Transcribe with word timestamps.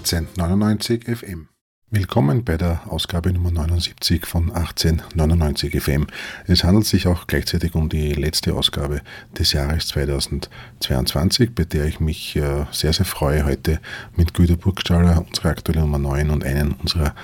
1899 0.00 1.04
FM. 1.04 1.48
Willkommen 1.90 2.42
bei 2.42 2.56
der 2.56 2.80
Ausgabe 2.88 3.34
Nummer 3.34 3.50
79 3.50 4.24
von 4.24 4.50
1899 4.50 5.78
FM. 5.78 6.06
Es 6.46 6.64
handelt 6.64 6.86
sich 6.86 7.06
auch 7.06 7.26
gleichzeitig 7.26 7.74
um 7.74 7.90
die 7.90 8.14
letzte 8.14 8.54
Ausgabe 8.54 9.02
des 9.38 9.52
Jahres 9.52 9.88
2022, 9.88 11.54
bei 11.54 11.64
der 11.64 11.84
ich 11.84 12.00
mich 12.00 12.34
äh, 12.36 12.64
sehr, 12.72 12.94
sehr 12.94 13.04
freue, 13.04 13.44
heute 13.44 13.78
mit 14.16 14.32
Güter 14.32 14.56
Burgstaller, 14.56 15.22
unsere 15.28 15.50
aktuelle 15.50 15.82
Nummer 15.82 15.98
9 15.98 16.30
und 16.30 16.44
einen 16.44 16.72
unserer 16.72 17.14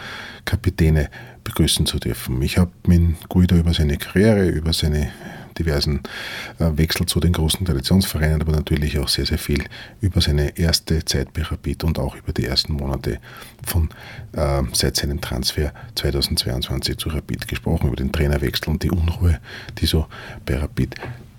Kapitäne 0.45 1.09
begrüßen 1.45 1.87
zu 1.87 1.99
dürfen. 1.99 2.43
Ich 2.43 2.59
habe 2.59 2.73
mit 2.87 3.27
Guido 3.31 3.57
über 3.57 3.73
seine 3.73 3.97
Karriere, 3.97 4.49
über 4.49 4.75
seine 4.75 5.11
diversen 5.59 6.01
äh, 6.59 6.71
Wechsel 6.77 7.07
zu 7.07 7.21
den 7.21 7.33
großen 7.33 7.65
Traditionsvereinen, 7.65 8.43
aber 8.43 8.53
natürlich 8.53 8.99
auch 8.99 9.09
sehr, 9.09 9.27
sehr 9.27 9.39
viel 9.39 9.65
über 10.01 10.21
seine 10.21 10.57
erste 10.59 11.05
Zeit 11.05 11.33
bei 11.33 11.43
Rapid 11.43 11.85
und 11.85 11.99
auch 11.99 12.17
über 12.17 12.33
die 12.33 12.47
ersten 12.47 12.75
Monate 12.75 13.19
von 13.65 13.89
äh, 14.33 14.63
seit 14.73 14.97
seinem 14.97 15.21
Transfer 15.21 15.73
2022 15.95 16.97
zu 16.99 17.09
Rapid 17.09 17.49
gesprochen, 17.49 17.89
über 17.89 17.97
den 17.97 18.13
Trainerwechsel 18.13 18.69
und 18.69 18.83
die 18.83 18.91
Unruhe, 18.91 19.41
die 19.79 19.87
so 19.87 20.07
bei 20.45 20.57
Rapid 20.57 20.95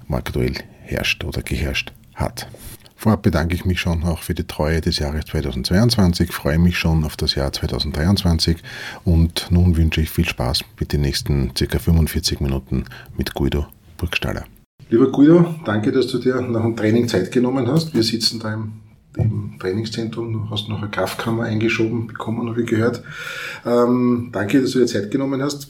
aktuell 0.09 0.53
herrscht 0.83 1.23
oder 1.23 1.41
geherrscht 1.41 1.91
hat. 2.15 2.47
Vorab 2.95 3.21
bedanke 3.21 3.53
ich 3.53 3.63
mich 3.63 3.79
schon 3.79 4.03
auch 4.03 4.23
für 4.23 4.33
die 4.33 4.47
Treue 4.47 4.81
des 4.81 4.97
Jahres 4.97 5.25
2022, 5.25 6.31
freue 6.31 6.57
mich 6.57 6.79
schon 6.79 7.03
auf 7.03 7.15
das 7.15 7.35
Jahr 7.35 7.53
2023 7.53 8.57
und 9.05 9.47
nun 9.51 9.77
wünsche 9.77 10.01
ich 10.01 10.09
viel 10.09 10.27
Spaß 10.27 10.63
mit 10.79 10.93
den 10.93 11.01
nächsten 11.01 11.53
ca. 11.53 11.77
45 11.77 12.39
Minuten 12.39 12.85
mit 13.15 13.35
Guido 13.35 13.67
Burgstaller. 13.97 14.45
Lieber 14.89 15.11
Guido, 15.11 15.55
danke, 15.65 15.91
dass 15.91 16.07
du 16.07 16.17
dir 16.17 16.39
nach 16.39 16.61
dem 16.61 16.75
Training 16.75 17.07
Zeit 17.07 17.31
genommen 17.31 17.67
hast. 17.67 17.93
Wir 17.93 18.03
sitzen 18.03 18.39
da 18.39 18.53
im, 18.53 18.71
im 19.17 19.59
Trainingszentrum, 19.59 20.31
du 20.31 20.49
hast 20.49 20.69
noch 20.69 20.77
eine 20.77 20.89
Kraftkammer 20.89 21.43
eingeschoben 21.43 22.07
bekommen, 22.07 22.47
habe 22.49 22.61
ich 22.61 22.67
gehört. 22.67 23.03
Ähm, 23.65 24.29
danke, 24.31 24.61
dass 24.61 24.71
du 24.71 24.79
dir 24.79 24.85
Zeit 24.85 25.11
genommen 25.11 25.41
hast. 25.41 25.69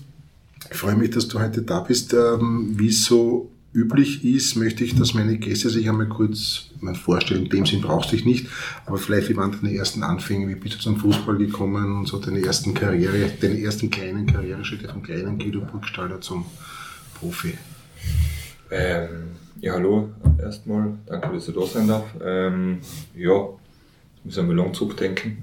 Ich 0.70 0.78
freue 0.78 0.96
mich, 0.96 1.12
dass 1.12 1.28
du 1.28 1.40
heute 1.40 1.64
da 1.64 1.80
bist. 1.80 2.14
Ähm, 2.14 2.76
wie 2.78 2.92
so 2.92 3.50
üblich 3.74 4.24
ist, 4.24 4.56
möchte 4.56 4.84
ich, 4.84 4.96
dass 4.96 5.14
meine 5.14 5.38
Gäste 5.38 5.70
sich 5.70 5.88
einmal 5.90 6.08
kurz 6.08 6.70
vorstellen. 7.04 7.44
In 7.44 7.50
dem 7.50 7.66
Sinn 7.66 7.82
brauchst 7.82 8.12
du 8.12 8.16
dich 8.16 8.26
nicht, 8.26 8.48
aber 8.86 8.98
vielleicht, 8.98 9.30
wie 9.30 9.38
waren 9.38 9.52
deine 9.52 9.76
ersten 9.76 10.04
Anfänge? 10.04 10.48
Wie 10.48 10.56
bist 10.56 10.76
du 10.76 10.80
zum 10.80 10.98
Fußball 10.98 11.38
gekommen 11.38 12.00
und 12.00 12.08
so 12.08 12.20
deine 12.20 12.44
ersten 12.44 12.74
Karriere, 12.74 13.32
deine 13.40 13.60
ersten 13.60 13.90
kleinen 13.90 14.28
Karriereschritte 14.28 14.90
vom 14.90 15.04
kleinen 15.04 15.38
Guido 15.38 15.62
Burgstaller 15.62 16.22
zum 16.22 16.46
Profi? 17.20 17.54
Ähm, 18.72 19.32
ja, 19.60 19.74
hallo 19.74 20.10
erstmal. 20.42 20.94
Danke, 21.06 21.34
dass 21.34 21.48
ich 21.48 21.56
da 21.56 21.66
sein 21.66 21.88
darf. 21.88 22.06
Ähm, 22.24 22.80
ja, 23.16 23.50
ich 24.18 24.26
muss 24.26 24.38
einmal 24.38 24.56
lang 24.56 24.74
zurückdenken. 24.74 25.38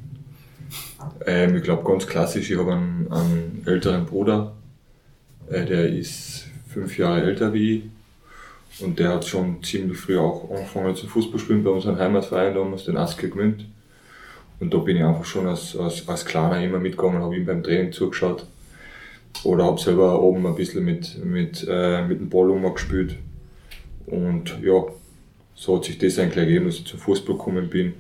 Ähm, 1.27 1.57
ich 1.57 1.63
glaube, 1.63 1.89
ganz 1.89 2.07
klassisch, 2.07 2.51
ich 2.51 2.59
habe 2.59 2.73
einen, 2.73 3.09
einen, 3.11 3.63
älteren 3.67 4.07
Bruder, 4.07 4.53
äh, 5.49 5.65
der 5.65 5.89
ist 5.89 6.47
fünf 6.69 6.99
Jahre 6.99 7.23
älter 7.23 7.53
wie 7.53 7.77
ich. 7.77 7.83
Und 8.81 8.99
der 8.99 9.11
hat 9.11 9.25
schon 9.25 9.63
ziemlich 9.63 9.99
früh 9.99 10.19
auch 10.19 10.51
angefangen 10.51 10.97
zu 10.97 11.07
Fußballspielen 11.07 11.63
bei 11.63 11.71
unserem 11.71 11.99
Heimatverein 11.99 12.55
damals, 12.55 12.85
den 12.85 12.97
Aske 12.97 13.29
Gmünd. 13.29 13.67
Und 14.59 14.75
da 14.75 14.79
bin 14.79 14.97
ich 14.97 15.05
einfach 15.05 15.25
schon 15.25 15.47
als, 15.47 15.77
als, 15.77 16.09
als 16.09 16.25
Kleiner 16.25 16.63
immer 16.63 16.79
mitgegangen, 16.79 17.23
habe 17.23 17.37
ihm 17.37 17.47
beim 17.47 17.63
Training 17.63 17.93
zugeschaut. 17.93 18.47
Oder 19.43 19.65
habe 19.65 19.81
selber 19.81 20.23
oben 20.23 20.47
ein 20.47 20.55
bisschen 20.55 20.85
mit, 20.85 21.23
mit, 21.25 21.67
äh, 21.69 22.07
mit 22.07 22.21
dem 22.21 22.31
Ball 22.31 22.51
umgespielt. 22.51 23.17
Und 24.07 24.59
ja, 24.63 24.85
so 25.55 25.77
hat 25.77 25.85
sich 25.85 25.99
das 25.99 26.19
eigentlich 26.19 26.37
ergeben, 26.37 26.67
dass 26.67 26.77
ich 26.77 26.87
zum 26.87 26.99
Fußball 26.99 27.37
gekommen 27.37 27.69
bin. 27.69 27.95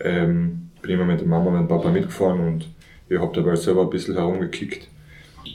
Ähm, 0.00 0.70
bin 0.82 0.92
immer 0.92 1.04
mit 1.04 1.20
der 1.20 1.28
Mama 1.28 1.50
und 1.50 1.58
dem 1.58 1.68
Papa 1.68 1.90
mitgefahren 1.90 2.40
und 2.40 2.68
ich 3.08 3.18
habe 3.18 3.34
dabei 3.34 3.56
selber 3.56 3.82
ein 3.82 3.90
bisschen 3.90 4.14
herumgekickt. 4.14 4.88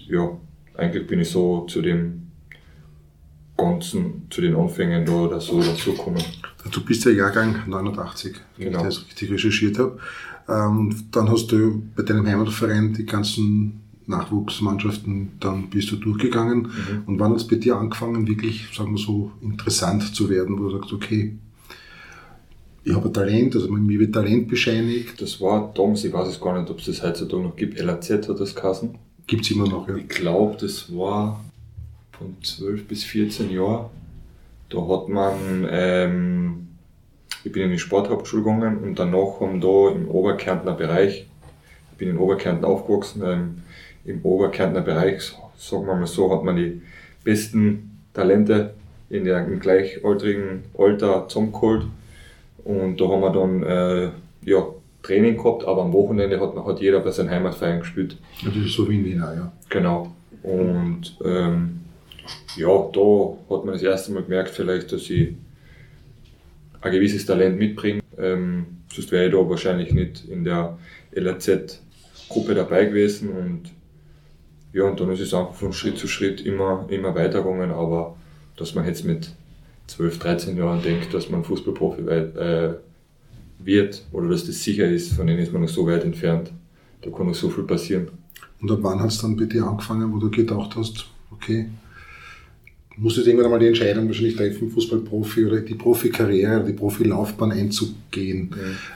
Ja, 0.08 0.38
eigentlich 0.76 1.08
bin 1.08 1.20
ich 1.20 1.30
so 1.30 1.66
zu 1.66 1.82
dem 1.82 2.32
Ganzen, 3.58 4.28
zu 4.30 4.42
den 4.42 4.56
Anfängen 4.56 5.06
da 5.06 5.12
oder 5.12 5.42
so 5.42 5.62
dazugekommen. 5.62 6.24
Du 6.72 6.84
bist 6.84 7.06
ja 7.06 7.12
Jahrgang 7.12 7.68
89, 7.68 8.36
wenn 8.58 8.68
genau. 8.68 8.80
ich 8.80 8.86
das 8.86 9.06
richtig 9.06 9.32
recherchiert 9.32 9.80
habe. 9.80 10.00
Ähm, 10.48 10.96
dann 11.12 11.30
hast 11.30 11.48
du 11.52 11.84
bei 11.96 12.04
deinem 12.04 12.26
Heimatverein 12.26 12.94
die 12.94 13.06
ganzen 13.06 13.82
Nachwuchsmannschaften, 14.10 15.34
dann 15.40 15.70
bist 15.70 15.92
du 15.92 15.96
durchgegangen. 15.96 16.64
Mhm. 16.64 17.04
Und 17.06 17.20
wann 17.20 17.32
hat 17.32 17.38
es 17.38 17.48
bei 17.48 17.56
dir 17.56 17.78
angefangen, 17.78 18.28
wirklich, 18.28 18.68
sagen 18.76 18.92
wir 18.92 18.98
so, 18.98 19.32
interessant 19.42 20.16
zu 20.16 20.30
werden, 20.30 20.58
wo 20.60 20.64
du 20.64 20.78
sagst, 20.78 20.92
okay, 20.92 21.38
ich 22.84 22.96
habe 22.96 23.10
ein 23.10 23.14
Talent, 23.14 23.56
also 23.56 23.72
mir 23.72 24.00
wird 24.00 24.14
Talent 24.14 24.48
bescheinigt. 24.48 25.22
Das 25.22 25.40
war 25.40 25.72
damals, 25.76 26.04
ich 26.04 26.14
weiß 26.14 26.28
es 26.28 26.42
gar 26.42 26.60
nicht, 26.60 26.72
ob 26.72 26.80
es 26.80 26.86
das 26.86 27.04
heutzutage 27.04 27.44
noch 27.44 27.56
gibt, 27.56 27.80
LAZ 27.80 28.10
hat 28.10 28.40
das 28.40 28.56
geheißen. 28.56 28.98
Gibt 29.28 29.46
es 29.46 29.52
immer 29.52 29.68
noch, 29.68 29.88
ja. 29.88 29.96
Ich 29.96 30.10
glaube, 30.10 30.58
das 30.60 30.96
war 30.96 31.44
von 32.18 32.36
12 32.42 32.88
bis 32.88 33.04
14 33.04 33.52
Jahren. 33.52 33.86
Da 34.70 34.88
hat 34.88 35.08
man, 35.08 35.68
ähm, 35.70 36.68
ich 37.44 37.52
bin 37.52 37.64
in 37.64 37.72
die 37.72 37.80
Sporthauptschule 37.80 38.44
gegangen 38.44 38.78
und 38.80 38.98
danach 38.98 39.40
haben 39.40 39.62
da 39.62 39.92
im 39.92 40.08
Oberkärntner 40.08 40.74
Bereich, 40.74 41.28
ich 41.92 41.98
bin 41.98 42.10
in 42.10 42.18
Oberkärnten 42.18 42.66
aufgewachsen, 42.66 43.22
ähm, 43.24 43.62
im 44.10 44.22
Oberkärntner 44.24 44.82
Bereich, 44.82 45.22
sagen 45.58 45.86
wir 45.86 45.96
mal 45.96 46.08
so, 46.08 46.34
hat 46.34 46.44
man 46.44 46.56
die 46.56 46.82
besten 47.24 48.00
Talente 48.14 48.74
in 49.10 49.24
der, 49.24 49.46
im 49.46 49.60
gleichaltrigen 49.60 50.64
Alter 50.78 51.28
zusammengeholt. 51.28 51.86
Und 52.64 53.00
da 53.00 53.08
haben 53.08 53.22
wir 53.22 53.32
dann 53.32 53.64
äh, 53.64 54.10
ja, 54.50 54.68
Training 55.04 55.38
gehabt, 55.38 55.66
aber 55.66 55.84
am 55.84 55.94
Wochenende 55.94 56.40
hat, 56.40 56.56
man, 56.56 56.66
hat 56.66 56.80
jeder 56.80 57.00
bei 57.00 57.12
seinem 57.12 57.30
Heimatverein 57.30 57.80
gespielt. 57.80 58.18
Ja, 58.42 58.50
das 58.50 58.66
ist 58.66 58.74
so 58.74 58.90
wie 58.90 58.96
in 58.96 59.06
Wien, 59.06 59.18
ja. 59.18 59.52
Genau. 59.70 60.14
Und 60.44 61.18
ähm, 61.24 61.82
ja, 62.56 62.68
da 62.68 63.38
hat 63.56 63.66
man 63.66 63.74
das 63.74 63.84
erste 63.84 64.12
Mal 64.12 64.24
gemerkt, 64.24 64.50
vielleicht, 64.50 64.92
dass 64.92 65.10
ich 65.10 65.36
ein 66.82 66.92
gewisses 66.92 67.26
Talent 67.26 67.58
mitbringe. 67.58 68.02
Ähm, 68.18 68.66
sonst 68.92 69.12
wäre 69.12 69.28
ich 69.28 69.32
da 69.32 69.50
wahrscheinlich 69.50 69.94
nicht 69.94 70.26
in 70.30 70.44
der 70.44 70.78
LAZ-Gruppe 71.12 72.56
dabei 72.56 72.86
gewesen. 72.86 73.30
Und 73.30 73.72
ja, 74.74 74.84
und 74.84 75.00
dann 75.00 75.12
ist 75.12 75.20
es 75.20 75.34
einfach 75.34 75.54
von 75.54 75.74
Schritt 75.74 75.98
zu 75.98 76.08
Schritt 76.08 76.42
immer, 76.42 76.86
immer 76.90 77.16
weitergegangen, 77.16 77.72
aber 77.72 78.16
dass 78.56 78.76
man 78.76 78.86
jetzt 78.86 79.06
mit 79.06 79.32
12, 79.88 80.20
13 80.20 80.58
Jahren 80.58 80.82
denkt, 80.84 81.14
dass 81.14 81.30
man 81.30 81.44
Fußballprofi 81.44 82.02
äh, 82.02 82.76
wird 83.58 84.04
oder 84.12 84.30
dass 84.30 84.46
das 84.46 84.64
sicher 84.64 84.88
ist, 84.88 85.14
von 85.14 85.28
denen 85.28 85.40
ist 85.40 85.52
man 85.52 85.64
noch 85.64 85.70
so 85.70 85.88
weit 85.88 86.04
entfernt. 86.04 86.52
Da 87.02 87.10
kann 87.10 87.28
noch 87.28 87.36
so 87.36 87.50
viel 87.50 87.64
passieren. 87.64 88.10
Und 88.62 88.72
ab 88.72 88.80
wann 88.82 89.00
hat 89.00 89.10
es 89.10 89.20
dann 89.20 89.36
bei 89.36 89.46
dir 89.46 89.66
angefangen, 89.66 90.14
wo 90.14 90.18
du 90.18 90.30
gedacht 90.30 90.76
hast, 90.76 91.08
okay, 91.32 91.68
musstest 92.98 93.28
irgendwann 93.28 93.46
einmal 93.46 93.60
die 93.60 93.68
Entscheidung 93.68 94.08
wahrscheinlich 94.08 94.36
treffen, 94.36 94.70
Fußballprofi 94.70 95.46
oder 95.46 95.62
die 95.62 95.76
Profikarriere, 95.76 96.66
die 96.66 96.74
Profilaufbahn 96.74 97.52
einzugehen. 97.52 98.54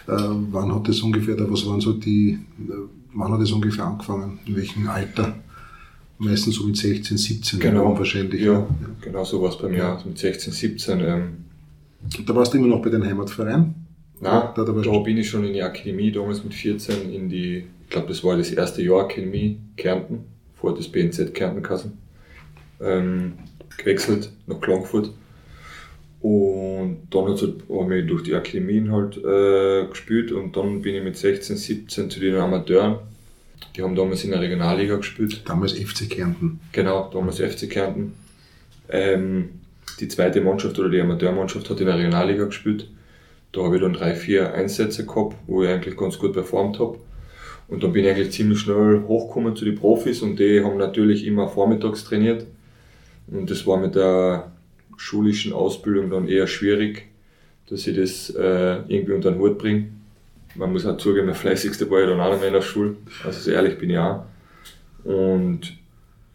Ja. 0.08 0.16
Äh, 0.16 0.36
wann 0.52 0.76
hat 0.76 0.88
das 0.88 1.02
ungefähr, 1.02 1.36
was 1.50 1.66
waren 1.66 1.82
so 1.82 1.94
die, 1.94 2.40
äh, 2.60 2.74
wann 3.14 3.32
hat 3.32 3.42
das 3.42 3.52
ungefähr 3.52 3.86
angefangen? 3.86 4.40
In 4.46 4.56
welchem 4.56 4.88
Alter? 4.90 5.36
Meistens 6.18 6.56
so 6.56 6.66
mit 6.66 6.78
16, 6.78 7.18
17 7.18 7.60
genau. 7.60 7.98
wahrscheinlich. 7.98 8.42
Ja, 8.42 8.54
ja. 8.54 8.68
genau 9.02 9.24
so 9.24 9.42
war 9.42 9.50
es 9.50 9.58
bei 9.58 9.68
mir, 9.68 9.78
ja. 9.78 10.02
mit 10.06 10.18
16, 10.18 10.54
17. 10.54 11.00
Ähm. 11.02 11.38
Da 12.26 12.36
warst 12.36 12.54
du 12.54 12.58
immer 12.58 12.68
noch 12.68 12.82
bei 12.82 12.90
deinem 12.90 13.06
Heimatverein? 13.06 13.76
Nein, 14.20 14.50
da, 14.56 14.64
da, 14.64 14.72
da 14.72 15.00
bin 15.00 15.18
ich 15.18 15.30
schon 15.30 15.44
in 15.44 15.54
die 15.54 15.62
Akademie, 15.62 16.12
damals 16.12 16.44
mit 16.44 16.54
14, 16.54 17.12
in 17.12 17.30
die, 17.30 17.66
ich 17.84 17.90
glaube, 17.90 18.08
das 18.08 18.24
war 18.24 18.38
das 18.38 18.52
erste 18.52 18.82
Jahr 18.82 19.02
Akademie 19.02 19.60
Kärnten, 19.76 20.26
vor 20.56 20.74
das 20.76 20.88
BNZ 20.88 21.34
Kärntenkassen, 21.34 21.98
ähm, 22.80 23.34
gewechselt 23.78 24.32
nach 24.48 24.62
Klagenfurt. 24.62 25.12
Und 26.22 27.00
dann 27.10 27.26
hat 27.28 27.42
halt, 27.42 27.56
habe 27.70 28.00
ich 28.00 28.08
durch 28.08 28.24
die 28.24 28.34
Akademien 28.34 28.94
halt 28.94 29.18
äh, 29.18 29.88
gespielt 29.90 30.32
und 30.32 30.56
dann 30.56 30.82
bin 30.82 30.96
ich 30.96 31.04
mit 31.04 31.18
16, 31.18 31.58
17 31.58 32.10
zu 32.10 32.22
den 32.22 32.36
Amateuren 32.36 33.00
die 33.76 33.82
haben 33.82 33.96
damals 33.96 34.24
in 34.24 34.32
der 34.32 34.42
Regionalliga 34.42 34.98
gespielt. 34.98 35.42
Damals 35.48 35.74
FC 35.74 36.10
Kärnten. 36.10 36.60
Genau, 36.72 37.10
damals 37.12 37.40
FC 37.40 37.70
Kärnten. 37.70 38.14
Ähm, 38.90 39.50
die 40.00 40.08
zweite 40.08 40.42
Mannschaft 40.42 40.78
oder 40.80 40.90
die 40.90 41.02
Amateurmannschaft 41.02 41.70
hat 41.70 41.80
in 41.80 41.88
der 41.88 41.98
Regionalliga 41.98 42.46
gespielt. 42.46 42.88
Da 43.52 43.64
habe 43.64 43.76
ich 43.76 43.82
dann 43.82 43.94
drei, 43.94 44.16
vier 44.16 44.54
Einsätze 44.54 45.06
gehabt, 45.06 45.36
wo 45.48 45.64
ich 45.64 45.70
eigentlich 45.70 45.98
ganz 45.98 46.18
gut 46.18 46.34
performt 46.34 46.80
habe. 46.80 47.00
Und 47.68 47.84
dann 47.84 47.94
bin 47.94 48.04
ich 48.04 48.12
eigentlich 48.12 48.32
ziemlich 48.32 48.60
schnell 48.60 49.04
hochgekommen 49.08 49.56
zu 49.56 49.66
den 49.66 49.76
Profis 49.76 50.22
und 50.22 50.38
die 50.38 50.64
haben 50.64 50.78
natürlich 50.78 51.26
immer 51.26 51.48
vormittags 51.48 52.04
trainiert. 52.04 52.46
Und 53.28 53.50
das 53.50 53.66
war 53.66 53.80
mit 53.80 53.96
der 53.96 54.52
schulischen 54.98 55.54
Ausbildung 55.54 56.10
dann 56.10 56.28
eher 56.28 56.48
schwierig, 56.48 57.08
dass 57.70 57.88
ich 57.88 57.96
das 57.96 58.30
äh, 58.32 58.80
irgendwie 58.88 59.14
unter 59.14 59.32
den 59.32 59.40
Hut 59.40 59.58
bringe 59.58 59.88
man 60.56 60.72
muss 60.72 60.86
auch 60.86 60.98
zugeben, 60.98 61.28
der 61.28 61.36
fleißigste 61.36 61.90
war 61.90 62.02
ich 62.02 62.08
dann 62.08 62.20
auch 62.20 62.36
noch 62.36 62.44
in 62.44 62.54
der 62.54 62.62
Schule. 62.62 62.96
Also 63.24 63.40
so 63.40 63.52
ehrlich 63.52 63.78
bin 63.78 63.90
ich 63.90 63.98
auch. 63.98 64.26
Und 65.04 65.78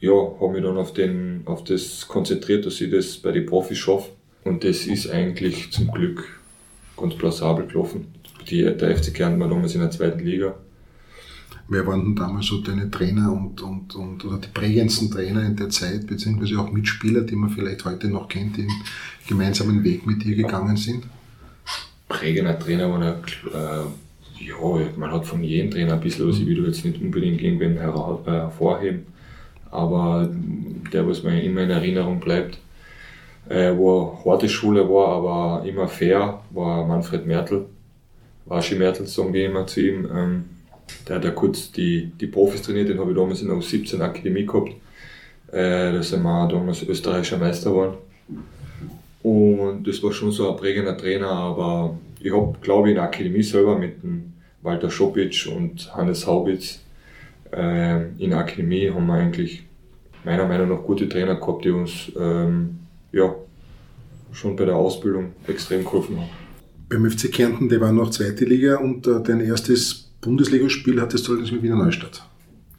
ja, 0.00 0.12
habe 0.12 0.52
mich 0.52 0.62
dann 0.62 0.76
auf, 0.76 0.92
den, 0.92 1.42
auf 1.46 1.64
das 1.64 2.06
konzentriert, 2.06 2.66
dass 2.66 2.80
ich 2.80 2.90
das 2.90 3.16
bei 3.16 3.32
den 3.32 3.46
Profis 3.46 3.78
schaffe. 3.78 4.10
Und 4.44 4.64
das 4.64 4.86
ist 4.86 5.10
eigentlich 5.10 5.70
zum 5.72 5.90
Glück 5.90 6.24
ganz 6.96 7.14
plausibel 7.16 7.66
gelaufen. 7.66 8.06
die, 8.48 8.62
der 8.62 8.96
FC 8.96 9.12
Kärnten 9.14 9.40
war 9.40 9.48
damals 9.48 9.74
in 9.74 9.80
der 9.80 9.90
zweiten 9.90 10.20
Liga. 10.20 10.54
Wer 11.70 11.86
waren 11.86 12.02
denn 12.02 12.16
damals 12.16 12.46
so 12.46 12.62
deine 12.62 12.90
Trainer 12.90 13.30
und, 13.30 13.60
und, 13.60 13.94
und 13.94 14.24
oder 14.24 14.38
die 14.38 14.48
prägendsten 14.48 15.10
Trainer 15.10 15.44
in 15.44 15.54
der 15.54 15.68
Zeit, 15.68 16.06
beziehungsweise 16.06 16.58
auch 16.58 16.72
Mitspieler, 16.72 17.20
die 17.22 17.36
man 17.36 17.50
vielleicht 17.50 17.84
heute 17.84 18.08
noch 18.08 18.28
kennt, 18.28 18.56
die 18.56 18.62
einen 18.62 18.82
gemeinsamen 19.26 19.84
Weg 19.84 20.06
mit 20.06 20.24
dir 20.24 20.34
gegangen 20.34 20.78
sind? 20.78 21.04
Prägender 22.08 22.58
Trainer 22.58 22.90
war 22.90 23.00
der, 23.00 23.20
äh, 23.52 23.84
ja, 24.40 24.54
man 24.96 25.12
hat 25.12 25.26
von 25.26 25.42
jedem 25.42 25.70
Trainer 25.70 25.94
ein 25.94 26.00
bisschen 26.00 26.28
was, 26.28 26.38
ich 26.38 26.46
will 26.46 26.66
jetzt 26.66 26.84
nicht 26.84 27.00
unbedingt 27.00 27.40
irgendwen 27.40 27.76
äh, 27.76 27.80
hervorheben, 27.80 29.06
aber 29.70 30.28
der, 30.92 31.06
was 31.08 31.22
mir 31.22 31.42
immer 31.42 31.62
in 31.62 31.70
Erinnerung 31.70 32.20
bleibt, 32.20 32.58
äh, 33.48 33.74
wo 33.76 34.10
eine 34.10 34.24
harte 34.24 34.48
Schule 34.48 34.88
war, 34.88 35.08
aber 35.08 35.68
immer 35.68 35.88
fair, 35.88 36.42
war 36.50 36.86
Manfred 36.86 37.26
Mertel, 37.26 37.66
Waschi 38.46 38.76
Mertel, 38.76 39.06
sagen 39.06 39.32
wir 39.32 39.46
immer 39.46 39.66
zu 39.66 39.80
ihm. 39.80 40.08
Ähm, 40.14 40.44
der 41.06 41.16
hat 41.16 41.24
ja 41.24 41.30
kurz 41.30 41.70
die, 41.70 42.10
die 42.18 42.26
Profis 42.26 42.62
trainiert, 42.62 42.88
den 42.88 42.98
habe 42.98 43.10
ich 43.10 43.16
damals 43.16 43.42
in 43.42 43.48
der 43.48 43.56
U17 43.56 44.00
Akademie 44.00 44.46
gehabt. 44.46 44.72
Äh, 45.52 45.92
da 45.92 46.02
sind 46.02 46.22
wir 46.22 46.48
damals 46.48 46.82
österreichischer 46.82 47.38
Meister 47.38 47.70
geworden. 47.70 47.96
Und 49.22 49.86
das 49.86 50.02
war 50.02 50.12
schon 50.12 50.30
so 50.30 50.50
ein 50.50 50.56
prägender 50.56 50.96
Trainer, 50.96 51.30
aber 51.30 51.98
ich 52.20 52.32
habe, 52.32 52.56
glaube 52.60 52.88
ich, 52.88 52.90
in 52.90 52.96
der 52.96 53.04
Akademie 53.04 53.42
selber 53.42 53.78
mit 53.78 54.02
dem 54.02 54.32
Walter 54.62 54.90
Schopic 54.90 55.48
und 55.48 55.94
Hannes 55.94 56.26
Haubitz 56.26 56.80
äh, 57.52 58.08
in 58.18 58.30
der 58.30 58.38
Akademie 58.38 58.90
haben 58.90 59.06
wir 59.06 59.14
eigentlich 59.14 59.64
meiner 60.24 60.46
Meinung 60.46 60.68
nach 60.68 60.82
gute 60.82 61.08
Trainer 61.08 61.36
gehabt, 61.36 61.64
die 61.64 61.70
uns 61.70 62.12
ähm, 62.18 62.78
ja, 63.12 63.34
schon 64.32 64.56
bei 64.56 64.64
der 64.64 64.76
Ausbildung 64.76 65.32
extrem 65.46 65.84
geholfen 65.84 66.18
haben. 66.18 66.28
Beim 66.88 67.10
FC 67.10 67.32
Kärnten, 67.32 67.68
der 67.68 67.80
war 67.80 67.92
noch 67.92 68.10
zweite 68.10 68.44
Liga 68.44 68.76
und 68.76 69.06
äh, 69.06 69.22
dein 69.22 69.40
erstes 69.40 70.10
Bundesligaspiel 70.20 71.00
hattest 71.00 71.26
du 71.26 71.32
allerdings 71.32 71.52
mit 71.52 71.62
Wiener 71.62 71.76
Neustadt. 71.76 72.22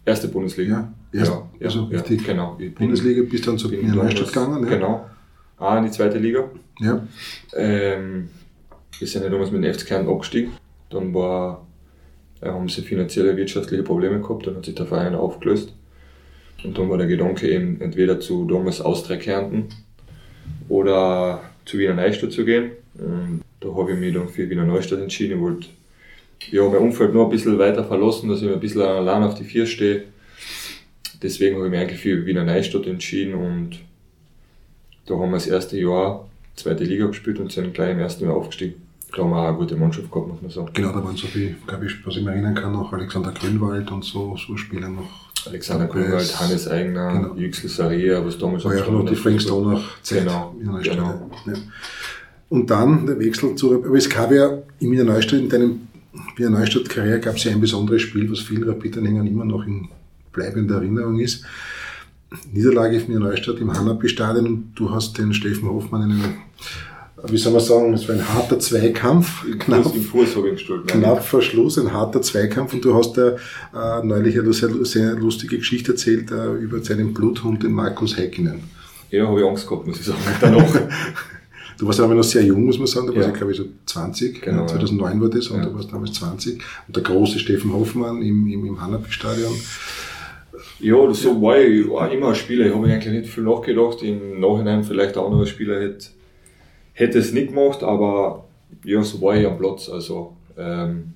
Erste 0.06 0.28
Bundesliga? 0.28 0.92
Ja, 1.14 1.20
erst, 1.20 1.32
ja, 1.32 1.66
also 1.66 1.88
ja, 1.92 2.00
richtig. 2.00 2.26
Genau. 2.26 2.58
Bundesliga 2.78 3.24
bist 3.30 3.48
dann 3.48 3.58
zu 3.58 3.72
Wiener 3.72 3.96
Neustadt 3.96 4.28
gegangen. 4.28 4.64
Ja. 4.64 4.70
Genau. 4.70 5.10
Ah, 5.58 5.78
in 5.78 5.86
die 5.86 5.92
zweite 5.92 6.18
Liga. 6.18 6.50
Ja. 6.80 7.06
Ähm, 7.56 8.30
wir 9.00 9.08
sind 9.08 9.24
ja 9.24 9.30
damals 9.30 9.52
mit 9.52 9.64
dem 9.64 9.74
FC 9.74 9.92
abgestiegen. 9.94 10.52
Dann 10.90 11.14
war, 11.14 11.66
äh, 12.42 12.48
haben 12.48 12.68
sie 12.68 12.82
finanzielle, 12.82 13.36
wirtschaftliche 13.38 13.84
Probleme 13.84 14.20
gehabt, 14.20 14.46
dann 14.46 14.58
hat 14.58 14.66
sich 14.66 14.76
der 14.76 14.86
Verein 14.86 15.16
aufgelöst. 15.16 15.74
Und 16.64 16.78
dann 16.78 16.90
war 16.90 16.98
der 16.98 17.08
Gedanke 17.08 17.50
eben, 17.50 17.80
entweder 17.80 18.20
zu 18.20 18.46
damals 18.46 18.82
Austria 18.82 19.18
Kärnten 19.18 19.70
oder 20.68 21.42
zu 21.66 21.78
Wiener 21.78 21.94
Neustadt 21.94 22.34
zu 22.34 22.44
gehen. 22.44 22.72
Und 22.96 23.42
da 23.62 23.74
habe 23.74 23.94
ich 23.94 23.98
mich 23.98 24.14
dann 24.14 24.28
für 24.28 24.50
Wiener 24.50 24.66
Neustadt 24.66 25.00
entschieden. 25.00 25.38
Ich 25.38 25.42
wollte 25.42 25.68
ja, 26.52 26.64
mein 26.64 26.82
Umfeld 26.82 27.14
nur 27.14 27.26
ein 27.26 27.30
bisschen 27.30 27.58
weiter 27.58 27.86
verlassen, 27.86 28.30
dass 28.30 28.42
ich 28.42 28.50
ein 28.50 28.60
bisschen 28.60 28.82
allein 28.82 29.24
auf 29.24 29.36
die 29.36 29.44
Vier 29.46 29.66
stehe. 29.66 30.04
Deswegen 31.22 31.56
habe 31.56 31.66
ich 31.66 31.72
mich 31.72 31.80
eigentlich 31.80 32.00
für 32.02 32.26
Wiener 32.26 32.44
Neustadt 32.44 32.88
entschieden 32.88 33.36
und 33.36 33.80
da 35.06 35.16
haben 35.16 35.32
wir 35.32 35.38
das 35.38 35.48
erste 35.48 35.78
Jahr 35.78 36.30
zweite 36.56 36.84
Liga 36.84 37.08
gespielt 37.08 37.40
und 37.40 37.52
sind 37.52 37.74
gleich 37.74 37.92
im 37.92 38.00
ersten 38.00 38.26
Jahr 38.26 38.36
aufgestiegen. 38.36 38.89
Haben 39.18 39.32
wir 39.32 39.38
auch 39.38 39.48
eine 39.48 39.58
gute 39.58 39.76
Mannschaft 39.76 40.12
gehabt, 40.12 40.28
muss 40.28 40.42
man 40.42 40.52
sagen. 40.52 40.70
Genau, 40.74 40.92
da 40.92 41.04
waren 41.04 41.16
so 41.16 41.28
wie, 41.34 41.56
glaube 41.66 41.86
ich, 41.86 42.06
was 42.06 42.16
ich 42.16 42.24
mir 42.24 42.32
erinnern 42.32 42.56
kann, 42.56 42.76
auch 42.76 42.94
Alexander 42.94 43.32
Grünwald 43.32 43.92
und 43.92 44.04
so, 44.04 44.38
so 44.38 44.56
Spieler 44.56 44.90
noch. 44.90 45.10
Alexander 45.48 45.88
Grünwald, 45.88 46.40
Hannes 46.40 46.68
Eigner, 46.68 47.12
genau. 47.14 47.36
Yüksel 47.36 47.70
Saria, 47.70 48.24
was 48.26 48.38
damals 48.38 48.66
War 48.66 48.76
ja 48.76 48.84
auch 48.84 48.92
noch 48.92 49.06
die 49.06 49.16
Frank 49.16 49.42
Stoner 49.42 49.82
Zeit 50.02 50.20
genau, 50.20 50.56
in 50.60 50.82
genau. 50.84 51.30
Ja. 51.46 51.54
Und 52.50 52.70
dann 52.70 53.06
der 53.06 53.20
Wechsel 53.20 53.56
zu, 53.56 53.84
aber 53.84 53.96
es 53.96 54.10
gab 54.10 54.32
ja 54.32 54.58
in 54.80 54.92
Wiener 54.92 55.06
Neustadt 55.06 55.40
in 55.40 55.50
deinem 55.50 55.88
Wiener 56.36 56.50
Neustadt-Karriere 56.52 57.20
gab 57.20 57.36
es 57.36 57.44
ja 57.44 57.52
ein 57.52 57.62
besonderes 57.62 58.02
Spiel, 58.02 58.30
was 58.32 58.40
vielen 58.40 58.64
Rapid-Anhängern 58.64 59.28
immer 59.28 59.46
noch 59.46 59.66
in 59.66 59.90
bleibender 60.32 60.76
Erinnerung 60.76 61.20
ist. 61.20 61.46
Niederlage 62.52 63.00
von 63.00 63.10
Wiener 63.10 63.28
Neustadt 63.28 63.60
im 63.60 63.72
Hanapi-Stadion 63.72 64.48
und 64.48 64.74
du 64.76 64.92
hast 64.92 65.18
den 65.18 65.34
Steffen 65.34 65.70
Hoffmann 65.70 66.10
in 66.10 66.12
einem, 66.12 66.34
wie 67.28 67.38
soll 67.38 67.52
man 67.54 67.62
sagen, 67.62 67.94
es 67.94 68.08
war 68.08 68.16
ein 68.16 68.28
harter 68.34 68.60
Zweikampf, 68.60 69.46
knapp, 69.60 69.92
knapp 70.88 71.24
vor 71.24 71.42
Schluss, 71.42 71.78
ein 71.78 71.92
harter 71.92 72.22
Zweikampf 72.22 72.74
und 72.74 72.86
du 72.86 72.94
hast 72.96 73.14
da 73.18 73.30
äh, 73.32 74.06
neulich 74.06 74.40
eine 74.40 74.54
sehr, 74.54 74.70
sehr 74.86 75.14
lustige 75.16 75.58
Geschichte 75.58 75.92
erzählt 75.92 76.32
äh, 76.32 76.54
über 76.56 76.80
seinen 76.84 77.14
Bluthund, 77.14 77.64
den 77.64 77.72
Markus 77.74 78.18
Heikkinen. 78.18 78.62
Ja, 79.12 79.28
habe 79.28 79.42
ich 79.42 79.46
Angst 79.48 79.68
gehabt, 79.68 79.88
muss 79.88 80.00
ich 80.00 80.06
sagen, 80.06 80.20
danach. 80.42 80.66
Du 81.78 81.88
warst 81.88 82.02
aber 82.02 82.14
noch 82.14 82.24
sehr 82.26 82.44
jung, 82.44 82.66
muss 82.66 82.78
man 82.78 82.88
sagen. 82.88 83.08
Du 83.08 83.14
Ja. 83.14 83.20
warst, 83.20 83.30
ja, 83.32 83.38
glaube 83.38 83.52
ich, 83.54 83.58
so 83.58 83.64
20. 83.86 84.42
Genau, 84.42 84.64
ja, 84.64 84.68
2009 84.68 85.22
war 85.22 85.30
das 85.30 85.48
und 85.48 85.60
Ja. 85.62 85.66
du 85.70 85.76
warst 85.76 85.90
damals 85.94 86.12
20. 86.12 86.62
Und 86.88 86.94
der 86.98 87.04
große 87.04 87.40
Steffen 87.40 87.72
Hoffmann 87.72 88.22
im, 88.22 88.48
im, 88.52 88.66
im 88.66 88.82
Hanapi-Stadion. 88.82 89.54
Ja, 90.82 91.08
das 91.08 91.22
so 91.22 91.42
war 91.42 91.58
ich 91.58 91.90
auch 91.90 92.12
immer 92.12 92.30
ein 92.30 92.36
Spieler. 92.36 92.66
Ich 92.66 92.74
habe 92.74 92.86
mir 92.86 92.94
eigentlich 92.94 93.14
nicht 93.22 93.34
viel 93.34 93.44
nachgedacht. 93.46 94.04
Im 94.04 94.42
Nachhinein 94.42 94.84
vielleicht 94.84 95.18
ein 95.18 95.24
anderer 95.24 95.46
Spieler 95.46 95.80
hätte, 95.80 96.08
hätte 97.00 97.18
es 97.18 97.32
nicht 97.32 97.50
gemacht, 97.50 97.82
aber 97.82 98.46
ja, 98.84 99.02
so 99.02 99.22
war 99.22 99.36
ich 99.36 99.48
am 99.48 99.58
Platz. 99.58 99.90
Also 99.90 100.36
ähm, 100.58 101.14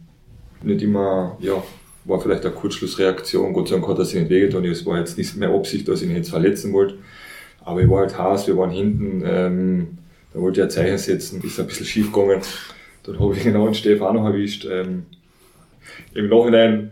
nicht 0.62 0.82
immer, 0.82 1.38
ja, 1.42 1.62
war 2.06 2.22
vielleicht 2.22 2.46
eine 2.46 2.56
Kurzschlussreaktion. 2.56 3.54
Gott 3.54 3.68
sei 3.68 3.76
Dank 3.76 3.88
hat 3.90 4.00
er 4.00 4.06
sich 4.06 4.20
nicht 4.20 4.30
wehgetan. 4.30 4.64
Es 4.66 4.86
war 4.86 4.98
jetzt 4.98 5.18
nicht 5.18 5.36
mehr 5.36 5.50
Absicht, 5.50 5.88
dass 5.88 6.02
ich 6.02 6.10
ihn 6.10 6.16
jetzt 6.16 6.30
verletzen 6.30 6.72
wollte. 6.72 6.96
Aber 7.66 7.82
ich 7.82 7.90
war 7.90 8.00
halt 8.00 8.18
Haas, 8.18 8.48
wir 8.48 8.58
waren 8.58 8.72
hinten. 8.72 9.24
Ähm, 9.26 9.98
da 10.34 10.40
wollte 10.40 10.62
ich 10.62 10.64
ein 10.64 10.70
Zeichen 10.70 10.98
setzen, 10.98 11.42
ist 11.44 11.60
ein 11.60 11.68
bisschen 11.68 11.86
schief 11.86 12.12
gegangen. 12.12 12.42
Dann 13.04 13.20
habe 13.20 13.36
ich 13.36 13.44
genau 13.44 13.66
den 13.66 13.74
Stefan 13.74 14.16
noch 14.16 14.26
erwischt. 14.26 14.66
Ähm, 14.70 15.06
Im 16.14 16.30
Nachhinein 16.30 16.92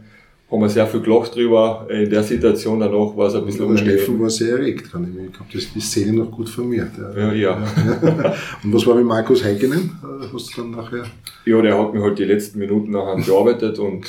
haben 0.52 0.60
wir 0.60 0.70
sehr 0.70 0.86
viel 0.86 1.00
gelacht 1.00 1.34
drüber. 1.34 1.88
In 1.90 2.10
der 2.10 2.24
Situation 2.24 2.80
danach 2.82 3.16
war 3.16 3.28
es 3.28 3.36
ein 3.36 3.46
bisschen 3.46 3.70
der 3.70 3.78
Steffen 3.78 4.16
unangenehm. 4.16 4.22
war 4.22 4.30
sehr 4.30 4.58
erregt, 4.58 4.92
kann 4.92 5.04
ich 5.06 5.32
glaube, 5.32 5.50
das 5.54 5.64
ist 5.64 5.76
die 5.76 5.80
Szene 5.80 6.14
noch 6.14 6.32
gut 6.32 6.50
vermehrt. 6.50 6.92
Ja, 6.98 7.32
ja. 7.32 7.34
ja. 7.34 7.56
Und 8.64 8.74
was 8.74 8.86
war 8.86 8.96
mit 8.96 9.06
Markus 9.06 9.44
Heikkinen? 9.44 9.92
Äh, 10.04 10.28
Hast 10.34 10.58
du 10.58 10.62
dann 10.62 10.72
nachher? 10.72 11.06
Ja, 11.46 11.62
der 11.62 11.80
hat 11.80 11.94
mir 11.94 12.02
halt 12.04 12.20
die 12.20 12.26
letzten 12.26 12.60
Minuten 12.60 12.92
nachher 12.92 13.16
bearbeitet 13.26 13.80
und 13.80 14.06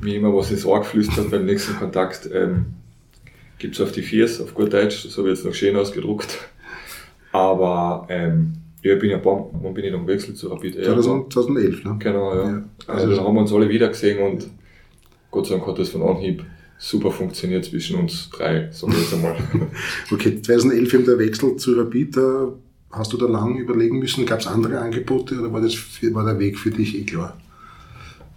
mir 0.00 0.16
immer 0.16 0.34
was 0.34 0.50
ins 0.50 0.64
Ohr 0.64 0.80
geflüstert 0.80 1.30
beim 1.30 1.44
nächsten 1.44 1.76
Kontakt. 1.76 2.28
Ähm, 2.32 2.66
gibt's 3.58 3.80
auf 3.80 3.92
die 3.92 4.02
Viers, 4.02 4.40
auf 4.40 4.54
gut 4.54 4.72
Deutsch, 4.72 5.04
das 5.04 5.18
habe 5.18 5.28
ich 5.30 5.36
jetzt 5.36 5.44
noch 5.44 5.54
schön 5.54 5.76
ausgedruckt. 5.76 6.38
Aber 7.32 8.06
ähm, 8.08 8.54
ja, 8.82 8.94
ich 8.94 8.98
bin 8.98 9.10
ja, 9.10 9.20
wann 9.22 9.44
wann 9.52 9.74
bin 9.74 9.84
ich 9.84 9.92
dann 9.92 10.06
gewechselt 10.06 10.38
zu 10.38 10.48
Rapid? 10.48 10.76
Ja, 10.76 10.84
2000, 10.94 11.32
2011, 11.32 11.84
ne? 11.84 11.96
Genau, 11.98 12.34
ja. 12.34 12.50
Ja. 12.50 12.62
Also 12.86 13.14
dann 13.14 13.24
haben 13.24 13.34
wir 13.34 13.40
uns 13.42 13.52
alle 13.52 13.68
wieder 13.68 13.88
gesehen 13.88 14.18
und 14.26 14.48
Gott 15.30 15.46
sei 15.46 15.56
Dank 15.56 15.66
hat 15.66 15.78
das 15.78 15.90
von 15.90 16.02
Anhieb 16.02 16.44
super 16.78 17.10
funktioniert 17.12 17.64
zwischen 17.64 17.96
uns 17.96 18.30
drei, 18.30 18.70
sagen 18.72 18.92
wir 18.92 19.00
jetzt 19.00 19.12
einmal. 19.14 19.36
Okay, 20.10 20.40
2011 20.40 20.94
eben 20.94 21.04
der 21.04 21.18
Wechsel 21.18 21.56
zu 21.56 21.74
Rapid. 21.74 22.16
Hast 22.90 23.12
du 23.12 23.16
da 23.16 23.26
lang 23.26 23.56
überlegen 23.56 23.98
müssen? 23.98 24.26
Gab 24.26 24.40
es 24.40 24.46
andere 24.46 24.80
Angebote 24.80 25.38
oder 25.38 25.52
war, 25.52 25.60
das 25.60 25.76
war 26.12 26.24
der 26.24 26.38
Weg 26.38 26.58
für 26.58 26.70
dich 26.70 26.98
eh 26.98 27.04
klar? 27.04 27.36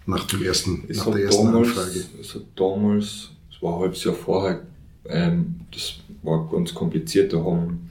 Nach, 0.06 0.26
dem 0.28 0.44
ersten, 0.44 0.84
Es 0.90 0.98
nach 0.98 1.12
der 1.12 1.24
ersten 1.24 1.46
damals, 1.46 1.70
Anfrage. 1.70 2.04
es 2.20 2.36
hat 2.36 2.44
damals, 2.56 3.32
es 3.50 3.62
war 3.62 3.76
ein 3.76 3.80
halbes 3.80 4.04
Jahr 4.04 4.14
vorher, 4.14 4.62
ähm, 5.08 5.62
das 5.72 5.96
war 6.22 6.50
ganz 6.52 6.74
kompliziert, 6.74 7.32
da 7.32 7.38
haben 7.38 7.90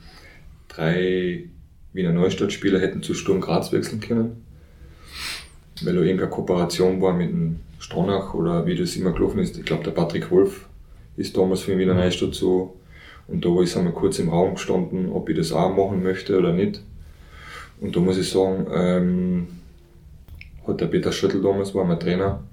drei 0.68 1.44
Wiener 1.94 2.12
Neustadt-Spieler 2.12 2.80
hätten 2.80 3.02
zu 3.02 3.14
Sturm 3.14 3.40
Graz 3.40 3.73
wechseln 3.73 4.00
können, 4.00 4.44
weil 5.82 5.94
da 5.94 6.00
irgendeine 6.02 6.30
Kooperation 6.30 7.00
war 7.00 7.14
mit 7.14 7.30
dem 7.30 7.61
Stronach 7.83 8.33
oder 8.33 8.65
wie 8.65 8.77
das 8.77 8.95
immer 8.95 9.12
gelaufen 9.12 9.41
ist. 9.41 9.59
Ich 9.59 9.65
glaube, 9.65 9.83
der 9.83 9.91
Patrick 9.91 10.31
Wolf 10.31 10.69
ist 11.17 11.37
damals 11.37 11.62
für 11.62 11.73
den 11.73 11.81
Wiener 11.81 11.95
Neustadt 11.95 12.35
so 12.35 12.77
und 13.27 13.45
da 13.45 13.61
ist 13.61 13.77
einmal 13.77 13.93
kurz 13.93 14.21
im 14.21 14.29
Raum 14.29 14.55
gestanden, 14.55 15.11
ob 15.11 15.29
ich 15.29 15.37
das 15.37 15.53
auch 15.53 15.75
machen 15.75 16.03
möchte 16.03 16.39
oder 16.39 16.53
nicht. 16.53 16.81
Und 17.81 17.97
da 17.97 18.01
muss 18.01 18.19
ich 18.19 18.31
sagen, 18.31 18.67
ähm, 18.73 19.49
hat 20.67 20.81
der 20.81 20.87
Peter 20.87 21.11
Schüttel 21.11 21.43
damals, 21.43 21.75
war 21.75 21.85
mein 21.85 21.99
Trainer, 21.99 22.45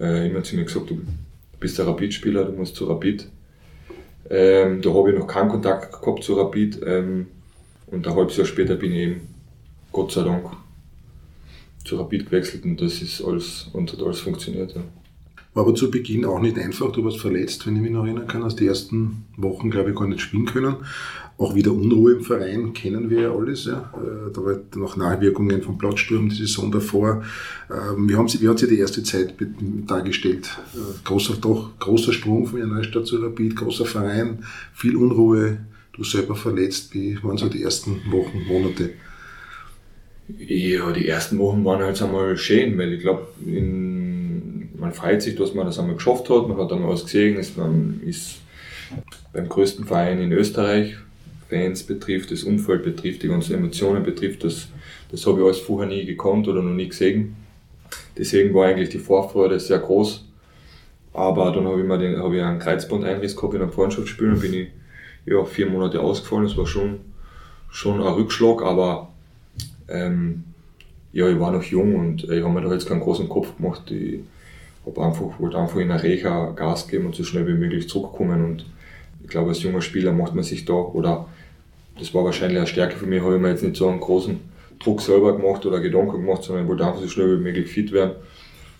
äh, 0.00 0.28
immer 0.28 0.42
zu 0.42 0.56
mir 0.56 0.64
gesagt, 0.64 0.90
du 0.90 1.00
bist 1.60 1.78
der 1.78 1.86
Rapid-Spieler, 1.86 2.44
du 2.44 2.52
musst 2.52 2.74
zu 2.74 2.86
Rapid. 2.86 3.28
Ähm, 4.28 4.82
da 4.82 4.92
habe 4.92 5.12
ich 5.12 5.18
noch 5.18 5.28
keinen 5.28 5.48
Kontakt 5.48 6.02
gehabt 6.02 6.24
zu 6.24 6.34
Rapid 6.34 6.80
ähm, 6.84 7.28
und 7.86 8.04
ein 8.04 8.16
halbes 8.16 8.36
Jahr 8.36 8.46
später 8.46 8.74
bin 8.74 8.90
ich 8.90 8.98
eben, 8.98 9.20
Gott 9.92 10.10
sei 10.10 10.24
Dank, 10.24 10.44
zu 11.86 11.96
Rapid 11.96 12.26
gewechselt 12.26 12.64
und 12.64 12.80
das 12.80 13.00
ist 13.00 13.22
alles, 13.22 13.68
und 13.72 13.92
hat 13.92 14.02
alles 14.02 14.20
funktioniert. 14.20 14.74
Ja. 14.74 14.82
War 15.54 15.64
aber 15.64 15.74
zu 15.74 15.90
Beginn 15.90 16.26
auch 16.26 16.40
nicht 16.40 16.58
einfach. 16.58 16.92
Du 16.92 17.02
warst 17.02 17.18
verletzt, 17.18 17.66
wenn 17.66 17.76
ich 17.76 17.82
mich 17.82 17.90
noch 17.90 18.04
erinnern 18.04 18.26
kann. 18.26 18.44
Hast 18.44 18.60
die 18.60 18.66
ersten 18.66 19.24
Wochen, 19.38 19.70
glaube 19.70 19.90
ich, 19.90 19.96
gar 19.96 20.06
nicht 20.06 20.20
spielen 20.20 20.44
können. 20.44 20.76
Auch 21.38 21.54
wieder 21.54 21.72
Unruhe 21.72 22.12
im 22.12 22.20
Verein 22.22 22.74
kennen 22.74 23.08
wir 23.08 23.22
ja 23.22 23.30
alles. 23.34 23.64
Ja. 23.64 23.90
Äh, 23.96 24.32
Da 24.34 24.44
war 24.44 24.58
noch 24.76 24.98
Nachwirkungen 24.98 25.62
vom 25.62 25.78
Platzsturm 25.78 26.28
die 26.28 26.34
Saison 26.34 26.70
davor. 26.70 27.22
Ähm, 27.70 28.06
Wie, 28.06 28.14
haben 28.16 28.28
Sie, 28.28 28.40
wie 28.42 28.48
hat 28.48 28.58
sich 28.58 28.68
die 28.68 28.78
erste 28.78 29.02
Zeit 29.02 29.34
dargestellt? 29.86 30.58
Äh, 30.74 30.78
Großer, 31.04 31.36
doch, 31.40 31.78
großer 31.78 32.12
Sprung 32.12 32.46
von 32.46 32.58
Ihrer 32.58 32.68
Neustadt 32.68 33.06
zu 33.06 33.16
Rapid, 33.16 33.56
großer 33.56 33.86
Verein, 33.86 34.44
viel 34.74 34.96
Unruhe. 34.96 35.58
Du 35.94 36.04
selber 36.04 36.34
verletzt. 36.34 36.92
Wie 36.92 37.18
waren 37.22 37.38
so 37.38 37.48
die 37.48 37.62
ersten 37.62 38.02
Wochen, 38.10 38.42
Monate? 38.46 38.90
Ja, 40.28 40.90
die 40.90 41.06
ersten 41.06 41.38
Wochen 41.38 41.64
waren 41.64 41.82
halt 41.82 42.00
einmal 42.02 42.36
schön, 42.36 42.76
weil 42.78 42.94
ich 42.94 43.00
glaube, 43.00 43.28
man 43.44 44.92
freut 44.92 45.22
sich, 45.22 45.36
dass 45.36 45.54
man 45.54 45.66
das 45.66 45.78
einmal 45.78 45.94
geschafft 45.94 46.28
hat, 46.30 46.48
man 46.48 46.58
hat 46.58 46.72
einmal 46.72 46.90
was 46.90 47.04
gesehen, 47.04 47.36
ist, 47.36 47.56
man 47.56 48.00
ist 48.04 48.40
beim 49.32 49.48
größten 49.48 49.84
Verein 49.84 50.20
in 50.20 50.32
Österreich, 50.32 50.96
Fans 51.48 51.84
betrifft, 51.84 52.32
das 52.32 52.42
Umfeld 52.42 52.82
betrifft, 52.82 53.22
die 53.22 53.28
ganzen 53.28 53.54
Emotionen 53.54 54.02
betrifft, 54.02 54.42
das, 54.42 54.68
das 55.10 55.24
habe 55.26 55.38
ich 55.38 55.44
alles 55.44 55.58
vorher 55.58 55.88
nie 55.88 56.04
gekannt 56.04 56.48
oder 56.48 56.60
noch 56.60 56.74
nie 56.74 56.88
gesehen. 56.88 57.36
Deswegen 58.18 58.52
war 58.54 58.66
eigentlich 58.66 58.88
die 58.88 58.98
Vorfreude 58.98 59.60
sehr 59.60 59.78
groß. 59.78 60.24
Aber 61.12 61.52
dann 61.52 61.66
habe 61.66 61.80
ich, 61.80 61.86
mir 61.86 61.98
den, 61.98 62.18
habe 62.18 62.36
ich 62.36 62.42
einen 62.42 62.58
Kreuzbandeinriss 62.58 63.36
gehabt 63.36 63.54
in 63.54 63.62
einem 63.62 63.72
Freundschaftsspiel 63.72 64.32
und 64.32 64.40
bin 64.40 64.52
ich 64.52 64.68
ja, 65.24 65.44
vier 65.44 65.66
Monate 65.66 66.00
ausgefallen. 66.00 66.44
Das 66.44 66.56
war 66.56 66.66
schon, 66.66 67.00
schon 67.70 68.02
ein 68.02 68.12
Rückschlag, 68.12 68.62
aber 68.62 69.12
ähm, 69.88 70.44
ja, 71.12 71.28
ich 71.28 71.40
war 71.40 71.52
noch 71.52 71.62
jung 71.62 71.94
und 71.94 72.24
ich 72.24 72.42
habe 72.42 72.52
mir 72.52 72.60
da 72.60 72.72
jetzt 72.72 72.88
keinen 72.88 73.00
großen 73.00 73.28
Kopf 73.28 73.56
gemacht. 73.56 73.90
Ich 73.90 74.20
habe 74.84 75.02
einfach, 75.02 75.40
wollte 75.40 75.58
einfach 75.58 75.78
in 75.78 75.88
der 75.88 76.02
Recha 76.02 76.50
Gas 76.50 76.88
geben 76.88 77.06
und 77.06 77.14
so 77.14 77.24
schnell 77.24 77.46
wie 77.46 77.54
möglich 77.54 77.88
zurückkommen. 77.88 78.44
Und 78.44 78.66
ich 79.22 79.28
glaube, 79.28 79.50
als 79.50 79.62
junger 79.62 79.80
Spieler 79.80 80.12
macht 80.12 80.34
man 80.34 80.44
sich 80.44 80.64
da, 80.64 80.74
oder 80.74 81.26
das 81.98 82.12
war 82.12 82.24
wahrscheinlich 82.24 82.58
eine 82.58 82.66
Stärke 82.66 82.96
für 82.96 83.06
mich, 83.06 83.22
habe 83.22 83.36
ich 83.36 83.40
mir 83.40 83.48
jetzt 83.48 83.62
nicht 83.62 83.76
so 83.76 83.88
einen 83.88 84.00
großen 84.00 84.38
Druck 84.78 85.00
selber 85.00 85.36
gemacht 85.36 85.64
oder 85.64 85.80
Gedanken 85.80 86.20
gemacht, 86.20 86.42
sondern 86.42 86.64
ich 86.64 86.68
wollte 86.68 86.86
einfach 86.86 87.00
so 87.00 87.08
schnell 87.08 87.38
wie 87.38 87.42
möglich 87.42 87.68
fit 87.68 87.92
werden. 87.92 88.12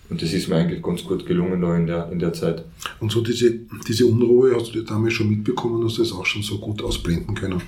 Und 0.09 0.21
das 0.21 0.31
ist 0.31 0.47
mir 0.47 0.55
eigentlich 0.55 0.81
ganz 0.81 1.03
gut 1.03 1.25
gelungen 1.25 1.61
da 1.61 1.75
in 1.75 1.87
der, 1.87 2.09
in 2.11 2.19
der 2.19 2.31
Zeit. 2.33 2.63
Und 2.99 3.11
so 3.11 3.21
diese, 3.21 3.51
diese 3.87 4.05
Unruhe, 4.05 4.55
hast 4.55 4.69
du 4.69 4.79
dir 4.79 4.85
damals 4.85 5.13
schon 5.13 5.29
mitbekommen, 5.29 5.83
hast 5.83 5.97
du 5.97 6.03
das 6.03 6.13
auch 6.13 6.25
schon 6.25 6.43
so 6.43 6.59
gut 6.59 6.81
ausblenden 6.81 7.35
können? 7.35 7.61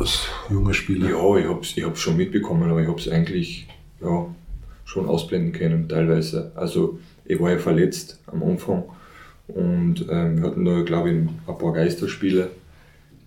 Als 0.00 0.26
junger 0.50 0.74
Spieler? 0.74 1.10
Ja, 1.10 1.36
ich 1.36 1.46
habe 1.46 1.60
es 1.60 1.76
ich 1.76 1.84
hab's 1.84 2.00
schon 2.00 2.16
mitbekommen, 2.16 2.70
aber 2.70 2.80
ich 2.82 2.88
habe 2.88 2.98
es 2.98 3.08
eigentlich 3.08 3.68
ja, 4.00 4.26
schon 4.84 5.06
ausblenden 5.06 5.52
können, 5.52 5.88
teilweise. 5.88 6.52
Also, 6.54 6.98
ich 7.24 7.38
war 7.38 7.52
ja 7.52 7.58
verletzt 7.58 8.18
am 8.26 8.42
Anfang 8.42 8.84
und 9.48 10.06
ähm, 10.10 10.38
wir 10.38 10.48
hatten 10.48 10.64
da, 10.64 10.82
glaube 10.82 11.10
ich, 11.10 11.16
ein 11.16 11.58
paar 11.58 11.72
Geisterspiele 11.72 12.50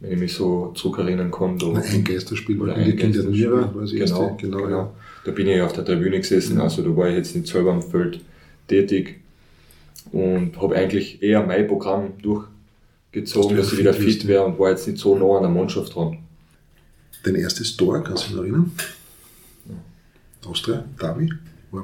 wenn 0.03 0.11
ich 0.11 0.19
mich 0.19 0.33
so 0.33 0.73
zurückerinnern 0.75 1.31
kann. 1.31 1.57
Da 1.57 1.67
ein 1.67 2.03
Geisterspiel 2.03 2.61
oder 2.61 2.75
ein 2.75 2.95
Geisterspiel. 2.97 3.49
Genau, 3.49 4.37
genau, 4.37 4.57
genau. 4.57 4.69
Ja. 4.69 4.91
Da 5.23 5.31
bin 5.31 5.47
ich 5.47 5.61
auf 5.61 5.71
der 5.71 5.85
Tribüne 5.85 6.19
gesessen, 6.19 6.59
also 6.59 6.81
da 6.81 6.95
war 6.95 7.07
ich 7.07 7.15
jetzt 7.15 7.33
nicht 7.33 7.47
selber 7.47 7.71
am 7.71 7.81
Feld 7.81 8.19
tätig 8.67 9.21
und 10.11 10.61
habe 10.61 10.75
eigentlich 10.75 11.23
eher 11.23 11.45
mein 11.45 11.65
Programm 11.67 12.11
durchgezogen, 12.21 13.55
dass 13.55 13.71
ich 13.71 13.79
wieder 13.79 13.93
fit 13.93 14.27
wäre 14.27 14.43
und 14.43 14.59
war 14.59 14.71
jetzt 14.71 14.85
nicht 14.87 14.99
so 14.99 15.17
nah 15.17 15.37
an 15.37 15.43
der 15.43 15.51
Mannschaft 15.51 15.95
dran. 15.95 16.17
Dein 17.23 17.35
erstes 17.35 17.75
Tor, 17.77 18.03
kannst 18.03 18.25
du 18.25 18.27
dich 18.27 18.35
noch 18.35 18.43
erinnern? 18.43 18.71
Austria, 20.45 20.83
Davi? 20.99 21.31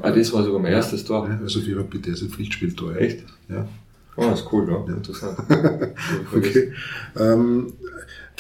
Ah, 0.02 0.12
das 0.12 0.32
war 0.34 0.44
sogar 0.44 0.60
mein 0.60 0.72
ja, 0.72 0.78
erstes 0.78 1.04
Tor. 1.04 1.28
Ja, 1.28 1.40
also 1.40 1.62
der 1.62 2.14
ist 2.14 2.22
ein 2.22 2.30
Pflichtspieltor. 2.30 2.96
Echt? 2.98 3.24
Ja. 3.48 3.68
Oh, 4.16 4.30
das 4.30 4.42
ist 4.42 4.48
cool, 4.52 4.68
ja. 4.70 4.86
ja. 4.88 4.96
Interessant. 4.96 5.40
okay. 6.36 6.74
Ähm, 7.18 7.74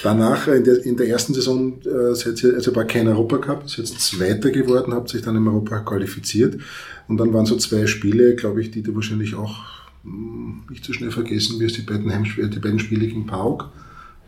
danach, 0.04 0.48
in 0.48 0.64
der, 0.64 0.86
in 0.86 0.98
der 0.98 1.08
ersten 1.08 1.34
Saison, 1.34 1.82
äh, 1.82 2.14
seid 2.14 2.44
ihr, 2.44 2.54
also 2.54 2.76
war 2.76 2.86
kein 2.86 3.08
Europacup, 3.08 3.70
seid 3.70 3.88
Zweiter 3.88 4.52
geworden, 4.52 4.94
habt 4.94 5.10
sich 5.10 5.22
dann 5.22 5.36
im 5.36 5.48
Europa 5.48 5.80
qualifiziert. 5.80 6.62
Und 7.08 7.18
dann 7.18 7.34
waren 7.34 7.46
so 7.46 7.56
zwei 7.56 7.88
Spiele, 7.88 8.36
glaube 8.36 8.62
ich, 8.62 8.72
die 8.72 8.84
du 8.84 8.94
wahrscheinlich 8.94 9.36
auch 9.36 9.58
mh, 10.04 10.12
hm, 10.12 10.64
nicht 10.70 10.86
so 10.86 10.94
schnell 10.94 11.12
vergessen 11.12 11.60
wirst, 11.60 11.78
die 11.78 11.82
beiden, 11.82 12.14
Heimspiele, 12.14 12.50
die 12.50 12.60
beiden 12.60 12.80
Spiele 12.80 13.08
gegen 13.08 13.26
Pauk. 13.26 13.70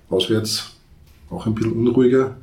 Auswärts 0.09 0.71
auch 1.29 1.45
ein 1.45 1.53
bisschen 1.53 1.73
unruhiger. 1.73 2.37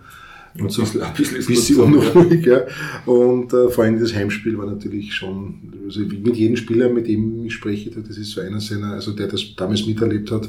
Und 0.61 0.71
so 0.73 0.83
ein 0.83 1.15
bisschen, 1.15 1.47
bisschen 1.47 1.81
unruhig, 1.81 2.45
ja. 2.45 2.63
Und 3.07 3.53
äh, 3.53 3.69
vor 3.69 3.85
allem 3.85 4.01
das 4.01 4.13
Heimspiel 4.13 4.59
war 4.59 4.67
natürlich 4.67 5.15
schon, 5.15 5.73
also 5.85 6.01
mit 6.01 6.37
jedem 6.37 6.57
Spieler, 6.57 6.89
mit 6.89 7.07
dem 7.07 7.45
ich 7.45 7.55
spreche, 7.55 7.91
das 7.91 8.19
ist 8.19 8.33
so 8.33 8.41
einer 8.41 8.61
seiner, 8.61 8.95
also 8.95 9.13
der 9.13 9.29
das 9.29 9.55
damals 9.57 9.87
miterlebt 9.87 10.31
hat, 10.33 10.49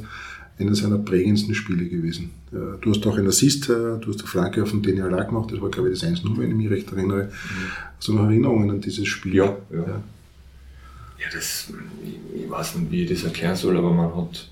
einer 0.59 0.75
seiner 0.75 0.97
prägendsten 0.97 1.55
Spiele 1.55 1.85
gewesen. 1.85 2.31
Du 2.51 2.89
hast 2.89 3.05
auch 3.07 3.17
einen 3.17 3.27
Assist, 3.27 3.69
äh, 3.69 3.97
du 3.99 4.07
hast 4.07 4.19
eine 4.19 4.27
Flanke 4.27 4.63
auf 4.63 4.71
den 4.71 4.81
Daniel 4.81 5.05
Lack 5.05 5.29
gemacht, 5.29 5.51
das 5.51 5.61
war 5.61 5.69
glaube 5.69 5.89
ich 5.89 5.99
das 5.99 6.09
1-0, 6.09 6.37
wenn 6.37 6.49
ich 6.49 6.55
mich 6.55 6.69
recht 6.69 6.91
erinnere. 6.91 7.25
Mhm. 7.25 7.29
Also 7.97 8.13
noch 8.13 8.23
Erinnerungen 8.25 8.69
an 8.71 8.81
dieses 8.81 9.07
Spiel. 9.07 9.35
Ja, 9.35 9.57
ja. 9.71 9.77
ja. 9.77 9.85
ja 11.19 11.27
das, 11.31 11.71
ich 12.35 12.49
weiß 12.49 12.75
nicht, 12.75 12.91
wie 12.91 13.03
ich 13.03 13.09
das 13.09 13.23
erklären 13.23 13.55
soll, 13.55 13.77
aber 13.77 13.93
man 13.93 14.15
hat, 14.15 14.49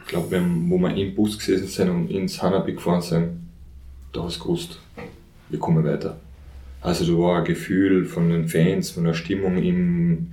ich 0.00 0.06
glaube, 0.06 0.40
wo 0.68 0.78
wir 0.78 0.94
im 0.94 1.14
Bus 1.14 1.38
gesessen 1.38 1.66
sind 1.66 1.90
und 1.90 2.10
ins 2.10 2.40
Hanabi 2.40 2.72
gefahren 2.72 3.02
sind, 3.02 3.28
da 4.12 4.22
hast 4.22 4.38
du 4.38 4.44
gewusst, 4.44 4.78
wir 5.52 5.58
kommen 5.60 5.84
weiter. 5.84 6.16
Also 6.80 7.04
da 7.04 7.18
war 7.22 7.38
ein 7.38 7.44
Gefühl 7.44 8.06
von 8.06 8.28
den 8.30 8.48
Fans, 8.48 8.90
von 8.90 9.04
der 9.04 9.14
Stimmung 9.14 9.62
im, 9.62 10.32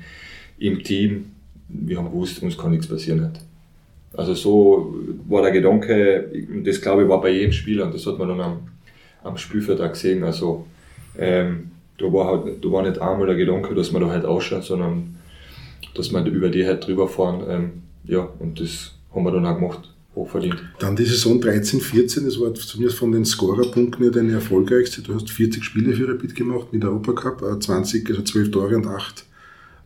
im 0.58 0.84
Team. 0.84 1.26
Wir 1.68 1.98
haben 1.98 2.10
gewusst, 2.10 2.42
uns 2.42 2.58
kann 2.58 2.72
nichts 2.72 2.88
passieren. 2.88 3.20
Nicht. 3.20 3.42
Also 4.14 4.34
so 4.34 4.96
war 5.28 5.44
der 5.44 5.52
Gedanke, 5.52 6.32
das 6.64 6.82
glaube 6.82 7.04
ich 7.04 7.10
war 7.10 7.22
bei 7.22 7.30
jedem 7.30 7.52
Spieler 7.52 7.86
und 7.86 7.94
das 7.94 8.08
hat 8.08 8.18
man 8.18 8.30
dann 8.30 8.42
am, 8.42 8.60
am 9.24 9.36
auch 9.36 9.90
gesehen. 9.92 10.24
Also 10.24 10.66
ähm, 11.18 11.70
da 12.00 12.06
war 12.06 12.26
halt, 12.26 12.66
da 12.66 12.72
war 12.72 12.82
nicht 12.82 13.00
einmal 13.00 13.28
der 13.28 13.36
Gedanke, 13.36 13.76
dass 13.76 13.92
man 13.92 14.02
da 14.02 14.10
halt 14.10 14.26
ausschaut, 14.26 14.64
sondern 14.64 15.18
dass 15.94 16.12
man 16.12 16.26
über 16.26 16.50
die 16.50 16.66
halt 16.66 16.88
drüber 16.88 17.08
fahren. 17.08 17.44
Ähm, 17.48 17.72
ja, 18.06 18.28
und 18.40 18.60
das 18.60 18.96
haben 19.14 19.26
wir 19.26 19.32
dann 19.32 19.46
auch 19.46 19.56
gemacht 19.56 19.94
hochverdient. 20.16 20.62
Dann 20.80 20.96
die 20.96 21.06
Saison 21.06 21.40
13, 21.40 21.82
14, 21.82 22.26
das 22.26 22.40
war 22.40 22.54
zumindest 22.54 22.98
von 22.98 23.12
den 23.12 23.26
Scorerpunkten 23.26 24.04
ja 24.04 24.12
deine 24.12 24.34
erfolgreichste. 24.34 25.02
Du 25.02 25.14
hast 25.14 25.30
40 25.30 25.64
Spiele 25.64 25.96
für 25.96 26.08
Rapid 26.08 26.36
gemacht 26.36 26.74
mit 26.74 26.84
Europacup, 26.84 27.62
20, 27.62 28.08
äh, 28.08 28.12
also 28.12 28.24
12 28.24 28.52
Tore 28.52 28.76
und 28.76 28.88
8 28.88 29.26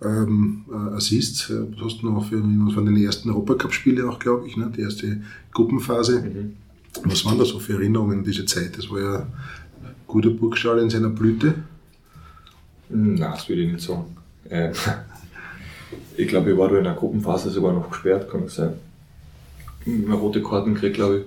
ähm, 0.04 0.66
äh, 0.72 0.96
Assists. 0.96 1.50
Äh, 1.50 1.66
du 1.66 1.86
hast 1.86 2.04
noch 2.04 2.26
für, 2.26 2.40
von 2.40 2.86
den 2.86 2.98
ersten 2.98 3.30
Europacup-Spiele 3.30 4.10
auch, 4.10 4.20
glaube 4.20 4.48
ich, 4.48 4.58
ne? 4.58 4.72
die 4.76 4.82
erste 4.82 5.22
Gruppenphase. 5.52 6.22
Mhm. 6.22 6.54
Was 7.06 7.26
waren 7.26 7.40
da 7.40 7.46
so 7.46 7.60
für 7.60 7.74
Erinnerungen 7.74 8.20
an 8.20 8.24
diese 8.24 8.46
Zeit? 8.46 8.78
Das 8.78 8.90
war 8.90 9.02
ja 9.02 9.28
guter 10.08 10.30
Burgschal 10.30 10.80
in 10.80 10.90
seiner 10.90 11.10
Blüte. 11.10 11.56
Nein, 12.90 13.18
das 13.18 13.50
würde 13.50 13.64
ich 13.64 13.72
nicht 13.72 13.84
sagen. 13.84 14.16
Ähm, 14.50 14.74
ich 16.18 16.28
glaube, 16.28 16.52
ich 16.52 16.58
war 16.58 16.70
da 16.70 16.78
in 16.78 16.84
der 16.84 16.94
Gruppenphase 16.94 17.50
sogar 17.50 17.74
noch 17.74 17.90
gesperrt, 17.90 18.30
kann 18.30 18.44
es 18.44 18.56
sein 18.56 18.74
eine 19.86 20.16
rote 20.16 20.42
Karten 20.42 20.74
gekriegt, 20.74 20.96
glaube 20.96 21.18
ich. 21.18 21.24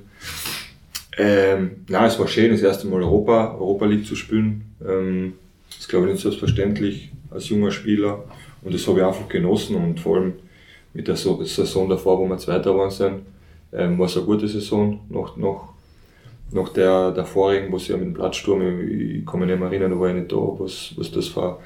Ähm, 1.18 1.70
na, 1.88 2.06
es 2.06 2.18
war 2.18 2.28
schön, 2.28 2.50
das 2.50 2.62
erste 2.62 2.86
Mal 2.86 3.02
Europa, 3.02 3.54
Europa 3.54 3.86
League 3.86 4.06
zu 4.06 4.16
spielen. 4.16 4.74
Ähm, 4.86 5.34
das 5.68 5.80
ist, 5.80 5.88
glaube 5.88 6.06
ich, 6.06 6.12
nicht 6.12 6.22
selbstverständlich 6.22 7.10
als 7.30 7.48
junger 7.48 7.70
Spieler. 7.70 8.24
Und 8.62 8.74
das 8.74 8.86
habe 8.86 9.00
ich 9.00 9.04
einfach 9.04 9.28
genossen 9.28 9.76
und 9.76 10.00
vor 10.00 10.16
allem 10.16 10.34
mit 10.92 11.08
der 11.08 11.16
Saison 11.16 11.88
davor, 11.88 12.18
wo 12.18 12.26
wir 12.26 12.38
Zweiter 12.38 12.76
waren 12.76 12.90
sind, 12.90 13.20
ähm, 13.72 13.98
war 13.98 14.06
es 14.06 14.16
eine 14.16 14.26
gute 14.26 14.48
Saison. 14.48 15.00
Nach, 15.08 15.36
nach, 15.36 15.68
nach 16.52 16.68
der, 16.70 17.12
der 17.12 17.24
vorigen, 17.24 17.72
wo 17.72 17.78
sie 17.78 17.92
ja 17.92 17.98
mit 17.98 18.08
dem 18.08 18.14
Platzsturm, 18.14 18.62
ich, 18.62 19.18
ich 19.18 19.26
kann 19.26 19.40
mich 19.40 19.48
nicht 19.48 19.58
mehr 19.58 19.68
erinnern, 19.68 19.92
da 19.92 20.00
war 20.00 20.08
ich 20.08 20.16
nicht 20.16 20.32
da, 20.32 20.36
was, 20.36 20.92
was 20.96 21.10
das 21.10 21.28
für, 21.28 21.58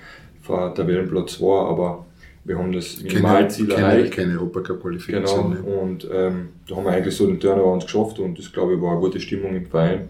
für 0.43 0.75
Tabellenplatz 0.75 1.41
war, 1.41 1.69
aber 1.69 2.07
wir 2.51 2.59
haben 2.59 2.73
das 2.73 3.01
Minimalziel 3.01 3.69
keine, 3.69 3.83
erreicht. 3.83 4.13
Keine 4.13 4.33
Europacup-Qualifikation. 4.33 5.55
Genau, 5.55 5.83
und 5.83 6.09
ähm, 6.13 6.49
da 6.69 6.77
haben 6.77 6.85
wir 6.85 6.91
eigentlich 6.91 7.15
so 7.15 7.27
den 7.27 7.39
Turnaround 7.39 7.85
geschafft 7.85 8.19
und 8.19 8.37
das, 8.37 8.53
glaube 8.53 8.75
ich, 8.75 8.81
war 8.81 8.91
eine 8.91 9.01
gute 9.01 9.21
Stimmung 9.21 9.55
im 9.55 9.67
Verein. 9.67 10.09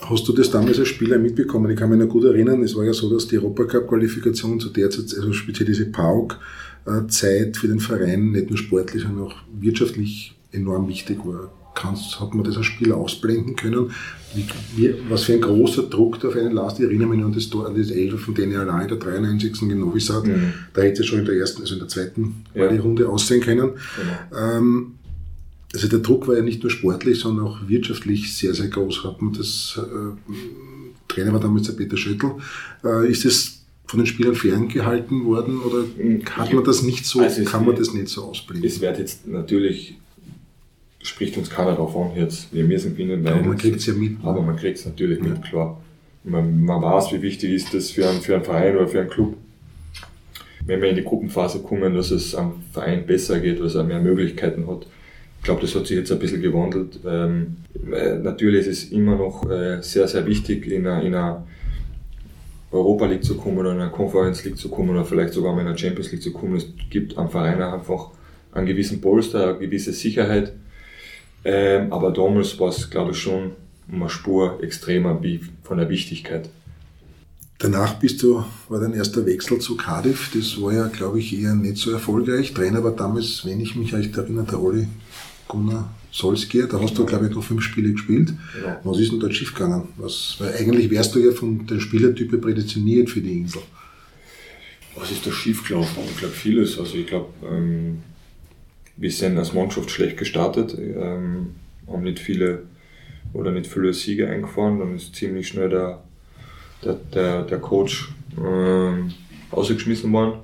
Hast 0.00 0.26
du 0.26 0.32
das 0.32 0.50
damals 0.50 0.78
als 0.78 0.88
Spieler 0.88 1.18
mitbekommen? 1.18 1.70
Ich 1.70 1.78
kann 1.78 1.90
mich 1.90 1.98
noch 1.98 2.08
gut 2.08 2.24
erinnern, 2.24 2.62
es 2.62 2.74
war 2.74 2.84
ja 2.84 2.94
so, 2.94 3.12
dass 3.12 3.28
die 3.28 3.36
Europacup-Qualifikation 3.36 4.58
zu 4.58 4.70
der 4.70 4.88
Zeit, 4.88 5.14
also 5.14 5.32
speziell 5.34 5.66
diese 5.66 5.86
PAUK-Zeit 5.92 7.56
für 7.58 7.68
den 7.68 7.78
Verein 7.78 8.32
nicht 8.32 8.48
nur 8.48 8.58
sportlich, 8.58 9.02
sondern 9.02 9.26
auch 9.26 9.34
wirtschaftlich 9.52 10.34
enorm 10.52 10.88
wichtig 10.88 11.18
war 11.24 11.52
kannst, 11.74 12.20
hat 12.20 12.34
man 12.34 12.44
das 12.44 12.56
als 12.56 12.66
Spieler 12.66 12.96
ausblenden 12.96 13.56
können. 13.56 13.90
Wie, 14.34 14.46
wie, 14.76 14.94
was 15.08 15.24
für 15.24 15.34
ein 15.34 15.40
großer 15.40 15.84
Druck 15.84 16.18
da 16.20 16.28
auf 16.28 16.36
einen 16.36 16.52
lastet. 16.52 16.84
Ich 16.84 16.90
erinnere 16.90 17.08
mich 17.08 17.24
an 17.24 17.32
das, 17.32 17.52
an 17.52 17.76
das 17.76 17.90
Elfer 17.90 18.18
von 18.18 18.34
allein 18.34 18.82
in 18.82 18.88
der 18.88 18.98
93. 18.98 19.62
in 19.62 19.80
Novi 19.80 20.00
Sad. 20.00 20.26
Mhm. 20.26 20.54
Da 20.72 20.82
hätte 20.82 21.02
es 21.02 21.06
schon 21.06 21.20
in 21.20 21.26
der 21.26 21.34
ersten, 21.34 21.60
also 21.60 21.74
in 21.74 21.80
der 21.80 21.88
zweiten 21.88 22.44
ja. 22.54 22.66
Runde 22.66 23.08
aussehen 23.08 23.42
können. 23.42 23.72
Genau. 23.96 24.56
Ähm, 24.56 24.94
also 25.74 25.88
der 25.88 26.00
Druck 26.00 26.28
war 26.28 26.36
ja 26.36 26.42
nicht 26.42 26.62
nur 26.62 26.70
sportlich, 26.70 27.20
sondern 27.20 27.46
auch 27.46 27.68
wirtschaftlich 27.68 28.34
sehr, 28.34 28.54
sehr 28.54 28.68
groß. 28.68 29.04
Hat 29.04 29.22
man 29.22 29.32
das, 29.32 29.78
äh, 29.78 30.32
Trainer 31.08 31.32
war 31.32 31.40
damals 31.40 31.66
der 31.66 31.74
Peter 31.74 31.96
Schöttl. 31.96 32.32
Äh, 32.84 33.10
ist 33.10 33.24
das 33.24 33.62
von 33.86 34.00
den 34.00 34.06
Spielern 34.06 34.34
ferngehalten 34.34 35.24
worden 35.24 35.60
oder 35.60 35.84
hat 36.36 36.52
man 36.52 36.64
das 36.64 36.82
nicht 36.82 37.04
so, 37.04 37.20
also 37.20 37.44
kann 37.44 37.66
man 37.66 37.76
das 37.76 37.92
nicht 37.92 38.08
so 38.08 38.24
ausblenden? 38.24 38.66
Es 38.66 38.80
wird 38.80 38.98
jetzt 38.98 39.26
natürlich 39.26 39.98
spricht 41.02 41.36
uns 41.36 41.50
keiner 41.50 41.74
davon 41.74 42.12
jetzt. 42.16 42.52
Wir 42.54 42.64
müssen 42.64 42.92
gewinnen, 42.92 43.24
weil. 43.24 43.34
Aber 43.34 43.42
man 43.42 43.56
kriegt 43.56 43.76
es 43.76 43.86
ja 43.86 43.94
mit. 43.94 44.16
Aber 44.22 44.42
man 44.42 44.56
kriegt 44.56 44.78
es 44.78 44.86
natürlich 44.86 45.18
ja. 45.18 45.24
mit, 45.24 45.42
klar. 45.42 45.80
Man, 46.24 46.64
man 46.64 46.80
weiß, 46.80 47.12
wie 47.12 47.22
wichtig 47.22 47.52
ist 47.52 47.74
das 47.74 47.90
für 47.90 48.08
einen, 48.08 48.20
für 48.20 48.34
einen 48.34 48.44
Verein 48.44 48.76
oder 48.76 48.88
für 48.88 49.00
einen 49.00 49.10
Club. 49.10 49.36
Wenn 50.64 50.80
wir 50.80 50.90
in 50.90 50.96
die 50.96 51.02
Gruppenphase 51.02 51.58
kommen, 51.58 51.94
dass 51.94 52.12
es 52.12 52.34
am 52.36 52.62
Verein 52.70 53.04
besser 53.04 53.40
geht, 53.40 53.60
dass 53.60 53.74
er 53.74 53.82
mehr 53.82 54.00
Möglichkeiten 54.00 54.68
hat. 54.68 54.86
Ich 55.38 55.44
glaube, 55.44 55.60
das 55.60 55.74
hat 55.74 55.88
sich 55.88 55.96
jetzt 55.96 56.12
ein 56.12 56.20
bisschen 56.20 56.40
gewandelt. 56.40 57.00
Ähm, 57.04 57.56
natürlich 58.22 58.68
ist 58.68 58.84
es 58.84 58.92
immer 58.92 59.16
noch 59.16 59.50
äh, 59.50 59.82
sehr, 59.82 60.06
sehr 60.06 60.24
wichtig 60.24 60.68
in 60.68 60.86
einer, 60.86 61.02
in 61.02 61.14
einer 61.16 61.44
Europa 62.70 63.06
League 63.06 63.24
zu 63.24 63.36
kommen 63.36 63.58
oder 63.58 63.72
in 63.72 63.80
einer 63.80 63.90
Conference 63.90 64.44
League 64.44 64.56
zu 64.56 64.68
kommen 64.68 64.90
oder 64.90 65.04
vielleicht 65.04 65.32
sogar 65.32 65.52
mal 65.52 65.62
in 65.62 65.66
einer 65.66 65.76
Champions 65.76 66.12
League 66.12 66.22
zu 66.22 66.32
kommen. 66.32 66.54
Es 66.54 66.68
gibt 66.90 67.18
am 67.18 67.28
Verein 67.28 67.60
einfach 67.60 68.10
einen 68.52 68.66
gewissen 68.66 69.00
Polster, 69.00 69.48
eine 69.48 69.58
gewisse 69.58 69.92
Sicherheit. 69.92 70.52
Ähm, 71.44 71.92
aber 71.92 72.12
damals 72.12 72.58
war 72.58 72.68
es, 72.68 72.88
glaube 72.90 73.12
ich, 73.12 73.18
schon 73.18 73.52
eine 73.90 74.08
Spur 74.08 74.62
extremer 74.62 75.20
von 75.64 75.78
der 75.78 75.88
Wichtigkeit. 75.88 76.48
Danach 77.58 77.94
bist 77.94 78.22
du, 78.22 78.44
war 78.68 78.80
dein 78.80 78.92
erster 78.92 79.24
Wechsel 79.24 79.60
zu 79.60 79.76
Cardiff. 79.76 80.30
Das 80.34 80.60
war 80.60 80.72
ja, 80.72 80.88
glaube 80.88 81.20
ich, 81.20 81.38
eher 81.38 81.54
nicht 81.54 81.76
so 81.76 81.92
erfolgreich. 81.92 82.52
Trainer 82.54 82.82
war 82.82 82.90
damals, 82.90 83.44
wenn 83.44 83.60
ich 83.60 83.76
mich 83.76 83.94
recht 83.94 84.16
erinnere, 84.16 84.46
der 84.46 84.60
Oli 84.60 84.88
Gunnar 85.46 85.88
Solskjaer. 86.10 86.66
Da 86.66 86.80
hast 86.80 86.98
du, 86.98 87.06
glaube 87.06 87.28
ich, 87.28 87.34
noch 87.34 87.44
fünf 87.44 87.62
Spiele 87.62 87.92
gespielt. 87.92 88.34
Ja. 88.64 88.80
Was 88.82 88.98
ist 88.98 89.12
denn 89.12 89.20
dort 89.20 89.34
schiefgegangen? 89.34 89.84
Was, 89.96 90.36
weil 90.40 90.54
eigentlich 90.54 90.90
wärst 90.90 91.14
du 91.14 91.20
ja 91.20 91.32
von 91.32 91.66
den 91.66 91.80
Spielertypen 91.80 92.40
prädestiniert 92.40 93.10
für 93.10 93.20
die 93.20 93.38
Insel. 93.38 93.62
Was 94.96 95.10
ist 95.10 95.24
da 95.26 95.30
schiefgelaufen? 95.30 96.02
Ich 96.10 96.18
glaube 96.18 96.34
vieles. 96.34 96.78
Also 96.78 96.96
ich 96.96 97.06
glaube, 97.06 97.28
ähm, 97.48 98.02
wir 98.96 99.10
sind 99.10 99.38
als 99.38 99.52
Mannschaft 99.52 99.90
schlecht 99.90 100.16
gestartet, 100.16 100.76
ähm, 100.78 101.54
haben 101.86 102.02
nicht 102.02 102.18
viele 102.18 102.64
oder 103.32 103.50
nicht 103.50 103.66
viele 103.66 103.92
Siege 103.92 104.28
eingefahren, 104.28 104.78
dann 104.78 104.96
ist 104.96 105.14
ziemlich 105.14 105.48
schnell 105.48 105.70
der, 105.70 106.02
der, 106.84 106.94
der, 107.14 107.42
der 107.42 107.58
Coach 107.58 108.12
ähm, 108.38 109.12
ausgeschmissen 109.50 110.12
worden. 110.12 110.40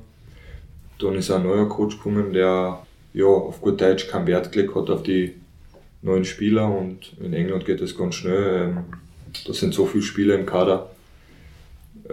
Dann 0.98 1.14
ist 1.14 1.30
ein 1.30 1.42
neuer 1.42 1.68
Coach 1.68 1.96
gekommen, 1.96 2.32
der 2.32 2.82
ja, 3.12 3.26
auf 3.26 3.60
gut 3.60 3.80
Deutsch 3.80 4.08
keinen 4.08 4.26
Wert 4.26 4.52
gelegt 4.52 4.74
hat 4.74 4.90
auf 4.90 5.02
die 5.02 5.34
neuen 6.02 6.24
Spieler 6.24 6.68
und 6.68 7.14
in 7.20 7.32
England 7.32 7.66
geht 7.66 7.80
das 7.80 7.96
ganz 7.96 8.14
schnell. 8.14 8.70
Ähm, 8.70 8.78
da 9.46 9.52
sind 9.52 9.74
so 9.74 9.86
viele 9.86 10.02
Spieler 10.02 10.34
im 10.34 10.46
Kader, 10.46 10.90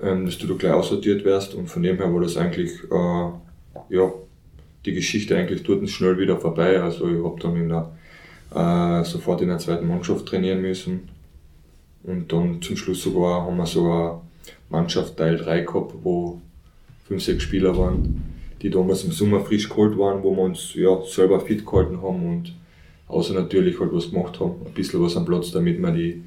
ähm, 0.02 0.26
dass 0.26 0.38
du 0.38 0.48
da 0.48 0.56
gleich 0.56 0.74
aussortiert 0.74 1.24
wirst 1.24 1.54
und 1.54 1.70
von 1.70 1.84
dem 1.84 1.98
her 1.98 2.14
war 2.14 2.22
das 2.22 2.38
eigentlich 2.38 2.72
äh, 2.92 3.96
ja, 3.96 4.14
die 4.86 4.94
Geschichte 4.94 5.36
eigentlich 5.36 5.64
dort 5.64 5.88
schnell 5.90 6.18
wieder 6.18 6.38
vorbei. 6.38 6.82
Also 6.82 7.08
ich 7.10 7.24
habe 7.24 7.40
dann 7.42 7.56
in 7.56 7.70
der, 7.70 7.92
äh, 8.54 9.04
sofort 9.04 9.42
in 9.42 9.50
der 9.50 9.58
zweiten 9.58 9.88
Mannschaft 9.88 10.26
trainieren 10.26 10.62
müssen. 10.62 11.10
Und 12.04 12.32
dann 12.32 12.62
zum 12.62 12.78
Schluss 12.78 13.02
sogar 13.02 13.44
haben 13.44 13.58
wir 13.58 13.66
sogar 13.66 14.24
Mannschaft 14.70 15.18
Teil 15.18 15.38
3 15.38 15.62
gehabt, 15.62 15.94
wo 16.04 16.42
fünf, 17.08 17.24
sechs 17.24 17.44
Spieler 17.44 17.78
waren, 17.78 18.24
die 18.62 18.70
damals 18.70 19.04
im 19.04 19.12
Sommer 19.12 19.42
frisch 19.42 19.70
geholt 19.70 19.98
waren, 19.98 20.24
wo 20.24 20.36
wir 20.36 20.44
uns 20.44 20.74
ja, 20.76 21.02
selber 21.04 21.40
fit 21.40 21.66
gehalten 21.66 22.02
haben 22.02 22.26
und 22.26 22.54
außer 23.08 23.34
natürlich 23.34 23.80
halt 23.80 23.94
was 23.94 24.12
gemacht 24.12 24.40
haben, 24.40 24.54
ein 24.66 24.74
bisschen 24.74 25.02
was 25.02 25.18
am 25.18 25.26
Platz, 25.26 25.52
damit 25.52 25.80
man 25.80 25.96
die 25.96 26.24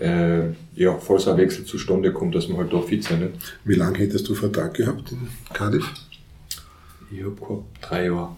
äh, 0.00 0.48
ja, 0.74 0.96
falls 0.98 1.28
ein 1.28 1.36
Wechsel 1.36 1.64
zustande 1.64 2.12
kommt, 2.12 2.34
dass 2.34 2.48
wir 2.48 2.56
halt 2.56 2.72
da 2.72 2.80
fit 2.80 3.04
sind. 3.04 3.32
Wie 3.64 3.74
lange 3.74 3.98
hättest 3.98 4.28
du 4.28 4.34
Vertrag 4.34 4.74
gehabt 4.74 5.12
in 5.12 5.28
Cardiff? 5.52 5.84
Ich 7.12 7.22
habe 7.22 7.34
gehabt 7.34 7.64
drei 7.80 8.06
Jahre. 8.06 8.36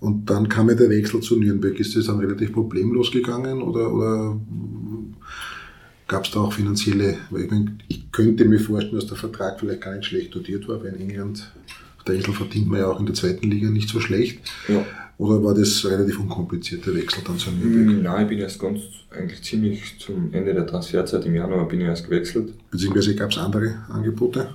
Und 0.00 0.30
dann 0.30 0.48
kam 0.48 0.68
ja 0.70 0.74
der 0.74 0.88
Wechsel 0.88 1.20
zu 1.20 1.36
Nürnberg. 1.36 1.78
Ist 1.78 1.94
das 1.94 2.06
dann 2.06 2.18
relativ 2.20 2.52
problemlos 2.52 3.10
gegangen 3.10 3.60
oder, 3.60 3.92
oder 3.92 4.40
gab 6.08 6.24
es 6.24 6.30
da 6.30 6.40
auch 6.40 6.52
finanzielle, 6.52 7.18
weil 7.30 7.44
ich, 7.44 7.50
mein, 7.50 7.82
ich 7.88 8.10
könnte 8.10 8.44
mir 8.46 8.58
vorstellen, 8.58 8.96
dass 8.96 9.06
der 9.06 9.16
Vertrag 9.16 9.60
vielleicht 9.60 9.82
gar 9.82 9.94
nicht 9.94 10.06
schlecht 10.06 10.34
dotiert 10.34 10.66
war, 10.68 10.82
weil 10.82 10.94
in 10.94 11.10
England, 11.10 11.52
auf 11.98 12.04
der 12.04 12.14
Insel 12.16 12.32
verdient 12.32 12.68
man 12.68 12.80
ja 12.80 12.86
auch 12.86 12.98
in 12.98 13.06
der 13.06 13.14
zweiten 13.14 13.50
Liga 13.50 13.70
nicht 13.70 13.90
so 13.90 14.00
schlecht. 14.00 14.40
Ja. 14.68 14.84
Oder 15.18 15.44
war 15.44 15.52
das 15.52 15.84
relativ 15.84 16.18
unkompliziert, 16.18 16.86
der 16.86 16.94
Wechsel 16.94 17.22
dann 17.26 17.36
zu 17.36 17.50
Nürnberg? 17.50 17.98
Mm, 17.98 18.02
nein, 18.02 18.22
ich 18.22 18.28
bin 18.30 18.38
erst 18.38 18.58
ganz, 18.58 18.80
eigentlich 19.10 19.42
ziemlich 19.42 19.98
zum 19.98 20.32
Ende 20.32 20.54
der 20.54 20.66
Transferzeit 20.66 21.26
im 21.26 21.34
Januar 21.34 21.68
bin 21.68 21.82
ich 21.82 21.86
erst 21.86 22.08
gewechselt. 22.08 22.54
Beziehungsweise 22.70 23.14
gab 23.14 23.30
es 23.30 23.36
andere 23.36 23.84
Angebote? 23.90 24.48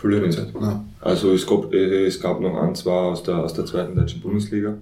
Viele 0.00 0.20
nicht. 0.20 0.54
Nein. 0.60 0.84
Also 1.00 1.32
es 1.32 1.46
gab, 1.46 1.72
äh, 1.72 2.06
es 2.06 2.20
gab 2.20 2.40
noch 2.40 2.56
ein, 2.56 2.74
zwei 2.74 2.92
aus 2.92 3.22
der, 3.22 3.38
aus 3.38 3.54
der 3.54 3.66
zweiten 3.66 3.96
deutschen 3.96 4.20
Bundesliga. 4.20 4.78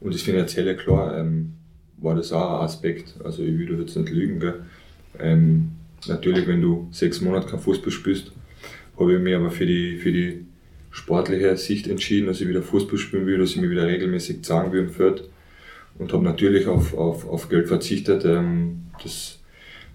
Und 0.00 0.14
das 0.14 0.22
Finanzielle, 0.22 0.76
klar, 0.76 1.16
ähm, 1.16 1.52
war 1.98 2.16
das 2.16 2.32
auch 2.32 2.58
ein 2.58 2.64
Aspekt. 2.64 3.14
Also 3.22 3.42
ich 3.42 3.56
will 3.56 3.78
jetzt 3.80 3.96
nicht 3.96 4.10
lügen. 4.10 4.40
Gell. 4.40 4.62
Ähm, 5.20 5.70
natürlich, 6.08 6.48
wenn 6.48 6.60
du 6.60 6.88
sechs 6.90 7.20
Monate 7.20 7.46
kein 7.48 7.60
Fußball 7.60 7.92
spielst, 7.92 8.32
habe 8.98 9.14
ich 9.14 9.20
mich 9.20 9.34
aber 9.36 9.50
für 9.50 9.66
die, 9.66 9.98
für 9.98 10.10
die 10.10 10.44
sportliche 10.90 11.56
Sicht 11.56 11.86
entschieden, 11.86 12.26
dass 12.26 12.40
ich 12.40 12.48
wieder 12.48 12.62
Fußball 12.62 12.98
spielen 12.98 13.26
will, 13.26 13.38
dass 13.38 13.50
ich 13.50 13.60
mich 13.60 13.70
wieder 13.70 13.86
regelmäßig 13.86 14.44
sagen 14.44 14.72
will 14.72 14.80
im 14.80 14.90
Feld. 14.90 15.28
Und 15.98 16.12
habe 16.12 16.24
natürlich 16.24 16.66
auf, 16.66 16.94
auf, 16.94 17.28
auf 17.28 17.48
Geld 17.48 17.68
verzichtet. 17.68 18.24
Ähm, 18.24 18.86
das 19.02 19.38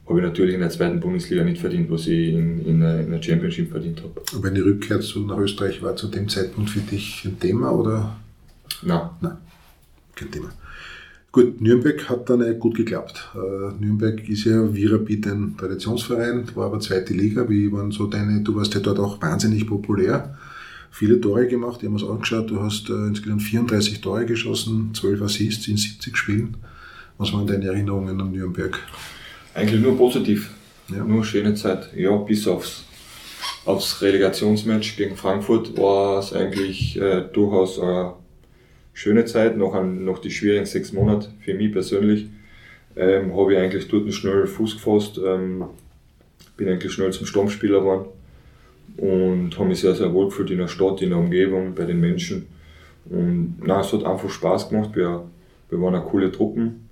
habe 0.08 0.20
ich 0.20 0.26
natürlich 0.26 0.54
in 0.54 0.62
der 0.62 0.70
zweiten 0.70 1.00
Bundesliga 1.00 1.44
nicht 1.44 1.60
verdient, 1.60 1.92
was 1.92 2.08
ich 2.08 2.34
in, 2.34 2.66
in, 2.66 2.80
der, 2.80 3.02
in 3.02 3.12
der 3.12 3.22
Championship 3.22 3.72
verdient 3.72 4.02
habe. 4.02 4.22
Aber 4.36 4.48
eine 4.48 4.64
Rückkehr 4.64 5.02
zu, 5.02 5.26
nach 5.26 5.38
Österreich 5.38 5.82
war 5.82 5.96
zu 5.96 6.08
dem 6.08 6.30
Zeitpunkt 6.30 6.70
für 6.70 6.80
dich 6.80 7.26
ein 7.26 7.40
Thema 7.40 7.72
oder? 7.72 8.16
Nein. 8.84 9.10
Nein, 9.22 9.38
kein 10.16 10.32
Thema. 10.32 10.50
Gut, 11.32 11.62
Nürnberg 11.62 12.10
hat 12.10 12.30
dann 12.30 12.58
gut 12.58 12.76
geklappt. 12.76 13.30
Äh, 13.36 13.84
Nürnberg 13.84 14.28
ist 14.28 14.46
ja 14.46 14.74
wie 14.74 14.86
Rapid 14.86 15.28
ein 15.28 15.56
Traditionsverein, 15.58 16.48
war 16.56 16.68
aber 16.68 16.80
zweite 16.80 17.14
Liga. 17.14 17.48
Wie 17.50 17.72
waren 17.72 17.92
so 17.92 18.08
deine, 18.08 18.42
du 18.42 18.56
warst 18.56 18.74
ja 18.74 18.80
dort 18.80 19.00
auch 19.00 19.22
wahnsinnig 19.22 19.68
populär. 19.68 20.38
Viele 20.90 21.20
Tore 21.22 21.48
gemacht, 21.48 21.84
ich 21.84 21.90
habe 21.90 21.98
es 21.98 22.10
angeschaut, 22.10 22.50
du 22.50 22.62
hast 22.62 22.90
äh, 22.90 22.94
insgesamt 23.08 23.44
34 23.44 24.02
Tore 24.02 24.26
geschossen, 24.26 24.92
12 24.94 25.22
Assists 25.22 25.68
in 25.68 25.78
70 25.78 26.18
Spielen. 26.18 26.58
Was 27.18 27.34
waren 27.34 27.46
deine 27.46 27.66
Erinnerungen 27.66 28.20
an 28.20 28.32
Nürnberg? 28.32 28.80
Eigentlich 29.58 29.82
nur 29.82 29.98
positiv. 29.98 30.52
Ja. 30.90 31.04
Nur 31.04 31.26
schöne 31.26 31.56
Zeit. 31.56 31.90
Ja, 31.96 32.16
bis 32.16 32.48
aufs, 32.48 32.86
aufs 33.66 34.04
Relegationsmatch 34.04 34.96
gegen 34.98 35.16
Frankfurt 35.16 35.76
war 35.76 36.20
es 36.20 36.32
eigentlich 36.32 37.02
äh, 37.02 37.24
durchaus 37.34 37.80
eine 37.80 38.14
schöne 38.94 39.26
Zeit. 39.26 39.58
Noch, 39.58 39.74
an, 39.74 40.06
noch 40.06 40.20
die 40.20 40.30
schwierigen 40.30 40.68
sechs 40.68 40.94
Monate 40.94 41.30
für 41.40 41.56
mich 41.56 41.72
persönlich. 41.72 42.28
Ähm, 42.96 43.36
habe 43.36 43.54
ich 43.54 43.60
eigentlich 43.60 43.88
dort 43.88 44.14
schnell 44.14 44.46
Fuß 44.46 44.76
gefasst. 44.76 45.20
Ähm, 45.26 45.66
bin 46.56 46.70
eigentlich 46.70 46.94
schnell 46.94 47.12
zum 47.12 47.26
Stammspieler 47.26 47.80
geworden 47.80 48.06
und 48.98 49.58
habe 49.58 49.70
mich 49.70 49.80
sehr, 49.80 49.96
sehr 49.96 50.14
wohl 50.14 50.26
gefühlt 50.26 50.52
in 50.52 50.60
der 50.60 50.68
Stadt, 50.68 51.02
in 51.02 51.10
der 51.10 51.18
Umgebung, 51.18 51.74
bei 51.74 51.86
den 51.86 52.00
Menschen. 52.00 52.46
Und 53.10 53.56
na, 53.66 53.82
es 53.82 53.92
hat 53.92 54.04
einfach 54.04 54.30
Spaß 54.30 54.70
gemacht. 54.70 54.92
Wir, 54.94 55.24
wir 55.72 55.82
waren 55.82 55.96
eine 55.96 56.04
coole 56.04 56.32
Truppen. 56.32 56.87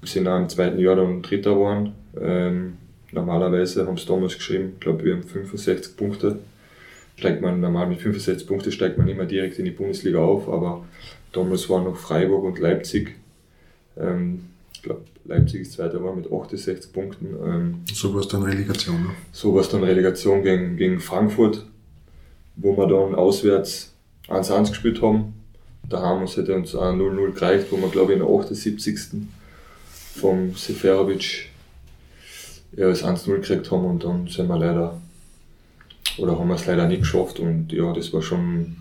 Wir 0.00 0.08
sind 0.08 0.28
auch 0.28 0.38
im 0.38 0.48
zweiten 0.48 0.78
Jahr 0.78 0.96
dann 0.96 1.22
Dritter 1.22 1.54
geworden. 1.54 1.92
Ähm, 2.20 2.78
normalerweise 3.12 3.86
haben 3.86 3.96
sie 3.96 4.06
damals 4.06 4.34
geschrieben, 4.34 4.72
ich 4.74 4.80
glaube, 4.80 5.04
wir 5.04 5.14
haben 5.14 5.22
65 5.22 5.96
Punkte. 5.96 6.38
Steigt 7.16 7.42
man 7.42 7.60
normal 7.60 7.86
mit 7.86 8.00
65 8.00 8.46
Punkten 8.46 8.72
steigt 8.72 8.96
man 8.96 9.08
immer 9.08 9.26
direkt 9.26 9.58
in 9.58 9.66
die 9.66 9.70
Bundesliga 9.72 10.20
auf, 10.20 10.48
aber 10.48 10.84
damals 11.32 11.68
waren 11.68 11.84
noch 11.84 11.96
Freiburg 11.96 12.44
und 12.44 12.58
Leipzig. 12.58 13.14
Ähm, 13.98 14.46
ich 14.72 14.82
glaube, 14.82 15.02
Leipzig 15.26 15.62
ist 15.62 15.72
Zweiter 15.72 15.98
geworden 15.98 16.22
mit 16.22 16.32
68 16.32 16.92
Punkten. 16.92 17.26
Ähm, 17.44 17.74
so 17.92 18.14
war 18.14 18.20
es 18.20 18.28
dann 18.28 18.42
Relegation, 18.42 19.02
ne? 19.02 19.10
So 19.32 19.54
war 19.54 19.60
es 19.60 19.68
dann 19.68 19.84
Relegation 19.84 20.42
gegen, 20.42 20.78
gegen 20.78 20.98
Frankfurt, 20.98 21.66
wo 22.56 22.76
wir 22.76 22.86
dann 22.86 23.14
auswärts 23.14 23.92
1-1 24.28 24.70
gespielt 24.70 25.02
haben. 25.02 25.34
Da 25.88 26.00
haben 26.00 26.20
wir 26.20 26.28
hätte 26.28 26.54
uns 26.54 26.74
auch 26.74 26.92
0-0 26.92 27.32
gereicht, 27.32 27.66
wo 27.70 27.76
wir 27.76 27.88
glaube 27.88 28.12
ich 28.12 28.18
in 28.18 28.24
der 28.24 28.34
78 28.34 28.74
vom 30.20 30.54
Seferovic 30.54 31.48
ja, 32.76 32.88
das 32.88 33.04
1-0 33.04 33.34
gekriegt 33.36 33.70
haben 33.70 33.84
und 33.84 34.04
dann 34.04 34.28
sind 34.28 34.48
wir 34.48 34.58
leider, 34.58 35.00
oder 36.18 36.38
haben 36.38 36.48
wir 36.48 36.54
es 36.54 36.66
leider 36.66 36.86
nicht 36.86 37.00
geschafft 37.00 37.40
und 37.40 37.72
ja, 37.72 37.92
das 37.92 38.12
war 38.12 38.22
schon 38.22 38.76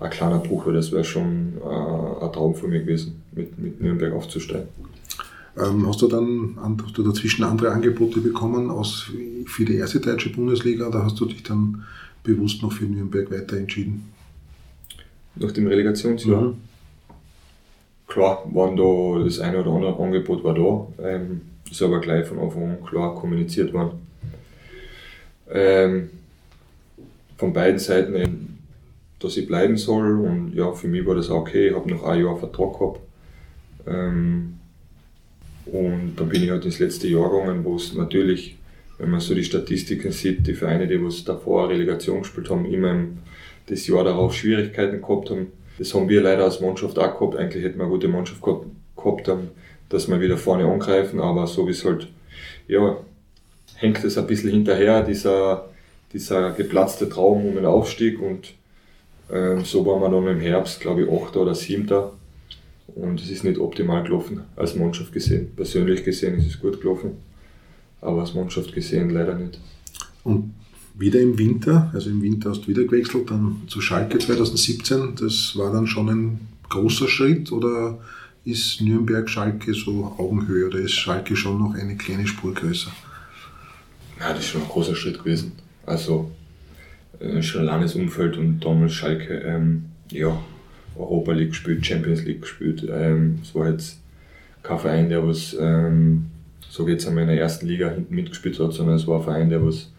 ein 0.00 0.10
kleiner 0.10 0.38
Bruch, 0.38 0.66
weil 0.66 0.74
das 0.74 0.92
wäre 0.92 1.04
schon 1.04 1.54
äh, 1.62 2.24
ein 2.24 2.32
Traum 2.32 2.54
für 2.54 2.68
mich 2.68 2.82
gewesen, 2.82 3.22
mit, 3.32 3.58
mit 3.58 3.80
Nürnberg 3.80 4.12
aufzusteigen. 4.12 4.68
Ähm, 5.56 5.86
hast 5.88 6.02
du 6.02 6.08
dann 6.08 6.56
hast 6.84 6.96
du 6.96 7.02
dazwischen 7.02 7.44
andere 7.44 7.72
Angebote 7.72 8.20
bekommen 8.20 8.70
aus, 8.70 9.10
für 9.46 9.64
die 9.64 9.76
erste 9.76 10.00
deutsche 10.00 10.30
Bundesliga 10.30 10.86
oder 10.86 11.04
hast 11.04 11.18
du 11.18 11.26
dich 11.26 11.42
dann 11.42 11.84
bewusst 12.22 12.62
noch 12.62 12.72
für 12.72 12.84
Nürnberg 12.84 13.30
weiter 13.30 13.56
entschieden? 13.56 14.12
Nach 15.36 15.52
dem 15.52 15.66
Relegationsjahr? 15.66 16.42
Mhm 16.42 16.67
klar 18.08 18.42
waren 18.52 18.76
da 18.76 19.22
das 19.22 19.38
eine 19.38 19.60
oder 19.60 19.70
andere 19.70 20.02
Angebot 20.02 20.42
war 20.42 20.54
da, 20.54 21.08
ähm, 21.08 21.42
ist 21.70 21.82
aber 21.82 22.00
gleich 22.00 22.26
von 22.26 22.40
Anfang 22.40 22.62
an 22.70 22.84
klar 22.84 23.14
kommuniziert 23.14 23.72
worden. 23.72 24.00
Ähm, 25.50 26.10
von 27.36 27.52
beiden 27.52 27.78
Seiten, 27.78 28.14
eben, 28.16 28.58
dass 29.20 29.36
ich 29.36 29.46
bleiben 29.46 29.76
soll 29.76 30.18
und 30.26 30.54
ja, 30.54 30.72
für 30.72 30.88
mich 30.88 31.06
war 31.06 31.14
das 31.14 31.30
okay, 31.30 31.68
ich 31.68 31.74
habe 31.74 31.88
noch 31.88 32.04
ein 32.04 32.24
Jahr 32.24 32.36
Vertrag 32.36 32.78
gehabt. 32.78 33.00
Ähm, 33.86 34.54
und 35.66 36.14
dann 36.16 36.28
bin 36.28 36.42
ich 36.42 36.50
halt 36.50 36.64
ins 36.64 36.78
letzte 36.78 37.08
Jahr 37.08 37.30
gegangen, 37.30 37.64
wo 37.64 37.76
es 37.76 37.94
natürlich, 37.94 38.56
wenn 38.96 39.10
man 39.10 39.20
so 39.20 39.34
die 39.34 39.44
Statistiken 39.44 40.12
sieht, 40.12 40.46
die 40.46 40.54
Vereine, 40.54 40.86
die 40.86 41.02
was 41.04 41.24
davor 41.24 41.68
Relegation 41.68 42.20
gespielt 42.20 42.48
haben, 42.48 42.64
immer 42.64 43.04
das 43.66 43.86
Jahr 43.86 44.04
darauf 44.04 44.34
Schwierigkeiten 44.34 45.02
gehabt 45.02 45.30
haben, 45.30 45.48
das 45.78 45.94
haben 45.94 46.08
wir 46.08 46.20
leider 46.20 46.44
als 46.44 46.60
Mannschaft 46.60 46.98
auch 46.98 47.18
gehabt. 47.18 47.36
Eigentlich 47.36 47.64
hätten 47.64 47.78
wir 47.78 47.84
eine 47.84 47.92
gute 47.92 48.08
Mannschaft 48.08 48.42
gehabt, 48.42 49.30
dass 49.88 50.08
wir 50.08 50.20
wieder 50.20 50.36
vorne 50.36 50.64
angreifen, 50.64 51.20
aber 51.20 51.46
so 51.46 51.66
wie 51.66 51.70
es 51.70 51.84
halt, 51.84 52.08
ja, 52.66 52.98
hängt 53.76 54.02
es 54.04 54.18
ein 54.18 54.26
bisschen 54.26 54.50
hinterher, 54.50 55.02
dieser, 55.02 55.68
dieser 56.12 56.50
geplatzte 56.50 57.08
Traum 57.08 57.46
um 57.46 57.54
den 57.54 57.64
Aufstieg 57.64 58.20
und 58.20 58.54
ähm, 59.30 59.64
so 59.64 59.86
waren 59.86 60.00
wir 60.00 60.10
dann 60.10 60.26
im 60.26 60.40
Herbst, 60.40 60.80
glaube 60.80 61.02
ich, 61.02 61.10
8. 61.10 61.36
oder 61.36 61.54
7. 61.54 61.86
Und 62.94 63.20
es 63.20 63.30
ist 63.30 63.44
nicht 63.44 63.58
optimal 63.58 64.02
gelaufen, 64.02 64.42
als 64.56 64.74
Mannschaft 64.74 65.12
gesehen. 65.12 65.52
Persönlich 65.54 66.04
gesehen 66.04 66.38
ist 66.38 66.46
es 66.46 66.60
gut 66.60 66.80
gelaufen, 66.80 67.18
aber 68.00 68.20
als 68.20 68.34
Mannschaft 68.34 68.72
gesehen 68.72 69.10
leider 69.10 69.34
nicht. 69.34 69.60
Und 70.24 70.54
wieder 70.98 71.20
im 71.20 71.38
Winter, 71.38 71.90
also 71.94 72.10
im 72.10 72.22
Winter 72.22 72.50
hast 72.50 72.62
du 72.62 72.68
wieder 72.68 72.84
gewechselt, 72.84 73.30
dann 73.30 73.62
zu 73.68 73.80
Schalke 73.80 74.18
2017. 74.18 75.14
Das 75.18 75.56
war 75.56 75.72
dann 75.72 75.86
schon 75.86 76.08
ein 76.08 76.40
großer 76.68 77.08
Schritt 77.08 77.52
oder 77.52 77.98
ist 78.44 78.80
Nürnberg-Schalke 78.80 79.74
so 79.74 80.14
Augenhöhe 80.18 80.66
oder 80.66 80.78
ist 80.78 80.92
Schalke 80.92 81.36
schon 81.36 81.58
noch 81.58 81.74
eine 81.74 81.96
kleine 81.96 82.26
Spur 82.26 82.52
größer? 82.52 82.90
Ja, 84.18 84.30
das 84.30 84.40
ist 84.40 84.48
schon 84.48 84.62
ein 84.62 84.68
großer 84.68 84.96
Schritt 84.96 85.18
gewesen. 85.18 85.52
Also 85.86 86.32
äh, 87.20 87.42
schon 87.42 87.60
ein 87.62 87.66
langes 87.66 87.94
Umfeld 87.94 88.36
und 88.36 88.60
damals 88.60 88.92
Schalke, 88.92 89.34
ähm, 89.34 89.84
ja, 90.10 90.36
Europa 90.96 91.32
League 91.32 91.50
gespielt, 91.50 91.86
Champions 91.86 92.24
League 92.24 92.42
gespielt. 92.42 92.86
Ähm, 92.90 93.38
es 93.42 93.54
war 93.54 93.70
jetzt 93.70 94.00
kein 94.64 94.78
Verein, 94.78 95.08
der 95.08 95.26
was, 95.26 95.56
ähm, 95.60 96.26
so 96.68 96.88
jetzt 96.88 97.06
einmal 97.06 97.22
in 97.22 97.28
der 97.28 97.40
ersten 97.40 97.66
Liga 97.66 97.88
hinten 97.88 98.14
mitgespielt 98.14 98.58
hat, 98.58 98.72
sondern 98.72 98.96
es 98.96 99.06
war 99.06 99.18
ein 99.18 99.24
Verein, 99.24 99.50
der 99.50 99.64
was 99.64 99.92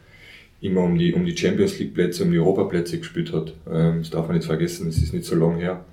immer 0.62 0.82
um 0.82 0.98
die, 0.98 1.14
um 1.14 1.26
die 1.26 1.36
Champions 1.36 1.80
League 1.80 1.94
Plätze, 1.94 2.24
um 2.24 2.32
die 2.32 2.40
Europa 2.40 2.66
Plätze 2.66 2.98
gespielt 2.98 3.32
hat. 3.34 3.54
Ähm, 3.72 4.00
das 4.00 4.10
darf 4.10 4.28
man 4.28 4.38
nicht 4.38 4.46
vergessen, 4.46 4.90
es 4.90 5.02
ist 5.02 5.14
nicht 5.14 5.26
so 5.26 5.36
lange 5.36 5.58
her. 5.58 5.86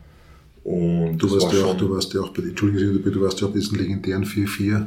Und 0.64 1.18
du, 1.18 1.30
warst 1.30 1.46
war 1.46 1.54
ja 1.54 1.64
auch, 1.66 1.76
du 1.76 1.90
warst 1.90 2.12
ja 2.12 2.20
auch 2.20 2.30
bei, 2.30 2.42
Entschuldigung, 2.42 3.12
du 3.12 3.20
warst 3.20 3.40
ja 3.40 3.46
auch 3.46 3.52
bei 3.52 3.58
diesen 3.58 3.78
legendären 3.78 4.24
4-4 4.24 4.86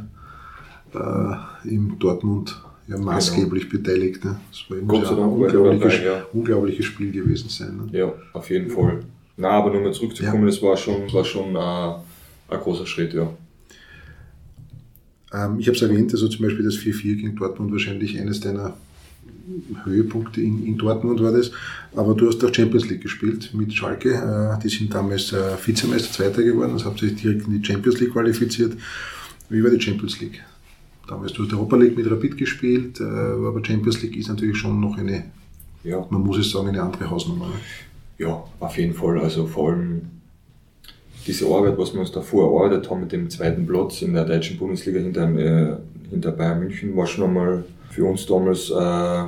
äh, 0.93 1.69
im 1.69 1.97
Dortmund 1.99 2.61
ja 2.87 2.97
maßgeblich 2.97 3.69
genau. 3.69 3.83
beteiligt. 3.83 4.25
Ne? 4.25 4.39
Das 4.51 4.69
war 4.69 4.77
Gott 4.79 5.05
sei 5.05 5.15
Dank 5.15 5.19
ein 5.19 5.29
unglaubliches, 5.29 6.03
ja. 6.03 6.25
unglaubliches 6.33 6.85
Spiel 6.85 7.11
gewesen 7.11 7.47
sein. 7.47 7.77
Ne? 7.77 7.97
Ja, 7.97 8.13
auf 8.33 8.49
jeden 8.49 8.69
Fall. 8.69 8.99
Na, 9.37 9.51
aber 9.51 9.71
nochmal 9.71 9.93
zurückzukommen, 9.93 10.41
ja. 10.41 10.47
das 10.47 10.61
war 10.61 10.75
schon, 10.75 11.13
war 11.13 11.23
schon 11.23 11.55
äh, 11.55 12.53
ein 12.53 12.59
großer 12.59 12.85
Schritt, 12.85 13.13
ja. 13.13 13.31
Ähm, 15.31 15.59
ich 15.59 15.67
habe 15.67 15.77
es 15.77 15.81
erwähnt, 15.81 16.11
also 16.11 16.27
zum 16.27 16.45
Beispiel 16.45 16.65
das 16.65 16.75
4-4 16.75 17.15
gegen 17.15 17.35
Dortmund 17.37 17.71
wahrscheinlich 17.71 18.19
eines 18.19 18.41
deiner 18.41 18.75
Höhepunkte 19.83 20.41
in, 20.41 20.65
in, 20.65 20.77
Dortmund 20.77 21.21
war 21.21 21.31
das. 21.31 21.51
Aber 21.95 22.13
du 22.13 22.27
hast 22.27 22.43
auch 22.43 22.53
Champions 22.53 22.89
League 22.89 23.01
gespielt 23.01 23.51
mit 23.53 23.73
Schalke. 23.73 24.13
Äh, 24.13 24.61
die 24.61 24.69
sind 24.69 24.93
damals 24.93 25.33
äh, 25.33 25.55
Vizemeister 25.63 26.11
Zweiter 26.11 26.43
geworden, 26.43 26.73
also 26.73 26.85
habt 26.85 26.99
sich 26.99 27.15
direkt 27.15 27.47
in 27.47 27.59
die 27.59 27.65
Champions 27.65 27.99
League 27.99 28.11
qualifiziert. 28.11 28.73
Wie 29.49 29.63
war 29.63 29.71
die 29.71 29.81
Champions 29.81 30.19
League? 30.19 30.43
Damals 31.07 31.33
du 31.33 31.43
hast 31.43 31.53
Europa 31.53 31.75
League 31.75 31.97
mit 31.97 32.09
Rapid 32.09 32.37
gespielt, 32.37 32.99
äh, 32.99 33.03
aber 33.03 33.63
Champions 33.65 34.01
League 34.03 34.15
ist 34.15 34.29
natürlich 34.29 34.57
schon 34.57 34.79
noch 34.79 34.97
eine, 34.97 35.23
ja. 35.83 36.05
man 36.09 36.21
muss 36.21 36.37
es 36.37 36.51
sagen, 36.51 36.67
eine 36.67 36.81
andere 36.81 37.09
Hausnummer. 37.09 37.47
Ne? 37.47 37.53
Ja, 38.19 38.43
auf 38.59 38.77
jeden 38.77 38.93
Fall. 38.93 39.19
Also 39.19 39.47
vor 39.47 39.71
allem 39.71 40.01
diese 41.25 41.47
Arbeit, 41.47 41.77
was 41.77 41.93
wir 41.93 42.01
uns 42.01 42.11
davor 42.11 42.51
erarbeitet 42.51 42.89
haben 42.89 43.01
mit 43.01 43.11
dem 43.11 43.29
zweiten 43.29 43.65
Platz 43.65 44.01
in 44.01 44.13
der 44.13 44.25
deutschen 44.25 44.57
Bundesliga 44.57 44.99
hinter, 44.99 45.29
äh, 45.35 45.77
hinter 46.09 46.31
Bayern 46.31 46.59
München, 46.59 46.95
war 46.95 47.07
schon 47.07 47.25
einmal 47.25 47.63
für 47.89 48.05
uns 48.05 48.25
damals 48.25 48.69
äh, 48.69 49.23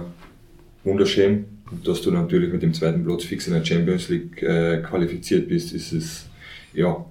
wunderschön. 0.83 1.45
dass 1.85 2.01
du 2.01 2.11
natürlich 2.11 2.51
mit 2.51 2.61
dem 2.61 2.73
zweiten 2.73 3.05
Platz 3.05 3.23
fix 3.23 3.47
in 3.47 3.53
der 3.53 3.63
Champions 3.63 4.09
League 4.09 4.41
äh, 4.43 4.81
qualifiziert 4.81 5.47
bist, 5.47 5.73
ist 5.73 5.93
es, 5.93 6.25
ja, 6.73 7.05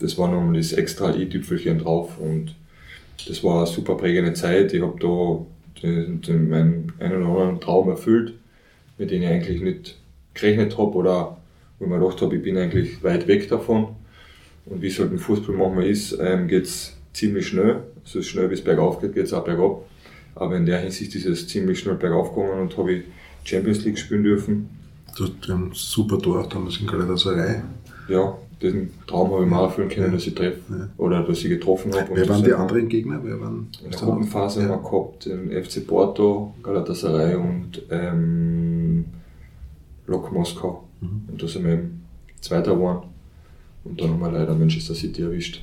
das 0.00 0.18
war 0.18 0.30
nochmal 0.30 0.56
das 0.56 0.72
extra 0.72 1.14
i-Tüpfelchen 1.14 1.78
drauf 1.78 2.18
und 2.18 2.54
das 3.28 3.44
war 3.44 3.58
eine 3.58 3.66
super 3.66 3.96
prägende 3.96 4.34
Zeit. 4.34 4.74
Ich 4.74 4.82
habe 4.82 4.98
da 4.98 5.46
den, 5.82 6.20
den, 6.22 6.48
meinen 6.48 6.92
einen 6.98 7.22
oder 7.22 7.40
anderen 7.40 7.60
Traum 7.60 7.88
erfüllt, 7.88 8.34
mit 8.98 9.10
dem 9.10 9.22
ich 9.22 9.28
eigentlich 9.28 9.62
nicht 9.62 9.96
gerechnet 10.34 10.76
habe 10.76 10.96
oder 10.96 11.36
wo 11.78 11.84
ich 11.84 11.90
mir 11.90 11.98
gedacht 11.98 12.20
habe, 12.20 12.36
ich 12.36 12.42
bin 12.42 12.56
eigentlich 12.56 13.02
weit 13.02 13.28
weg 13.28 13.48
davon. 13.48 13.96
Und 14.66 14.82
wie 14.82 14.88
es 14.88 14.98
halt 14.98 15.12
im 15.12 15.18
Fußball 15.18 15.54
manchmal 15.54 15.86
ist, 15.86 16.18
ähm, 16.20 16.48
geht 16.48 16.64
es 16.64 16.96
ziemlich 17.12 17.46
schnell. 17.48 17.82
Also 18.04 18.22
schnell 18.22 18.50
wie 18.50 18.54
es 18.54 18.64
bergauf 18.64 19.00
geht, 19.00 19.14
geht 19.14 19.24
es 19.24 19.32
auch 19.32 19.44
bergab. 19.44 19.84
Aber 20.34 20.56
in 20.56 20.66
der 20.66 20.80
Hinsicht 20.80 21.14
ist 21.14 21.26
es 21.26 21.48
ziemlich 21.48 21.78
schnell 21.78 21.94
bergauf 21.94 22.34
gegangen 22.34 22.62
und 22.62 22.76
habe 22.76 22.92
ich 22.92 23.04
Champions 23.44 23.84
League 23.84 23.98
spielen 23.98 24.24
dürfen. 24.24 24.68
Du 25.16 25.24
hast 25.24 25.50
einen 25.50 25.70
super 25.72 26.18
Tor 26.18 26.48
damals 26.48 26.78
in 26.78 26.86
Galatasaray. 26.86 27.62
Ja, 28.08 28.36
diesen 28.60 28.90
Traum 29.06 29.32
habe 29.32 29.44
ich 29.44 29.50
mir 29.50 29.60
erfüllen 29.60 29.88
können, 29.88 30.06
ja. 30.06 30.12
dass 30.12 30.26
ich 30.26 30.34
treffe 30.34 30.60
ja. 30.70 30.88
oder 30.96 31.22
dass 31.22 31.38
ich 31.38 31.48
getroffen 31.48 31.94
habe. 31.94 32.08
Wer 32.14 32.28
waren 32.28 32.42
die 32.42 32.52
anderen 32.52 32.88
Gegner? 32.88 33.20
Wer 33.22 33.40
waren 33.40 33.68
in 33.84 33.90
der 33.90 34.00
Gruppenphase 34.00 34.62
ja. 34.62 34.68
haben 34.68 34.82
wir 34.82 34.90
gehabt 34.90 35.26
den 35.26 35.64
FC 35.64 35.86
Porto, 35.86 36.54
Galatasaray 36.62 37.36
und 37.36 37.82
ähm, 37.90 39.04
Lok 40.06 40.32
Moskau. 40.32 40.84
Mhm. 41.00 41.28
Und 41.30 41.42
da 41.42 41.46
sind 41.46 41.64
wir 41.64 41.74
eben 41.74 42.04
Zweiter 42.40 42.74
geworden. 42.74 43.08
Und 43.84 44.00
dann 44.00 44.10
haben 44.10 44.20
wir 44.20 44.32
leider 44.32 44.54
Manchester 44.54 44.94
City 44.94 45.22
erwischt. 45.22 45.62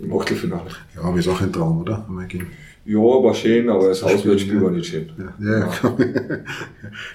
Im 0.00 0.12
Achtelfinale. 0.16 0.70
Ja, 0.94 1.02
aber 1.02 1.18
ist 1.18 1.28
auch 1.28 1.40
ein 1.40 1.52
Traum, 1.52 1.80
oder? 1.80 2.06
Ja, 2.84 2.98
war 2.98 3.34
schön, 3.34 3.68
aber 3.68 3.88
das 3.88 4.02
Auswärtsspiel 4.02 4.62
war 4.62 4.70
nicht 4.70 4.86
schön. 4.86 5.10
Ja, 5.18 5.34
ja, 5.44 5.58
ja. 5.58 5.66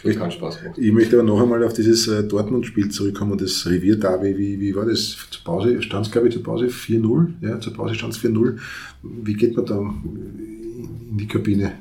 Das 0.04 0.14
hat 0.14 0.20
keinen 0.20 0.32
Spaß 0.32 0.62
gemacht. 0.62 0.78
Ich 0.78 0.92
möchte 0.92 1.16
aber 1.16 1.24
noch 1.28 1.42
einmal 1.42 1.64
auf 1.64 1.74
dieses 1.74 2.08
äh, 2.08 2.24
Dortmund-Spiel 2.24 2.90
zurückkommen 2.90 3.32
und 3.32 3.42
das 3.42 3.66
Revier-Derby. 3.66 4.38
Wie, 4.38 4.60
wie 4.60 4.76
war 4.76 4.86
das? 4.86 5.18
Zur 5.32 5.44
Pause 5.44 5.82
stand 5.82 6.06
es, 6.06 6.12
glaube 6.12 6.28
ich, 6.28 6.34
zur 6.36 6.44
Pause 6.44 6.68
4-0. 6.68 7.28
Ja, 7.42 7.60
zur 7.60 7.74
Pause 7.74 7.96
stand 7.96 8.14
es 8.14 8.20
4-0. 8.20 8.60
Wie 9.02 9.34
geht 9.34 9.56
man 9.56 9.66
da 9.66 9.80
in 9.80 11.18
die 11.18 11.28
Kabine? 11.28 11.72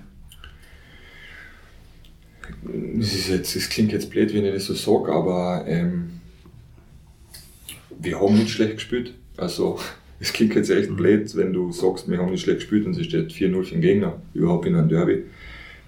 Das, 2.96 3.12
ist 3.12 3.28
jetzt, 3.28 3.56
das 3.56 3.68
klingt 3.68 3.92
jetzt 3.92 4.08
blöd, 4.08 4.32
wenn 4.32 4.44
ich 4.44 4.54
das 4.54 4.66
so 4.66 4.74
sage, 4.74 5.12
aber 5.12 5.64
ähm, 5.66 6.20
wir 8.00 8.20
haben 8.20 8.38
nicht 8.38 8.50
schlecht 8.50 8.74
gespielt. 8.74 9.14
Also, 9.36 9.78
es 10.22 10.32
klingt 10.32 10.54
jetzt 10.54 10.70
echt 10.70 10.94
blöd, 10.96 11.36
wenn 11.36 11.52
du 11.52 11.72
sagst, 11.72 12.08
wir 12.08 12.16
haben 12.18 12.30
nicht 12.30 12.42
schlecht 12.42 12.60
gespielt 12.60 12.86
und 12.86 12.96
es 12.96 13.04
steht 13.06 13.32
4-0 13.32 13.64
für 13.64 13.70
den 13.72 13.80
Gegner, 13.80 14.22
überhaupt 14.34 14.66
in 14.66 14.76
einem 14.76 14.88
Derby. 14.88 15.24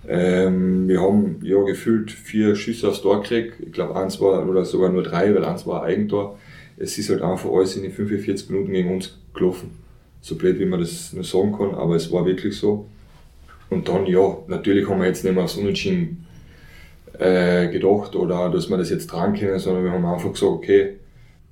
Ähm, 0.08 0.88
wir 0.88 1.00
haben 1.00 1.38
ja 1.42 1.62
gefühlt 1.62 2.10
vier 2.10 2.56
Schüsse 2.56 2.88
aufs 2.88 3.00
Tor 3.00 3.22
gekriegt. 3.22 3.60
Ich 3.64 3.70
glaube, 3.70 3.94
eins 3.94 4.20
war, 4.20 4.48
oder 4.48 4.64
sogar 4.64 4.90
nur 4.90 5.04
drei, 5.04 5.32
weil 5.32 5.44
eins 5.44 5.68
war 5.68 5.84
ein 5.84 5.92
Eigentor. 5.92 6.36
Es 6.76 6.98
ist 6.98 7.10
halt 7.10 7.22
einfach 7.22 7.48
alles 7.48 7.76
in 7.76 7.84
den 7.84 7.92
45 7.92 8.50
Minuten 8.50 8.72
gegen 8.72 8.92
uns 8.92 9.16
gelaufen. 9.34 9.70
So 10.20 10.34
blöd, 10.34 10.58
wie 10.58 10.66
man 10.66 10.80
das 10.80 11.12
nur 11.12 11.22
sagen 11.22 11.56
kann, 11.56 11.72
aber 11.76 11.94
es 11.94 12.10
war 12.10 12.26
wirklich 12.26 12.56
so. 12.56 12.88
Und 13.70 13.88
dann, 13.88 14.04
ja, 14.06 14.38
natürlich 14.48 14.88
haben 14.88 14.98
wir 14.98 15.06
jetzt 15.06 15.22
nicht 15.22 15.34
mehr 15.34 15.44
aufs 15.44 15.56
Unentschieden 15.56 16.26
äh, 17.20 17.68
gedacht 17.68 18.16
oder 18.16 18.50
dass 18.50 18.68
wir 18.68 18.78
das 18.78 18.90
jetzt 18.90 19.10
tragen 19.10 19.34
können, 19.34 19.60
sondern 19.60 19.84
wir 19.84 19.92
haben 19.92 20.04
einfach 20.04 20.32
gesagt, 20.32 20.50
okay, 20.50 20.94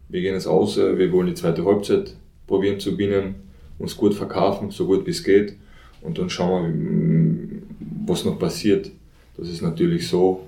wir 0.09 0.21
gehen 0.21 0.35
jetzt 0.35 0.49
aus, 0.49 0.79
äh, 0.79 0.99
wir 0.99 1.12
wollen 1.12 1.29
die 1.29 1.35
zweite 1.35 1.64
Halbzeit 1.64 2.16
probieren 2.53 2.79
zu 2.79 2.93
gewinnen, 2.93 3.37
uns 3.79 3.97
gut 3.97 4.12
verkaufen, 4.12 4.71
so 4.71 4.87
gut 4.87 5.07
wie 5.07 5.11
es 5.11 5.25
geht 5.25 5.57
und 6.03 6.19
dann 6.19 6.29
schauen 6.29 7.62
wir, 7.81 8.12
was 8.12 8.27
noch 8.27 8.38
passiert. 8.38 8.91
Dass 9.38 9.49
es 9.49 9.62
natürlich 9.62 10.07
so 10.07 10.47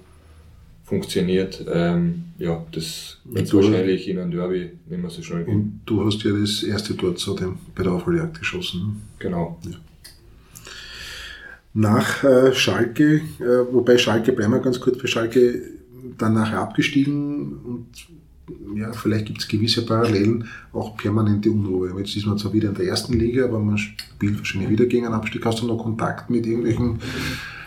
funktioniert, 0.85 1.64
ähm, 1.67 2.25
ja, 2.37 2.62
das 2.73 3.21
wird 3.25 3.55
wahrscheinlich 3.55 4.07
in 4.07 4.19
einem 4.19 4.33
Derby 4.33 4.73
nicht 4.87 5.01
mehr 5.01 5.11
so 5.11 5.23
schnell 5.23 5.45
gehen. 5.45 5.55
Und 5.55 5.81
du 5.87 6.05
hast 6.05 6.23
ja 6.25 6.33
das 6.33 6.62
erste 6.62 6.95
Tor 6.95 7.17
zu 7.17 7.35
dem, 7.35 7.57
bei 7.75 7.83
der 7.83 7.93
Aufholjagd 7.93 8.38
geschossen. 8.38 8.81
Ne? 8.81 8.97
Genau. 9.21 9.59
Ja. 9.64 9.79
Nach 11.73 12.23
äh, 12.23 12.53
Schalke, 12.53 13.23
äh, 13.40 13.73
wobei 13.73 13.97
Schalke, 13.97 14.33
bleiben 14.33 14.53
wir 14.53 14.61
ganz 14.61 14.79
kurz 14.79 14.99
bei 14.99 15.07
Schalke, 15.07 15.62
dann 16.19 16.35
nachher 16.35 16.61
abgestiegen 16.61 17.57
und 17.64 17.87
ja, 18.77 18.93
vielleicht 18.93 19.27
gibt 19.27 19.41
es 19.41 19.49
gewisse 19.49 19.87
Parallelen, 19.87 20.49
auch 20.73 20.97
permanente 20.97 21.51
Unruhe. 21.51 21.95
Jetzt 21.99 22.17
ist 22.17 22.27
man 22.27 22.37
zwar 22.37 22.53
wieder 22.53 22.69
in 22.69 22.75
der 22.75 22.87
ersten 22.87 23.19
Liga, 23.19 23.45
aber 23.45 23.59
man 23.59 23.79
spielt 23.79 24.39
wahrscheinlich 24.39 24.71
wieder 24.71 24.87
gegen 24.87 25.07
einen 25.07 25.15
Abstieg. 25.15 25.45
Hast 25.45 25.63
du 25.63 25.67
noch 25.67 25.79
Kontakt 25.79 26.31
mit 26.31 26.47
irgendwelchen. 26.47 26.99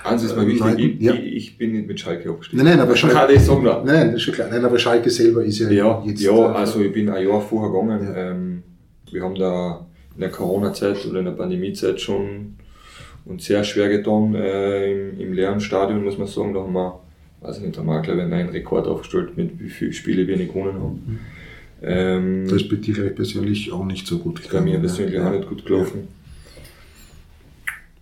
Eins 0.04 0.24
ist 0.24 0.36
mal 0.36 0.46
äh, 0.46 0.48
wichtig, 0.48 0.80
ich, 0.80 1.02
ja. 1.02 1.14
ich, 1.14 1.58
bin 1.58 1.74
nicht 1.74 1.88
mit 1.88 2.00
Schalke 2.00 2.30
abgestiegen. 2.30 2.64
Nein, 2.64 2.78
nein, 2.78 2.86
aber 2.86 2.96
Schalke, 2.96 3.16
kann 3.16 3.30
ich 3.30 3.42
sagen, 3.42 3.64
nein, 3.64 3.86
nein, 3.86 4.08
das 4.08 4.16
ist 4.16 4.22
schon 4.24 4.34
klar. 4.36 4.48
Nein, 4.50 4.64
aber 4.64 4.80
Schalke 4.80 5.10
selber 5.10 5.44
ist 5.44 5.60
ja, 5.60 5.70
ja 5.70 6.04
jetzt. 6.06 6.22
Ja, 6.22 6.32
äh, 6.32 6.56
also 6.56 6.80
ich 6.82 6.94
bin 6.94 7.10
ein 7.10 7.28
Jahr 7.28 7.42
vorher 7.42 7.72
gegangen. 7.72 8.04
Ja. 8.04 8.32
Ähm, 8.32 8.64
wir 9.12 9.24
haben 9.24 9.36
da 9.36 9.86
in 10.16 10.22
der 10.22 10.30
Corona-Zeit 10.30 11.06
oder 11.06 11.20
in 11.20 11.26
der 11.26 11.34
Pandemie-Zeit 11.34 12.00
schon 12.00 12.56
uns 13.26 13.46
sehr 13.46 13.64
schwer 13.64 13.90
getan 13.90 14.36
äh, 14.36 14.92
im, 14.92 15.20
im 15.20 15.34
leeren 15.34 15.60
Stadion, 15.60 16.04
muss 16.04 16.18
man 16.18 16.28
sagen. 16.28 16.54
Da 16.54 16.62
haben 16.62 16.74
wir 16.74 17.02
weiß 17.48 17.58
ich 17.58 17.64
nicht, 17.64 17.78
wir 17.78 18.02
glaube 18.02 18.20
ich 18.20 18.34
einen 18.34 18.50
Rekord 18.50 18.88
aufgestellt, 18.88 19.38
mit 19.38 19.60
wie 19.60 19.70
viele 19.70 19.94
Spiele 19.94 20.28
wir 20.28 20.38
nicht 20.38 20.54
gewonnen 20.54 20.82
haben. 20.82 21.04
Mhm. 21.06 21.20
Ähm, 21.82 22.44
das 22.46 22.64
ist 22.64 22.70
bei 22.70 22.76
dir 22.78 23.10
persönlich 23.12 23.72
auch 23.72 23.86
nicht 23.86 24.08
so 24.08 24.18
gut 24.18 24.38
gelaufen. 24.38 24.66
Bei 24.66 24.72
mir 24.72 24.80
persönlich 24.80 25.16
ja. 25.16 25.28
auch 25.28 25.32
nicht 25.32 25.48
gut 25.48 25.66
gelaufen. 25.66 26.08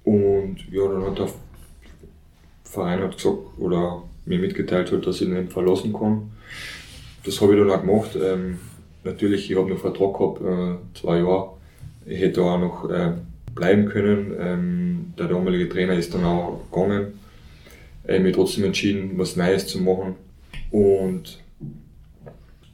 Ja. 0.06 0.12
Und 0.14 0.58
ja, 0.72 0.88
dann 0.88 1.06
hat 1.06 1.20
der 1.20 1.30
Verein 2.64 3.02
hat 3.02 3.18
gesagt, 3.18 3.38
oder 3.58 4.04
mir 4.26 4.40
mitgeteilt 4.40 4.92
hat, 4.92 5.06
dass 5.06 5.22
ich 5.22 5.28
ihn 5.28 5.50
verlassen 5.50 5.94
kann. 5.94 6.32
Das 7.26 7.42
habe 7.42 7.54
ich 7.54 7.60
dann 7.60 7.72
auch 7.72 7.82
gemacht. 7.82 8.18
Ähm, 8.22 8.60
natürlich, 9.04 9.50
ich 9.52 9.58
habe 9.58 9.70
noch 9.70 9.80
Vertrag 9.80 10.18
gehabt, 10.18 10.42
äh, 10.42 11.00
zwei 11.00 11.18
Jahre. 11.20 11.50
Ich 12.06 12.20
hätte 12.20 12.44
auch 12.44 12.60
noch 12.60 12.90
äh, 12.90 13.14
bleiben 13.54 13.88
können. 13.88 14.34
Ähm, 14.40 15.14
der 15.18 15.28
damalige 15.28 15.70
Trainer 15.70 15.94
ist 15.94 16.14
dann 16.14 16.24
auch 16.24 16.62
gegangen. 16.72 17.20
Ich 18.08 18.20
habe 18.20 18.32
trotzdem 18.32 18.66
entschieden, 18.66 19.12
was 19.18 19.36
Neues 19.36 19.68
zu 19.68 19.80
machen. 19.80 20.16
Und 20.72 21.40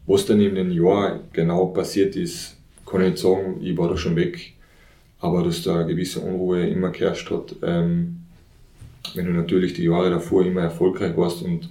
was 0.08 0.26
dann 0.26 0.42
in 0.42 0.56
dem 0.56 0.72
Jahr 0.72 1.20
genau 1.32 1.68
passiert 1.68 2.16
ist, 2.16 2.58
kann 2.86 3.02
ich 3.02 3.12
nicht 3.12 3.22
sagen. 3.22 3.62
Ich 3.62 3.78
war 3.78 3.90
da 3.90 3.98
schon 3.98 4.16
weg. 4.16 4.54
Aber 5.20 5.44
dass 5.44 5.64
da 5.64 5.80
eine 5.80 5.88
gewisse 5.88 6.20
Unruhe 6.20 6.68
immer 6.68 6.90
geherrscht 6.90 7.30
hat. 7.30 7.56
Ähm, 7.62 8.18
wenn 9.14 9.26
du 9.26 9.32
natürlich 9.32 9.74
die 9.74 9.84
Jahre 9.84 10.10
davor 10.10 10.46
immer 10.46 10.62
erfolgreich 10.62 11.16
warst 11.16 11.42
und 11.42 11.70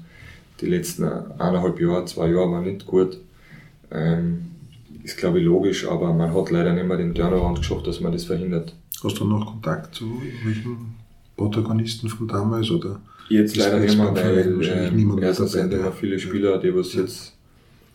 die 0.61 0.66
letzten 0.66 1.05
eineinhalb 1.05 1.81
Jahre, 1.81 2.05
zwei 2.05 2.29
Jahre 2.29 2.51
waren 2.51 2.64
nicht 2.64 2.87
gut, 2.87 3.18
ähm, 3.90 4.51
ist 5.03 5.16
glaube 5.16 5.38
ich 5.38 5.44
logisch, 5.44 5.87
aber 5.87 6.12
man 6.12 6.35
hat 6.35 6.51
leider 6.51 6.73
nicht 6.73 6.87
mehr 6.87 6.96
den 6.96 7.14
Turnaround 7.14 7.59
geschafft, 7.59 7.87
dass 7.87 8.01
man 8.01 8.12
das 8.12 8.25
verhindert. 8.25 8.75
Hast 9.03 9.18
du 9.18 9.25
noch 9.25 9.46
Kontakt 9.46 9.94
zu 9.94 10.20
irgendwelchen 10.23 10.94
Protagonisten 11.37 12.09
von 12.09 12.29
damals? 12.29 12.70
Oder 12.70 13.01
jetzt 13.31 13.57
leider 13.57 13.79
nicht 13.79 13.97
mehr, 13.97 14.14
weil 14.14 14.62
äh, 14.62 15.25
erstens 15.25 15.53
sind 15.53 15.73
immer 15.73 15.93
viele 15.93 16.19
Spieler, 16.19 16.59
die 16.59 16.75
was 16.75 16.95
jetzt, 16.95 17.33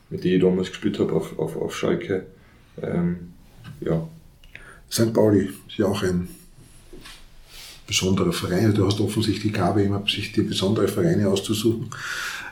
mit 0.10 0.24
denen 0.24 0.36
ich 0.36 0.42
damals 0.42 0.70
gespielt 0.70 1.00
habe 1.00 1.14
auf, 1.14 1.38
auf, 1.38 1.56
auf 1.58 1.76
Schalke. 1.76 2.26
Ähm, 2.82 3.34
ja. 3.82 4.08
St. 4.92 5.14
Pauli 5.14 5.50
ist 5.68 5.78
ja 5.78 5.86
auch 5.88 6.04
ein 6.04 6.28
besonderer 7.88 8.32
Verein. 8.32 8.74
Du 8.74 8.86
hast 8.86 9.00
offensichtlich 9.00 9.52
die 9.52 9.52
Gabe, 9.52 9.84
immer 9.84 10.04
sich 10.08 10.32
die 10.32 10.42
besondere 10.42 10.88
Vereine 10.88 11.30
auszusuchen. 11.30 11.90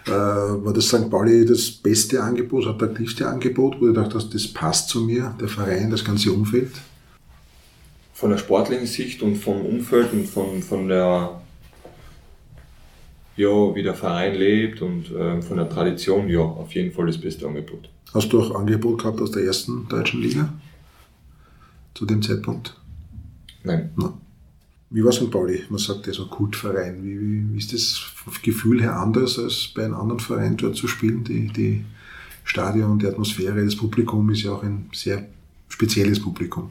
Äh, 0.06 0.12
war 0.12 0.74
das 0.74 0.88
St. 0.88 1.10
Pauli 1.10 1.46
das 1.46 1.72
beste 1.72 2.22
Angebot, 2.22 2.66
das 2.66 2.76
attraktivste 2.76 3.28
Angebot, 3.28 3.76
wo 3.78 3.86
du 3.86 3.94
gedacht 3.94 4.14
hast, 4.14 4.34
das 4.34 4.48
passt 4.48 4.90
zu 4.90 5.02
mir, 5.02 5.34
der 5.40 5.48
Verein, 5.48 5.90
das 5.90 6.04
ganze 6.04 6.32
Umfeld? 6.32 6.72
Von 8.14 8.32
der 8.32 8.38
sportlichen 8.38 8.88
Sicht 8.88 9.22
und 9.22 9.38
vom 9.38 9.66
Umfeld 9.66 10.12
und 10.14 10.28
von, 10.28 10.62
von 10.62 10.88
der, 10.88 11.42
ja, 13.36 13.76
wie 13.76 13.84
der 13.84 13.96
Verein 13.96 14.36
lebt 14.36 14.82
und 14.82 15.12
äh, 15.12 15.42
von 15.42 15.58
der 15.58 15.70
Tradition, 15.70 16.30
ja, 16.30 16.42
auf 16.42 16.74
jeden 16.74 16.92
Fall 16.92 17.08
das 17.08 17.18
beste 17.20 17.48
Angebot. 17.48 17.90
Hast 18.14 18.32
du 18.32 18.42
auch 18.42 18.56
Angebot 18.56 19.02
gehabt 19.02 19.20
aus 19.22 19.32
der 19.32 19.44
ersten 19.44 19.88
deutschen 19.88 20.22
Liga? 20.22 20.54
Zu 21.96 22.06
dem 22.06 22.22
Zeitpunkt? 22.22 22.76
Nein. 23.64 23.92
No. 23.96 24.18
Wie 24.92 25.04
war 25.04 25.12
St. 25.12 25.32
Pauli? 25.32 25.64
Man 25.70 25.80
sagt, 25.80 26.06
der 26.06 26.14
ist 26.14 26.20
ein 26.20 26.30
Kultverein. 26.30 27.04
Wie, 27.04 27.20
wie, 27.20 27.54
wie 27.54 27.58
ist 27.58 27.74
das 27.74 28.12
Gefühl 28.44 28.82
her 28.82 29.00
anders, 29.00 29.40
als 29.40 29.70
bei 29.74 29.86
einem 29.86 29.96
anderen 29.96 30.20
Verein 30.20 30.56
dort 30.56 30.76
zu 30.76 30.88
spielen? 30.88 31.24
Die, 31.24 31.48
die 31.48 31.84
Stadion, 32.44 33.00
die 33.00 33.08
Atmosphäre, 33.08 33.66
das 33.66 33.76
Publikum 33.76 34.30
ist 34.30 34.44
ja 34.44 34.52
auch 34.52 34.62
ein 34.62 34.90
sehr 34.94 35.28
spezielles 35.70 36.22
Publikum. 36.22 36.70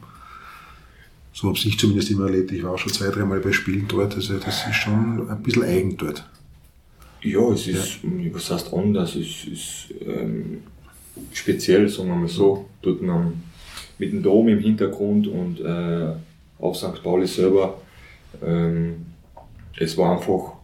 So 1.33 1.49
habe 1.49 1.59
ich 1.59 1.79
zumindest 1.79 2.11
immer 2.11 2.27
erlebt. 2.27 2.53
Ich 2.53 2.63
war 2.63 2.73
auch 2.73 2.79
schon 2.79 2.93
zwei, 2.93 3.09
dreimal 3.09 3.41
bei 3.41 3.51
Spielen 3.51 3.87
dort. 3.89 4.15
Also 4.15 4.39
das 4.39 4.69
ist 4.69 4.77
schon 4.77 5.29
ein 5.29 5.43
bisschen 5.43 5.65
eigen 5.65 5.97
dort. 5.97 6.25
Ja, 7.23 7.53
es 7.53 7.67
ist, 7.67 8.03
ja. 8.03 8.35
was 8.35 8.51
heißt 8.51 8.73
anders? 8.73 9.15
Es 9.15 9.45
ist 9.45 9.95
ähm, 10.07 10.63
speziell, 11.33 11.89
sagen 11.89 12.09
wir 12.09 12.17
mal 12.17 12.29
so. 12.29 12.69
Dort 12.83 13.01
mit 13.03 14.13
dem 14.13 14.23
Dom 14.23 14.49
im 14.49 14.59
Hintergrund 14.59 15.29
und 15.29 15.61
äh, 15.61 16.09
auf 16.59 16.77
St. 16.77 17.03
Pauli 17.03 17.27
selber 17.27 17.79
ähm, 18.41 19.07
es 19.79 19.97
war 19.99 20.13
einfach 20.13 20.55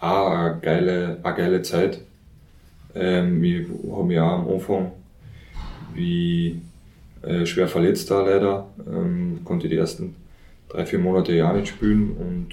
auch 0.00 0.30
eine 0.30 0.58
geile, 0.60 1.18
eine 1.22 1.36
geile 1.36 1.62
Zeit. 1.62 2.00
Ähm, 2.94 3.42
ich 3.42 3.66
habe 3.90 4.04
mich 4.04 4.18
auch 4.18 4.38
am 4.38 4.48
Anfang 4.48 4.92
wie 5.94 6.60
äh, 7.22 7.44
schwer 7.46 7.68
verletzt 7.68 8.10
da 8.10 8.22
leider, 8.22 8.68
ähm, 8.86 9.40
konnte 9.44 9.68
die 9.68 9.76
ersten 9.76 10.16
drei, 10.68 10.86
vier 10.86 10.98
Monate 10.98 11.32
ja 11.32 11.52
nicht 11.52 11.68
spielen 11.68 12.12
und 12.12 12.48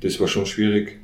das 0.00 0.20
war 0.20 0.28
schon 0.28 0.46
schwierig. 0.46 0.98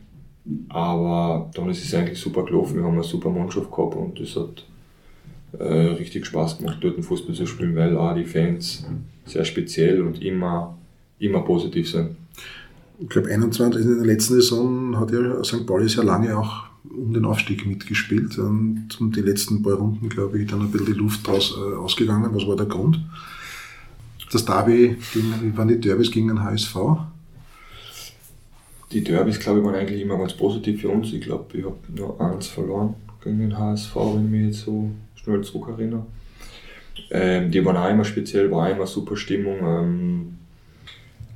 Aber 0.69 1.51
dann 1.55 1.69
ist 1.69 1.85
es 1.85 1.95
eigentlich 1.95 2.19
super 2.19 2.45
gelaufen. 2.45 2.77
Wir 2.77 2.85
haben 2.85 2.95
eine 2.95 3.05
super 3.05 3.31
Mannschaft 3.31 3.71
gehabt 3.71 3.97
und 3.97 4.19
das 4.19 4.37
hat 4.37 4.65
äh, 5.59 5.65
richtig 5.65 6.27
Spaß 6.27 6.59
gemacht, 6.59 6.79
dort 6.81 7.03
Fußball 7.05 7.35
zu 7.35 7.47
spielen, 7.47 7.77
weil 7.77 7.97
auch 7.97 8.15
die 8.15 8.25
Fans 8.25 8.87
sehr 9.25 9.45
speziell 9.45 10.03
und 10.03 10.23
immer 10.23 10.79
immer 11.19 11.41
positiv 11.41 11.91
sein. 11.91 12.17
Ich 13.01 13.09
glaube, 13.09 13.29
21 13.29 13.83
in 13.83 13.99
der 13.99 14.07
letzten 14.07 14.35
Saison 14.35 14.99
hat 14.99 15.13
ja 15.13 15.43
St. 15.45 15.67
Pauli 15.67 15.89
sehr 15.89 16.05
lange 16.05 16.37
auch 16.37 16.65
um 16.91 17.13
den 17.13 17.25
Aufstieg 17.25 17.67
mitgespielt 17.67 18.39
und 18.39 18.89
die 19.01 19.21
letzten 19.21 19.63
paar 19.63 19.75
Runden, 19.75 20.09
glaube 20.09 20.41
ich, 20.41 20.49
dann 20.49 20.63
ein 20.63 20.71
bisschen 20.71 20.87
die 20.87 20.99
Luft 20.99 21.27
draus 21.27 21.55
äh, 21.57 21.77
ausgegangen. 21.77 22.31
Was 22.33 22.47
war 22.47 22.57
der 22.57 22.67
Grund? 22.67 23.01
Das 24.33 24.45
Derby, 24.45 24.97
gegen, 25.13 25.57
waren 25.57 25.69
die 25.69 25.81
Derbys 25.81 26.11
gegen 26.11 26.29
den 26.29 26.43
HSV? 26.43 26.77
Die 28.93 29.05
Derbys, 29.05 29.39
glaube 29.39 29.59
ich, 29.59 29.65
waren 29.65 29.75
eigentlich 29.75 30.01
immer 30.01 30.17
ganz 30.17 30.33
positiv 30.33 30.81
für 30.81 30.89
uns. 30.89 31.13
Ich 31.13 31.21
glaube, 31.21 31.59
ich 31.59 31.65
habe 31.65 31.77
nur 31.95 32.21
eins 32.21 32.47
verloren 32.47 32.95
gegen 33.23 33.39
den 33.39 33.59
HSV, 33.59 33.95
wenn 33.97 34.25
ich 34.25 34.31
mich 34.31 34.47
jetzt 34.47 34.61
so 34.61 34.91
schnell 35.15 35.43
zurückerinnere. 35.43 36.07
Ähm, 37.11 37.51
die 37.51 37.65
waren 37.65 37.77
auch 37.77 37.91
immer 37.91 38.05
speziell, 38.05 38.51
war 38.51 38.67
auch 38.67 38.73
immer 38.73 38.87
super 38.87 39.17
Stimmung. 39.17 39.59
Ähm, 39.63 40.39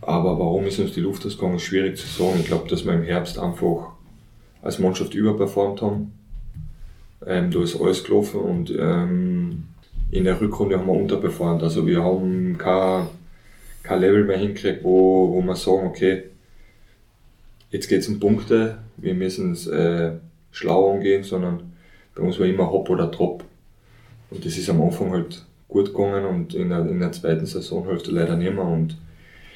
aber 0.00 0.38
warum 0.38 0.64
ist 0.64 0.78
uns 0.78 0.94
die 0.94 1.00
Luft 1.00 1.24
ausgegangen, 1.26 1.56
ist 1.56 1.62
schwierig 1.62 1.96
zu 1.96 2.06
sagen. 2.06 2.40
Ich 2.40 2.46
glaube, 2.46 2.68
dass 2.68 2.84
wir 2.84 2.94
im 2.94 3.04
Herbst 3.04 3.38
einfach 3.38 3.90
als 4.62 4.78
Mannschaft 4.78 5.14
überperformt 5.14 5.82
haben. 5.82 6.12
Ähm, 7.26 7.50
da 7.50 7.62
ist 7.62 7.80
alles 7.80 8.02
gelaufen 8.02 8.40
und 8.40 8.72
ähm, 8.76 9.64
in 10.10 10.24
der 10.24 10.40
Rückrunde 10.40 10.78
haben 10.78 10.86
wir 10.86 10.94
unterperformt. 10.94 11.62
Also 11.62 11.86
wir 11.86 12.02
haben 12.02 12.58
kein, 12.58 13.06
kein 13.82 14.00
Level 14.00 14.24
mehr 14.24 14.38
hingekriegt, 14.38 14.82
wo, 14.82 15.32
wo 15.32 15.42
wir 15.42 15.54
sagen, 15.54 15.86
okay, 15.86 16.24
jetzt 17.72 17.88
geht 17.88 18.02
es 18.02 18.08
um 18.08 18.20
Punkte, 18.20 18.78
wir 18.96 19.14
müssen 19.14 19.52
es 19.52 19.66
äh, 19.66 20.12
schlau 20.52 20.92
angehen, 20.92 21.24
sondern 21.24 21.72
bei 22.14 22.22
uns 22.22 22.38
war 22.38 22.46
immer 22.46 22.70
Hop 22.70 22.88
oder 22.88 23.08
Drop. 23.08 23.42
Und 24.30 24.46
das 24.46 24.56
ist 24.56 24.70
am 24.70 24.80
Anfang 24.80 25.10
halt 25.10 25.44
gut 25.66 25.86
gegangen 25.86 26.24
und 26.24 26.54
in 26.54 26.68
der, 26.68 26.86
in 26.86 27.00
der 27.00 27.10
zweiten 27.10 27.46
Saisonhälfte 27.46 28.12
leider 28.12 28.36
nicht 28.36 28.54
mehr. 28.54 28.64
Und 28.64 28.96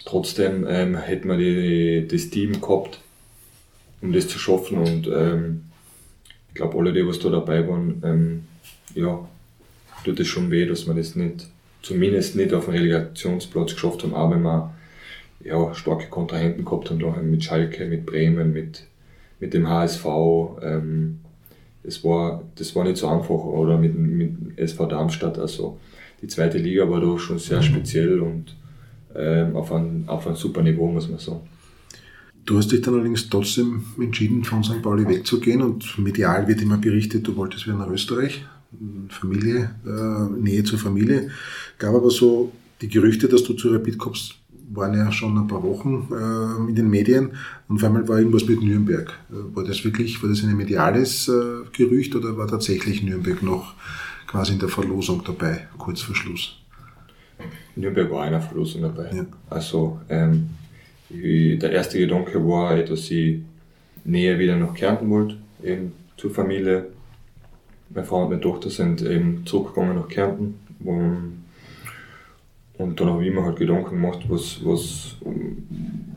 Trotzdem 0.06 0.64
ähm, 0.68 0.96
hätten 0.96 1.28
wir 1.28 1.36
die, 1.36 2.06
das 2.06 2.30
Team 2.30 2.60
gehabt, 2.60 3.00
um 4.00 4.12
das 4.12 4.28
zu 4.28 4.38
schaffen. 4.38 4.78
Und 4.78 5.08
ähm, 5.08 5.64
ich 6.48 6.54
glaube, 6.54 6.78
alle, 6.78 6.92
die 6.92 7.06
was 7.06 7.18
da 7.18 7.28
dabei 7.28 7.68
waren, 7.68 8.02
ähm, 8.04 8.44
ja, 8.94 9.28
tut 10.04 10.20
es 10.20 10.28
schon 10.28 10.52
weh, 10.52 10.64
dass 10.64 10.86
wir 10.86 10.94
das 10.94 11.16
nicht, 11.16 11.48
zumindest 11.82 12.36
nicht 12.36 12.54
auf 12.54 12.66
dem 12.66 12.74
Relegationsplatz 12.74 13.74
geschafft 13.74 14.04
haben, 14.04 14.14
auch 14.14 14.30
wenn 14.30 14.42
wir 14.42 14.75
ja, 15.46 15.74
starke 15.74 16.08
Kontrahenten 16.08 16.64
gehabt 16.64 16.90
haben, 16.90 17.30
mit 17.30 17.44
Schalke, 17.44 17.86
mit 17.86 18.06
Bremen, 18.06 18.52
mit, 18.52 18.86
mit 19.40 19.54
dem 19.54 19.68
HSV. 19.68 20.04
Ähm, 20.62 21.20
das, 21.82 22.02
war, 22.04 22.42
das 22.56 22.74
war 22.74 22.84
nicht 22.84 22.96
so 22.96 23.08
einfach, 23.08 23.30
oder 23.30 23.78
mit, 23.78 23.96
mit 23.96 24.58
SV 24.58 24.86
Darmstadt. 24.86 25.38
Also 25.38 25.78
die 26.22 26.28
zweite 26.28 26.58
Liga 26.58 26.88
war 26.88 27.00
da 27.00 27.18
schon 27.18 27.38
sehr 27.38 27.62
speziell 27.62 28.20
und 28.20 28.56
ähm, 29.14 29.56
auf, 29.56 29.72
ein, 29.72 30.04
auf 30.06 30.26
ein 30.26 30.34
super 30.34 30.62
Niveau, 30.62 30.88
muss 30.88 31.08
man 31.08 31.18
sagen. 31.18 31.40
Du 32.44 32.56
hast 32.58 32.70
dich 32.70 32.80
dann 32.80 32.94
allerdings 32.94 33.28
trotzdem 33.28 33.82
entschieden, 34.00 34.44
von 34.44 34.62
St. 34.62 34.80
Pauli 34.80 35.08
wegzugehen 35.08 35.62
und 35.62 35.98
medial 35.98 36.46
wird 36.46 36.62
immer 36.62 36.78
berichtet, 36.78 37.26
du 37.26 37.34
wolltest 37.34 37.66
wieder 37.66 37.76
nach 37.76 37.88
Österreich, 37.88 38.44
Familie, 39.08 39.74
äh, 39.84 40.40
Nähe 40.40 40.62
zur 40.62 40.78
Familie. 40.78 41.30
Gab 41.78 41.94
aber 41.94 42.10
so 42.10 42.52
die 42.80 42.88
Gerüchte, 42.88 43.28
dass 43.28 43.42
du 43.42 43.54
zu 43.54 43.72
Rapid 43.72 43.98
kommst, 43.98 44.36
waren 44.76 44.94
ja 44.94 45.10
schon 45.12 45.36
ein 45.36 45.46
paar 45.46 45.62
Wochen 45.62 46.08
äh, 46.10 46.68
in 46.68 46.74
den 46.74 46.88
Medien 46.88 47.32
und 47.68 47.76
auf 47.76 47.84
einmal 47.84 48.06
war 48.08 48.18
irgendwas 48.18 48.46
mit 48.46 48.62
Nürnberg. 48.62 49.18
Äh, 49.30 49.56
war 49.56 49.64
das 49.64 49.84
wirklich, 49.84 50.22
war 50.22 50.28
das 50.28 50.42
ein 50.42 50.56
mediales 50.56 51.28
äh, 51.28 51.64
Gerücht 51.72 52.14
oder 52.14 52.36
war 52.36 52.48
tatsächlich 52.48 53.02
Nürnberg 53.02 53.42
noch 53.42 53.74
quasi 54.26 54.52
in 54.52 54.58
der 54.58 54.68
Verlosung 54.68 55.22
dabei, 55.24 55.68
kurz 55.78 56.02
vor 56.02 56.14
Schluss? 56.14 56.58
Nürnberg 57.74 58.10
war 58.10 58.24
einer 58.24 58.40
Verlosung 58.40 58.82
dabei. 58.82 59.10
Ja. 59.14 59.26
Also 59.50 60.00
ähm, 60.08 60.50
der 61.10 61.70
erste 61.70 61.98
Gedanke 61.98 62.44
war, 62.46 62.76
dass 62.82 63.10
ich 63.10 63.40
näher 64.04 64.38
wieder 64.38 64.56
nach 64.56 64.74
Kärnten 64.74 65.10
wollte, 65.10 65.36
eben 65.62 65.92
zur 66.16 66.30
Familie. 66.30 66.86
Meine 67.90 68.06
Frau 68.06 68.24
und 68.24 68.30
meine 68.30 68.40
Tochter 68.40 68.70
sind 68.70 69.02
eben 69.02 69.44
zurückgegangen 69.46 69.96
nach 69.96 70.08
Kärnten. 70.08 70.54
Und 72.78 73.00
dann 73.00 73.10
habe 73.10 73.24
ich 73.24 73.32
mir 73.32 73.44
halt 73.44 73.56
Gedanken 73.56 73.90
gemacht, 73.90 74.20
was, 74.28 74.60
was, 74.64 75.16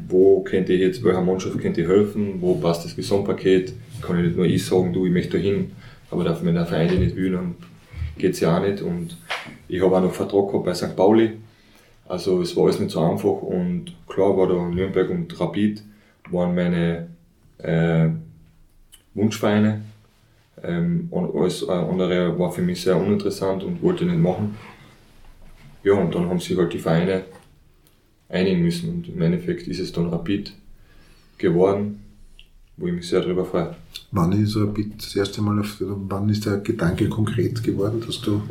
wo 0.08 0.42
könnte 0.42 0.74
ich 0.74 0.82
jetzt, 0.82 1.04
welcher 1.04 1.22
Mannschaft 1.22 1.58
könnte 1.60 1.82
ich 1.82 1.88
helfen, 1.88 2.42
wo 2.42 2.56
passt 2.56 2.86
das 2.86 2.96
Gesamtpaket. 2.96 3.74
Kann 4.02 4.18
ich 4.20 4.26
nicht 4.26 4.38
nur 4.38 4.46
ich 4.46 4.66
sagen, 4.66 4.92
du, 4.92 5.06
ich 5.06 5.12
möchte 5.12 5.38
da 5.38 5.44
hin, 5.44 5.72
aber 6.12 6.24
darf 6.24 6.42
mir 6.42 6.54
der 6.54 6.66
Verein 6.66 7.00
nicht 7.00 7.16
will, 7.16 7.32
dann 7.32 7.56
geht 8.18 8.34
es 8.34 8.40
ja 8.42 8.58
auch 8.58 8.62
nicht. 8.62 8.82
Und 8.82 9.18
ich 9.68 9.82
habe 9.82 9.96
auch 9.96 10.02
noch 10.02 10.14
Vertrag 10.14 10.48
gehabt 10.48 10.66
bei 10.66 10.74
St. 10.74 10.96
Pauli 10.96 11.32
also 12.10 12.42
es 12.42 12.58
war 12.58 12.64
alles 12.64 12.80
nicht 12.80 12.90
so 12.90 13.02
einfach 13.02 13.44
und 13.44 13.94
klar 14.08 14.36
war 14.36 14.48
da 14.48 14.56
Nürnberg 14.56 15.12
und 15.12 15.40
Rapid 15.40 15.84
waren 16.32 16.56
meine 16.56 17.08
äh, 17.60 18.10
Wunschvereine. 19.14 19.82
Ähm, 20.64 21.08
und 21.12 21.36
alles 21.36 21.62
äh, 21.62 21.72
andere 21.72 22.38
war 22.40 22.52
für 22.52 22.64
mich 22.64 22.82
sehr 22.82 22.98
uninteressant 22.98 23.64
und 23.64 23.84
wollte 23.84 24.06
nicht 24.06 24.18
machen. 24.18 24.58
Ja, 25.84 25.94
und 25.94 26.14
dann 26.14 26.30
haben 26.30 26.40
sich 26.40 26.58
halt 26.58 26.74
die 26.74 26.80
Vereine 26.80 27.24
einigen 28.28 28.62
müssen. 28.62 28.90
Und 28.90 29.10
im 29.10 29.22
Endeffekt 29.22 29.68
ist 29.68 29.80
es 29.80 29.92
dann 29.92 30.10
Rapid 30.10 30.54
geworden, 31.38 32.02
wo 32.78 32.88
ich 32.88 32.94
mich 32.94 33.08
sehr 33.08 33.22
darüber 33.22 33.46
freue. 33.46 33.76
Wann 34.12 34.32
ist 34.34 34.56
Rapid 34.56 34.98
das 34.98 35.16
erste 35.16 35.42
Mal 35.42 35.60
auf, 35.60 35.78
wann 35.80 36.30
ist 36.30 36.46
der 36.46 36.58
Gedanke 36.58 37.08
konkret 37.10 37.64
geworden, 37.64 38.02
dass 38.06 38.22
du 38.22 38.42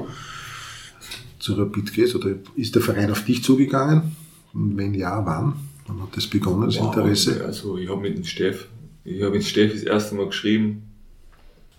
zu 1.39 1.55
Rapid 1.55 1.93
gehst? 1.93 2.15
Oder 2.15 2.35
ist 2.57 2.75
der 2.75 2.83
Verein 2.83 3.11
auf 3.11 3.25
dich 3.25 3.43
zugegangen? 3.43 4.17
Und 4.53 4.77
wenn 4.77 4.95
ja, 4.95 5.25
wann? 5.25 5.55
Wann 5.87 6.03
hat 6.03 6.17
das 6.17 6.27
begonnen, 6.27 6.67
das 6.67 6.79
wow, 6.79 6.95
Interesse? 6.97 7.45
Also 7.45 7.79
ich 7.79 7.89
habe 7.89 8.01
mit 8.01 8.17
dem 8.17 8.25
Steff, 8.25 8.69
ich 9.05 9.23
habe 9.23 9.33
mit 9.33 9.45
Steff 9.45 9.73
das 9.73 9.83
erste 9.83 10.15
Mal 10.15 10.27
geschrieben, 10.27 10.83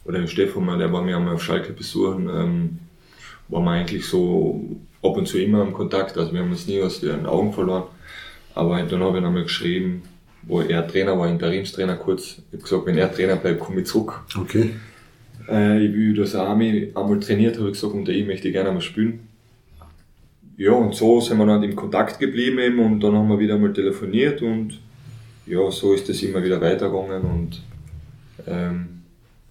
oder 0.05 0.17
den 0.17 0.27
Stefan, 0.27 0.79
der 0.79 0.91
war 0.91 1.03
mir 1.03 1.17
einmal 1.17 1.35
auf 1.35 1.43
Schalke 1.43 1.73
besuchen, 1.73 2.29
ähm, 2.33 2.79
war 3.49 3.61
man 3.61 3.79
eigentlich 3.79 4.05
so 4.05 4.61
ab 5.01 5.17
und 5.17 5.27
zu 5.27 5.37
immer 5.39 5.61
im 5.61 5.73
Kontakt, 5.73 6.17
also 6.17 6.33
wir 6.33 6.41
haben 6.41 6.51
uns 6.51 6.67
nie 6.67 6.81
aus 6.81 7.01
den 7.01 7.25
Augen 7.25 7.53
verloren. 7.53 7.83
Aber 8.55 8.81
dann 8.81 9.01
habe 9.01 9.19
ich 9.19 9.25
einmal 9.25 9.43
geschrieben, 9.43 10.03
wo 10.43 10.61
er 10.61 10.87
Trainer 10.87 11.17
war, 11.17 11.29
Interimstrainer 11.29 11.95
kurz. 11.95 12.41
Ich 12.51 12.53
habe 12.53 12.63
gesagt, 12.63 12.85
wenn 12.85 12.97
er 12.97 13.13
Trainer 13.13 13.35
bleibt, 13.35 13.59
komme 13.59 13.81
ich 13.81 13.87
zurück. 13.87 14.21
Okay. 14.37 14.71
Äh, 15.47 15.85
ich 15.85 15.93
will 15.93 16.15
das 16.15 16.35
Army 16.35 16.91
einmal 16.95 17.19
trainiert, 17.19 17.57
habe 17.57 17.67
ich 17.67 17.73
gesagt, 17.73 17.93
unter 17.93 18.11
ihm 18.11 18.27
möchte 18.27 18.47
ich 18.47 18.53
gerne 18.53 18.69
einmal 18.69 18.81
spielen. 18.81 19.27
Ja, 20.57 20.71
und 20.71 20.93
so 20.93 21.21
sind 21.21 21.37
wir 21.37 21.45
dann 21.45 21.63
im 21.63 21.75
Kontakt 21.75 22.19
geblieben 22.19 22.59
eben 22.59 22.79
und 22.79 22.99
dann 22.99 23.15
haben 23.15 23.29
wir 23.29 23.39
wieder 23.39 23.55
einmal 23.55 23.71
telefoniert 23.71 24.41
und 24.41 24.79
ja, 25.45 25.71
so 25.71 25.93
ist 25.93 26.09
es 26.09 26.21
immer 26.21 26.43
wieder 26.43 26.59
weitergegangen 26.59 27.21
und 27.21 27.61
ähm, 28.45 28.87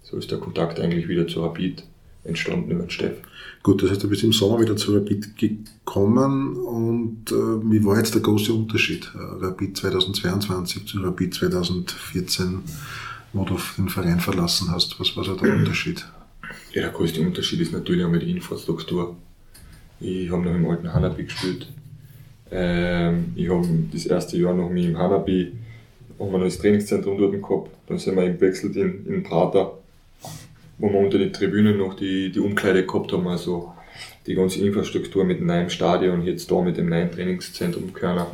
so 0.03 0.19
ist 0.19 0.31
der 0.31 0.39
Kontakt 0.39 0.79
eigentlich 0.79 1.09
wieder 1.09 1.27
zu 1.27 1.43
Rapid 1.43 1.83
entstanden 2.25 2.71
über 2.71 2.83
den 2.83 2.91
Steff. 2.91 3.17
Gut, 3.62 3.83
das 3.83 3.90
heißt, 3.90 4.03
du 4.03 4.09
bist 4.09 4.23
im 4.23 4.33
Sommer 4.33 4.61
wieder 4.61 4.77
zu 4.77 4.94
Rapid 4.94 5.37
gekommen 5.37 6.57
und 6.57 7.31
äh, 7.31 7.71
wie 7.71 7.85
war 7.85 7.99
jetzt 7.99 8.14
der 8.14 8.23
große 8.23 8.53
Unterschied? 8.53 9.11
Äh, 9.14 9.44
Rapid 9.44 9.77
2022 9.77 10.87
zu 10.87 11.01
Rapid 11.03 11.35
2014, 11.35 12.61
wo 13.33 13.44
du 13.44 13.59
den 13.77 13.88
Verein 13.88 14.21
verlassen 14.21 14.71
hast. 14.71 14.99
Was 15.01 15.16
war 15.16 15.25
so 15.25 15.35
der 15.35 15.55
Unterschied? 15.55 16.07
Ja, 16.73 16.83
der 16.83 16.90
größte 16.92 17.21
Unterschied 17.21 17.61
ist 17.61 17.73
natürlich 17.73 18.05
einmal 18.05 18.21
die 18.21 18.31
Infrastruktur. 18.31 19.16
Ich 20.01 20.31
habe 20.31 20.42
noch 20.42 20.55
im 20.55 20.66
alten 20.66 20.92
Hanabi 20.92 21.25
gespielt. 21.25 21.66
Ähm, 22.51 23.33
ich 23.35 23.51
habe 23.51 23.66
das 23.92 24.07
erste 24.07 24.38
Jahr 24.38 24.55
noch 24.55 24.71
mit 24.71 24.85
im 24.85 24.97
Hanabi, 24.97 25.53
haben 26.18 26.33
wir 26.33 26.38
noch 26.38 26.44
das 26.44 26.59
Trainingszentrum 26.59 27.18
dort 27.18 27.33
gehabt. 27.33 27.71
Dann 27.87 27.99
sind 27.99 28.16
wir 28.16 28.29
gewechselt 28.31 28.77
in, 28.77 29.07
in 29.07 29.23
Prater 29.23 29.78
wo 30.79 30.88
wir 30.91 30.99
unter 30.99 31.19
den 31.19 31.33
Tribünen 31.33 31.79
noch 31.79 31.95
die, 31.95 32.31
die 32.31 32.41
Umkleide 32.41 32.87
gehabt 32.87 33.12
haben, 33.12 33.27
also 33.27 33.73
die 34.27 34.35
ganze 34.35 34.64
Infrastruktur 34.64 35.25
mit 35.25 35.41
dem 35.41 35.47
neuen 35.47 35.71
Stadion, 35.71 36.25
jetzt 36.25 36.51
da 36.51 36.61
mit 36.61 36.77
dem 36.77 36.88
neuen 36.88 37.11
Trainingszentrum 37.11 37.93
Körner, 37.93 38.29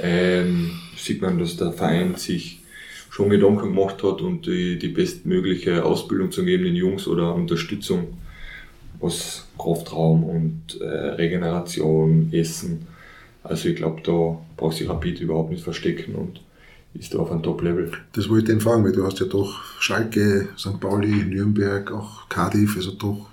ähm, 0.00 0.72
sieht 0.96 1.22
man, 1.22 1.38
dass 1.38 1.56
der 1.56 1.72
Verein 1.72 2.16
sich 2.16 2.60
schon 3.10 3.30
Gedanken 3.30 3.74
gemacht 3.74 4.02
hat 4.02 4.20
und 4.20 4.46
die, 4.46 4.78
die 4.78 4.88
bestmögliche 4.88 5.84
Ausbildung 5.84 6.30
zu 6.30 6.44
geben 6.44 6.64
den 6.64 6.76
Jungs 6.76 7.06
oder 7.06 7.34
Unterstützung, 7.34 8.18
was 9.00 9.48
Kraftraum 9.58 10.24
und 10.24 10.80
äh, 10.80 10.84
Regeneration, 10.86 12.30
Essen. 12.32 12.86
Also 13.42 13.68
ich 13.68 13.76
glaube, 13.76 14.00
da 14.02 14.38
braucht 14.56 14.76
sich 14.76 14.88
Rapid 14.88 15.20
überhaupt 15.20 15.50
nicht 15.50 15.64
verstecken 15.64 16.14
und 16.14 16.40
ist 16.94 17.14
da 17.14 17.18
auf 17.18 17.30
einem 17.30 17.42
Top-Level. 17.42 17.92
Das 18.12 18.28
wollte 18.28 18.44
ich 18.44 18.58
den 18.58 18.60
fragen, 18.60 18.84
weil 18.84 18.92
du 18.92 19.04
hast 19.04 19.20
ja 19.20 19.26
doch 19.26 19.62
Schalke, 19.80 20.48
St. 20.56 20.80
Pauli, 20.80 21.24
Nürnberg, 21.24 21.90
auch 21.92 22.28
Cardiff, 22.28 22.76
also 22.76 22.92
doch 22.92 23.26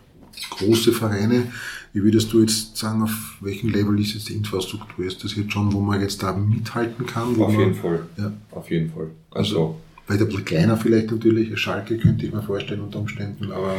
große 0.52 0.94
Vereine. 0.94 1.52
Wie 1.94 2.04
würdest 2.04 2.32
du 2.32 2.42
jetzt 2.42 2.78
sagen, 2.78 3.02
auf 3.02 3.38
welchem 3.42 3.70
Level 3.70 4.00
ist 4.00 4.14
jetzt 4.14 4.30
die 4.30 4.34
Infrastruktur? 4.34 5.06
Ist 5.06 5.24
das 5.24 5.36
jetzt 5.36 5.52
schon, 5.52 5.74
wo 5.74 5.80
man 5.80 6.00
jetzt 6.02 6.22
da 6.22 6.34
mithalten 6.34 7.06
kann? 7.06 7.30
auf 7.42 7.52
man, 7.52 7.60
jeden 7.60 7.76
Fall. 7.76 8.06
Ja. 8.18 8.32
Auf 8.52 8.70
jeden 8.70 8.92
Fall. 8.92 9.10
Also, 9.32 9.42
also 9.42 9.76
vielleicht 10.06 10.22
ein 10.22 10.28
bisschen 10.28 10.46
kleiner 10.46 10.78
vielleicht 10.78 11.12
natürlich, 11.12 11.60
Schalke 11.60 11.98
könnte 11.98 12.26
ich 12.26 12.34
mir 12.34 12.44
vorstellen 12.44 12.82
unter 12.82 13.00
Umständen, 13.00 13.52
aber 13.52 13.76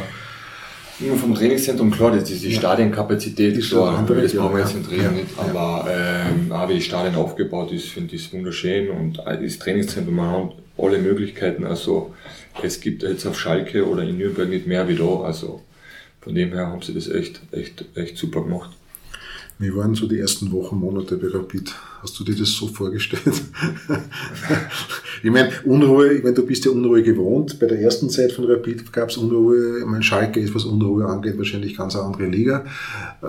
vom 1.17 1.33
Trainingszentrum, 1.33 1.91
klar, 1.91 2.11
das 2.11 2.29
ist 2.29 2.43
die 2.43 2.49
ja. 2.49 2.59
Stadienkapazität, 2.59 3.57
ist 3.57 3.69
klar, 3.69 3.97
andere, 3.97 4.21
das 4.21 4.33
brauchen 4.33 4.55
wir 4.55 4.63
jetzt 4.63 4.75
im 4.75 4.85
Training 4.85 5.05
ja. 5.05 5.11
nicht, 5.11 5.27
aber 5.37 5.87
ähm, 5.89 6.51
auch 6.51 6.67
wie 6.67 6.73
die 6.75 6.81
Stadion 6.81 7.15
aufgebaut 7.15 7.71
ist, 7.71 7.87
finde 7.87 8.15
ich 8.15 8.25
es 8.25 8.33
wunderschön 8.33 8.89
und 8.89 9.17
das 9.17 9.59
Trainingszentrum, 9.59 10.15
man 10.15 10.29
hat 10.29 10.55
alle 10.77 10.97
Möglichkeiten, 10.97 11.65
also 11.65 12.13
es 12.61 12.81
gibt 12.81 13.03
jetzt 13.03 13.25
auf 13.25 13.39
Schalke 13.39 13.87
oder 13.87 14.03
in 14.03 14.17
Nürnberg 14.17 14.49
nicht 14.49 14.67
mehr 14.67 14.87
wie 14.89 14.95
da, 14.95 15.21
also 15.21 15.61
von 16.21 16.35
dem 16.35 16.51
her 16.51 16.67
haben 16.67 16.81
sie 16.81 16.93
das 16.93 17.09
echt, 17.09 17.41
echt, 17.51 17.85
echt 17.95 18.17
super 18.17 18.41
gemacht. 18.43 18.71
Wie 19.61 19.75
waren 19.75 19.93
so 19.93 20.07
die 20.07 20.17
ersten 20.17 20.53
Wochen, 20.53 20.77
Monate 20.77 21.17
bei 21.17 21.27
Rapid? 21.27 21.75
Hast 22.01 22.17
du 22.17 22.23
dir 22.23 22.33
das 22.33 22.49
so 22.49 22.67
vorgestellt? 22.67 23.41
ich 25.23 25.29
meine, 25.29 25.51
Unruhe, 25.65 26.13
ich 26.13 26.23
meine, 26.23 26.33
du 26.33 26.45
bist 26.45 26.63
ja 26.63 26.71
Unruhe 26.71 27.03
gewohnt. 27.03 27.59
Bei 27.59 27.65
der 27.65 27.81
ersten 27.81 28.09
Zeit 28.09 28.31
von 28.31 28.45
Rapid 28.45 28.93
gab 28.93 29.09
es 29.09 29.17
Unruhe. 29.17 29.79
Ich 29.79 29.85
meine, 29.85 30.01
Schalke 30.01 30.39
ist, 30.39 30.55
was 30.55 30.63
Unruhe 30.63 31.05
angeht, 31.05 31.37
wahrscheinlich 31.37 31.75
ganz 31.75 31.97
eine 31.97 32.05
andere 32.05 32.27
Liga. 32.27 32.63
Äh, 33.21 33.27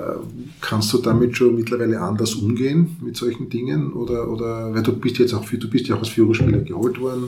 kannst 0.60 0.92
du 0.92 0.98
damit 0.98 1.36
schon 1.36 1.56
mittlerweile 1.56 2.00
anders 2.00 2.36
umgehen 2.36 2.96
mit 3.00 3.16
solchen 3.16 3.48
Dingen? 3.48 3.92
Oder, 3.92 4.30
oder, 4.30 4.72
weil 4.72 4.84
du 4.84 4.92
bist 4.92 5.18
jetzt 5.18 5.34
auch, 5.34 5.44
du 5.44 5.68
bist 5.68 5.88
ja 5.88 5.96
auch 5.96 6.00
als 6.00 6.10
Führungsspieler 6.10 6.58
geholt 6.58 7.00
worden, 7.00 7.24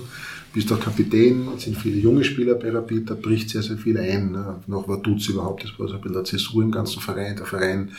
bist 0.54 0.72
auch 0.72 0.78
Kapitän, 0.78 1.48
sind 1.58 1.76
viele 1.76 1.98
junge 1.98 2.22
Spieler 2.22 2.54
bei 2.54 2.70
Rapid, 2.70 3.10
da 3.10 3.14
bricht 3.14 3.50
sehr, 3.50 3.62
sehr 3.62 3.78
viel 3.78 3.98
ein. 3.98 4.38
Noch 4.68 4.86
was 4.86 5.02
tut's 5.02 5.26
überhaupt? 5.26 5.64
Das 5.64 5.76
war 5.76 5.88
so 5.88 5.94
ein 5.94 6.00
bisschen 6.00 6.16
eine 6.16 6.24
Zäsur 6.24 6.62
im 6.62 6.70
ganzen 6.70 7.00
Verein. 7.00 7.34
Der 7.34 7.46
Verein 7.46 7.90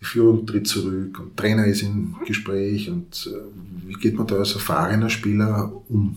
die 0.00 0.04
Führung 0.04 0.46
tritt 0.46 0.68
zurück 0.68 1.18
und 1.18 1.36
Trainer 1.36 1.66
ist 1.66 1.82
im 1.82 2.16
Gespräch 2.26 2.88
und 2.88 3.30
äh, 3.32 3.86
wie 3.86 3.94
geht 3.94 4.16
man 4.16 4.26
da 4.26 4.36
als 4.36 4.54
erfahrener 4.54 5.10
Spieler 5.10 5.72
um? 5.88 6.16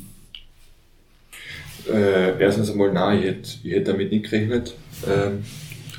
Äh, 1.91 2.39
erstens 2.39 2.69
einmal, 2.69 2.93
nein, 2.93 3.19
ich 3.19 3.25
hätte, 3.25 3.49
ich 3.63 3.71
hätte 3.71 3.91
damit 3.91 4.11
nicht 4.11 4.29
gerechnet. 4.29 4.75
Ähm, 5.07 5.43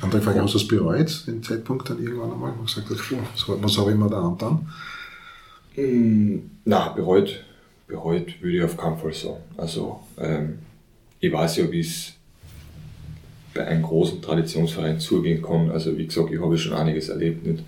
Andere 0.03 0.21
Frage, 0.21 0.41
hast 0.41 0.53
du 0.53 0.57
es 0.57 0.67
bereut, 0.67 1.23
den 1.27 1.41
Zeitpunkt 1.41 1.89
dann 1.89 2.03
irgendwann 2.03 2.33
einmal, 2.33 2.51
wo 2.51 2.57
du 2.57 2.65
gesagt 2.65 2.89
hast, 2.89 3.47
was 3.47 3.77
habe 3.77 3.91
ich 3.91 3.97
mir 3.97 4.09
da 4.09 4.21
angetan? 4.21 4.67
Mm, 5.77 6.39
nein, 6.65 6.89
bereut, 6.95 7.43
bereut 7.87 8.41
würde 8.41 8.57
ich 8.57 8.63
auf 8.63 8.75
keinen 8.75 8.97
Fall 8.97 9.13
sagen. 9.13 9.43
Also, 9.55 10.01
ähm, 10.17 10.59
ich 11.21 11.31
weiß 11.31 11.57
ja, 11.57 11.71
wie 11.71 11.79
es 11.79 12.13
bei 13.53 13.65
einem 13.65 13.83
großen 13.83 14.21
Traditionsverein 14.21 14.99
zugehen 14.99 15.41
kann. 15.41 15.69
Also 15.71 15.97
wie 15.97 16.05
gesagt, 16.07 16.31
ich 16.31 16.41
habe 16.41 16.57
schon 16.57 16.73
einiges 16.73 17.09
erlebt 17.09 17.45
nicht. 17.45 17.63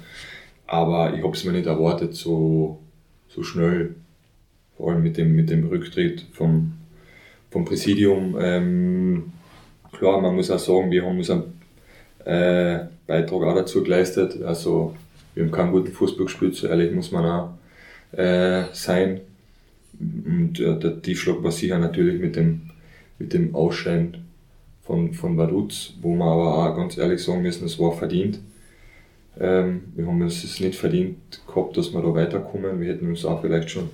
Aber 0.68 1.14
ich 1.14 1.24
habe 1.24 1.36
es 1.36 1.44
mir 1.44 1.52
nicht 1.52 1.68
erwartet, 1.68 2.16
so, 2.16 2.80
so 3.30 3.44
schnell, 3.44 3.96
vor 4.78 4.92
allem 4.92 5.04
mit 5.04 5.18
dem, 5.18 5.36
mit 5.36 5.50
dem 5.50 5.68
Rücktritt 5.68 6.26
vom, 6.34 6.74
vom 7.52 7.66
Präsidium. 7.66 8.36
Ähm, 8.40 9.34
klar, 9.92 10.22
man 10.22 10.36
muss 10.36 10.50
auch 10.50 10.60
sagen, 10.60 10.90
wir 10.92 11.06
haben 11.06 11.18
unseren 11.18 11.44
äh, 12.26 12.80
Beitrag 13.06 13.44
auch 13.44 13.56
dazu 13.56 13.84
geleistet. 13.84 14.42
Also 14.42 14.96
wir 15.36 15.44
haben 15.44 15.52
keinen 15.52 15.72
guten 15.72 15.92
Fußball 15.92 16.26
gespielt, 16.26 16.56
so 16.56 16.68
ehrlich 16.68 16.94
muss 16.94 17.12
man 17.12 17.26
auch 17.26 18.18
äh, 18.18 18.64
sein. 18.74 19.22
Und 20.00 20.60
äh, 20.60 20.80
der 20.80 21.02
Tiefschlag 21.02 21.44
war 21.44 21.52
sicher 21.52 21.78
natürlich 21.78 22.20
mit 22.20 22.36
dem, 22.36 22.72
mit 23.20 23.34
dem 23.34 23.54
Ausscheiden 23.54 24.25
von, 24.86 25.14
von 25.14 25.38
Vaduz, 25.38 25.94
wo 26.02 26.16
wir 26.16 26.26
aber 26.26 26.70
auch 26.70 26.76
ganz 26.76 26.98
ehrlich 26.98 27.24
sagen 27.24 27.42
müssen, 27.42 27.66
es 27.66 27.80
war 27.80 27.92
verdient. 27.92 28.40
Ähm, 29.40 29.92
wir 29.96 30.06
haben 30.08 30.22
es 30.22 30.60
nicht 30.60 30.76
verdient 30.76 31.42
gehabt, 31.48 31.76
dass 31.76 31.94
wir 31.94 32.02
da 32.02 32.14
weiterkommen. 32.14 32.80
Wir 32.80 32.94
hätten 32.94 33.10
uns 33.10 33.26
auch 33.26 33.42
vielleicht 33.42 33.70
schon 33.70 33.90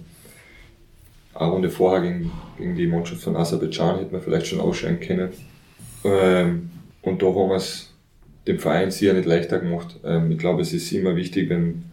eine 1.34 1.50
Runde 1.50 1.70
vorher 1.70 2.02
gegen, 2.02 2.32
gegen 2.58 2.76
die 2.76 2.88
Mannschaft 2.88 3.22
von 3.22 3.36
Aserbaidschan 3.36 4.00
hätten 4.00 4.12
wir 4.12 4.20
vielleicht 4.20 4.48
schon 4.48 4.60
ausscheiden 4.60 5.00
können. 5.00 5.30
Ähm, 6.04 6.70
und 7.02 7.22
da 7.22 7.28
haben 7.28 7.50
wir 7.50 7.56
es 7.56 7.94
dem 8.48 8.60
Verein 8.60 8.92
sicher 8.92 9.14
nicht 9.14 9.26
leichter 9.26 9.60
gemacht. 9.60 9.98
Ähm, 10.04 10.32
ich 10.32 10.38
glaube, 10.38 10.62
es 10.62 10.74
ist 10.74 10.92
immer 10.92 11.16
wichtig, 11.16 11.50
wenn 11.50 11.84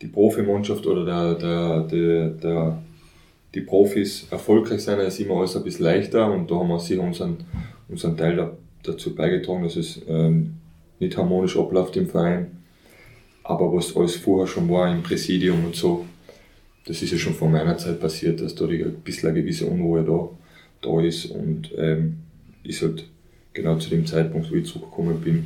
die 0.00 0.08
Profimannschaft 0.08 0.86
oder 0.86 1.04
der, 1.04 1.34
der, 1.34 1.80
der, 1.82 2.28
der, 2.30 2.82
die 3.54 3.60
Profis 3.60 4.26
erfolgreich 4.30 4.82
sind, 4.82 4.98
ist 5.00 5.20
immer 5.20 5.36
alles 5.36 5.56
ein 5.56 5.62
bisschen 5.62 5.84
leichter 5.84 6.32
und 6.32 6.50
da 6.50 6.56
haben 6.56 6.68
wir 6.68 6.80
sicher 6.80 7.02
unseren 7.02 7.36
unseren 7.92 8.16
Teil 8.16 8.36
da, 8.36 8.56
dazu 8.82 9.14
beigetragen, 9.14 9.62
dass 9.62 9.76
es 9.76 10.00
ähm, 10.08 10.54
nicht 10.98 11.16
harmonisch 11.16 11.56
abläuft 11.56 11.96
im 11.96 12.08
Verein. 12.08 12.58
Aber 13.44 13.72
was 13.72 13.96
alles 13.96 14.16
vorher 14.16 14.46
schon 14.46 14.68
war 14.68 14.92
im 14.92 15.02
Präsidium 15.02 15.64
und 15.64 15.74
so, 15.74 16.06
das 16.86 17.02
ist 17.02 17.12
ja 17.12 17.18
schon 17.18 17.34
vor 17.34 17.48
meiner 17.48 17.76
Zeit 17.78 18.00
passiert, 18.00 18.40
dass 18.40 18.54
da 18.54 18.66
ein 18.66 18.94
bisschen 19.04 19.28
eine 19.28 19.40
gewisse 19.40 19.66
Unruhe 19.66 20.02
da, 20.02 20.28
da 20.88 21.00
ist 21.00 21.26
und 21.26 21.70
ähm, 21.76 22.18
ist 22.64 22.82
halt 22.82 23.04
genau 23.52 23.78
zu 23.78 23.90
dem 23.90 24.06
Zeitpunkt, 24.06 24.50
wo 24.50 24.54
ich 24.56 24.66
zurückgekommen 24.66 25.20
bin, 25.20 25.44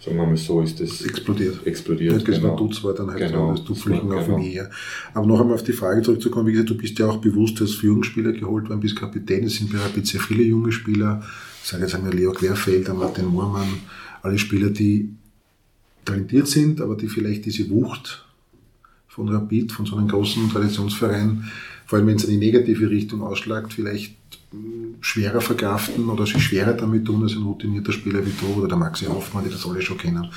sagen 0.00 0.16
wir 0.16 0.26
mal 0.26 0.36
so, 0.36 0.60
ist 0.60 0.80
das 0.80 1.02
explodiert. 1.02 1.66
explodiert 1.66 2.14
das 2.14 2.24
genau. 2.24 2.56
Dutz 2.56 2.82
war 2.84 2.94
dann 2.94 3.10
halt 3.10 3.18
genau. 3.18 3.52
das 3.52 3.64
Tupfligen 3.64 4.12
auf 4.12 4.26
genau. 4.26 4.38
Nähe. 4.38 4.70
Aber 5.14 5.26
noch 5.26 5.40
einmal 5.40 5.54
auf 5.54 5.64
die 5.64 5.72
Frage 5.72 6.02
zurückzukommen, 6.02 6.48
wie 6.48 6.52
gesagt, 6.52 6.70
du 6.70 6.76
bist 6.76 6.98
ja 6.98 7.06
auch 7.06 7.18
bewusst 7.18 7.60
als 7.60 7.72
Führungsspieler 7.72 8.32
geholt 8.32 8.68
worden, 8.68 8.80
bist 8.80 8.96
Kapitän, 8.96 9.44
es 9.44 9.56
sind 9.56 9.74
Rapid 9.74 10.06
sehr 10.06 10.20
viele 10.20 10.42
junge 10.42 10.72
Spieler, 10.72 11.22
ich 11.64 11.70
sage 11.70 11.84
jetzt 11.84 11.94
einmal 11.94 12.12
Leo 12.12 12.32
Querfelder, 12.32 12.92
Martin 12.92 13.24
Moormann, 13.24 13.80
alle 14.20 14.38
Spieler, 14.38 14.68
die 14.68 15.08
talentiert 16.04 16.46
sind, 16.46 16.82
aber 16.82 16.94
die 16.94 17.08
vielleicht 17.08 17.46
diese 17.46 17.70
Wucht 17.70 18.26
von 19.08 19.30
Rapid, 19.30 19.72
von 19.72 19.86
so 19.86 19.96
einem 19.96 20.08
großen 20.08 20.50
Traditionsverein, 20.50 21.44
vor 21.86 21.98
allem 21.98 22.08
wenn 22.08 22.16
es 22.16 22.24
in 22.24 22.38
die 22.38 22.46
negative 22.46 22.90
Richtung 22.90 23.22
ausschlagt, 23.22 23.72
vielleicht 23.72 24.14
hm, 24.50 24.96
schwerer 25.00 25.40
verkraften 25.40 26.10
oder 26.10 26.26
sich 26.26 26.42
schwerer 26.42 26.74
damit 26.74 27.06
tun 27.06 27.22
als 27.22 27.32
ein 27.32 27.44
routinierter 27.44 27.92
Spieler 27.92 28.20
wie 28.26 28.32
du 28.38 28.60
oder 28.60 28.68
der 28.68 28.76
Maxi 28.76 29.06
Hoffmann, 29.06 29.44
die 29.44 29.50
das 29.50 29.66
alle 29.66 29.80
schon 29.80 29.96
kennen. 29.96 30.28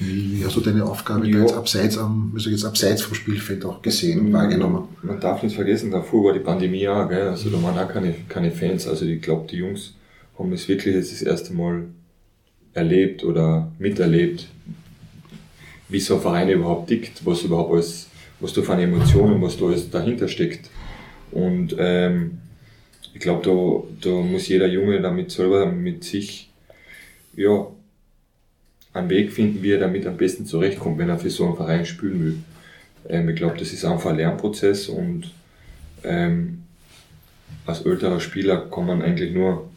Wie, 0.00 0.32
wie 0.32 0.44
hast 0.44 0.56
du 0.56 0.60
deine 0.60 0.84
Aufgabe 0.84 1.28
ja. 1.28 1.42
jetzt 1.42 1.54
abseits, 1.54 1.96
am, 1.96 2.32
also 2.34 2.50
jetzt 2.50 2.64
abseits 2.64 3.02
vom 3.02 3.14
Spielfeld 3.14 3.64
auch 3.64 3.80
gesehen 3.82 4.18
und 4.18 4.32
wahrgenommen? 4.32 4.88
Man 5.04 5.20
darf 5.20 5.44
nicht 5.44 5.54
vergessen, 5.54 5.92
davor 5.92 6.24
war 6.24 6.32
die 6.32 6.40
Pandemie 6.40 6.80
gell? 6.80 7.28
also 7.28 7.50
da 7.50 7.62
waren 7.62 7.78
auch 7.78 7.88
keine, 7.88 8.16
keine 8.28 8.50
Fans, 8.50 8.88
also 8.88 9.04
ich 9.04 9.22
glaube, 9.22 9.46
die 9.48 9.58
Jungs 9.58 9.92
haben 10.42 10.52
es 10.52 10.68
wirklich 10.68 10.94
jetzt 10.94 11.12
das 11.12 11.22
erste 11.22 11.52
Mal 11.52 11.84
erlebt 12.74 13.24
oder 13.24 13.70
miterlebt, 13.78 14.48
wie 15.88 16.00
so 16.00 16.16
ein 16.16 16.20
Verein 16.20 16.48
überhaupt 16.48 16.88
tickt, 16.88 17.24
was 17.24 17.42
überhaupt 17.42 17.72
alles, 17.72 18.08
was 18.40 18.52
da 18.52 18.62
für 18.62 18.72
eine 18.72 18.84
Emotionen, 18.84 19.40
was 19.42 19.58
da 19.58 19.66
alles 19.66 19.90
dahinter 19.90 20.28
steckt. 20.28 20.70
Und 21.30 21.76
ähm, 21.78 22.38
ich 23.14 23.20
glaube, 23.20 23.42
da, 23.44 24.08
da 24.08 24.16
muss 24.20 24.48
jeder 24.48 24.66
Junge 24.66 25.00
damit 25.00 25.30
selber 25.30 25.66
mit 25.66 26.04
sich 26.04 26.50
ja, 27.36 27.66
einen 28.92 29.10
Weg 29.10 29.32
finden, 29.32 29.62
wie 29.62 29.72
er 29.72 29.80
damit 29.80 30.06
am 30.06 30.16
besten 30.16 30.46
zurechtkommt, 30.46 30.98
wenn 30.98 31.08
er 31.08 31.18
für 31.18 31.30
so 31.30 31.46
einen 31.46 31.56
Verein 31.56 31.86
spielen 31.86 32.24
will. 32.24 32.38
Ähm, 33.08 33.28
ich 33.28 33.36
glaube, 33.36 33.58
das 33.58 33.72
ist 33.72 33.84
einfach 33.84 34.10
ein 34.10 34.16
Lernprozess 34.16 34.88
und 34.88 35.30
ähm, 36.04 36.62
als 37.66 37.82
älterer 37.82 38.20
Spieler 38.20 38.68
kann 38.70 38.86
man 38.86 39.02
eigentlich 39.02 39.32
nur, 39.32 39.70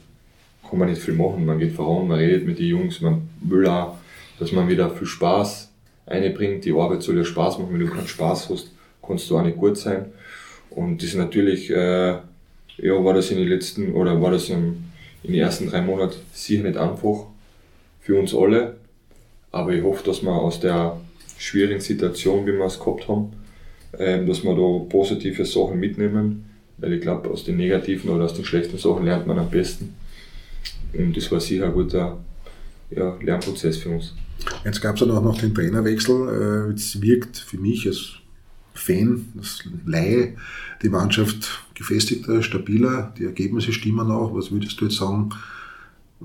kann 0.69 0.79
man 0.79 0.89
nicht 0.89 1.01
viel 1.01 1.13
machen. 1.13 1.45
Man 1.45 1.59
geht 1.59 1.73
voran, 1.73 2.07
man 2.07 2.19
redet 2.19 2.45
mit 2.45 2.59
den 2.59 2.67
Jungs, 2.67 3.01
man 3.01 3.29
will 3.41 3.67
auch, 3.67 3.97
dass 4.39 4.51
man 4.51 4.67
wieder 4.67 4.89
viel 4.89 5.07
Spaß 5.07 5.71
einbringt. 6.05 6.65
Die 6.65 6.73
Arbeit 6.73 7.03
soll 7.03 7.17
ja 7.17 7.23
Spaß 7.23 7.59
machen. 7.59 7.73
Wenn 7.73 7.79
du 7.79 7.87
keinen 7.87 8.07
Spaß 8.07 8.49
hast, 8.49 8.71
kannst 9.05 9.29
du 9.29 9.37
auch 9.37 9.43
nicht 9.43 9.57
gut 9.57 9.77
sein. 9.77 10.07
Und 10.69 11.01
das 11.01 11.09
ist 11.09 11.15
natürlich, 11.15 11.69
äh, 11.69 12.09
ja, 12.77 13.03
war 13.03 13.13
das 13.13 13.31
in 13.31 13.37
den 13.37 13.47
letzten, 13.47 13.93
oder 13.93 14.21
war 14.21 14.31
das 14.31 14.49
in, 14.49 14.85
in 15.23 15.31
den 15.31 15.41
ersten 15.41 15.69
drei 15.69 15.81
Monaten 15.81 16.15
sicher 16.33 16.63
nicht 16.63 16.77
einfach 16.77 17.25
für 18.01 18.19
uns 18.19 18.33
alle. 18.35 18.75
Aber 19.51 19.71
ich 19.71 19.83
hoffe, 19.83 20.03
dass 20.05 20.21
wir 20.21 20.33
aus 20.33 20.59
der 20.59 20.97
schwierigen 21.37 21.79
Situation, 21.79 22.45
wie 22.45 22.53
wir 22.53 22.65
es 22.65 22.79
gehabt 22.79 23.07
haben, 23.07 23.31
äh, 23.93 24.23
dass 24.25 24.43
wir 24.43 24.53
da 24.53 24.85
positive 24.89 25.45
Sachen 25.45 25.79
mitnehmen. 25.79 26.49
Weil 26.77 26.93
ich 26.93 27.01
glaube, 27.01 27.29
aus 27.29 27.45
den 27.45 27.55
negativen 27.55 28.09
oder 28.09 28.25
aus 28.25 28.33
den 28.33 28.43
schlechten 28.43 28.77
Sachen 28.77 29.05
lernt 29.05 29.27
man 29.27 29.39
am 29.39 29.49
besten. 29.49 29.95
Und 30.97 31.15
das 31.15 31.31
war 31.31 31.39
sicher 31.39 31.65
ein 31.65 31.73
guter 31.73 32.23
ja, 32.91 33.17
Lernprozess 33.21 33.77
für 33.77 33.89
uns. 33.89 34.13
Jetzt 34.63 34.81
gab 34.81 34.95
es 34.95 34.99
dann 34.99 35.11
auch 35.11 35.23
noch 35.23 35.37
den 35.37 35.53
Trainerwechsel. 35.53 36.73
Es 36.75 36.95
äh, 36.95 37.01
wirkt 37.01 37.37
für 37.37 37.57
mich 37.57 37.87
als 37.87 38.13
Fan, 38.73 39.27
als 39.37 39.63
Laie, 39.85 40.35
die 40.81 40.89
Mannschaft 40.89 41.63
gefestigter, 41.73 42.43
stabiler, 42.43 43.13
die 43.17 43.25
Ergebnisse 43.25 43.71
stimmen 43.71 44.11
auch. 44.11 44.35
Was 44.35 44.51
würdest 44.51 44.79
du 44.79 44.85
jetzt 44.85 44.97
sagen, 44.97 45.29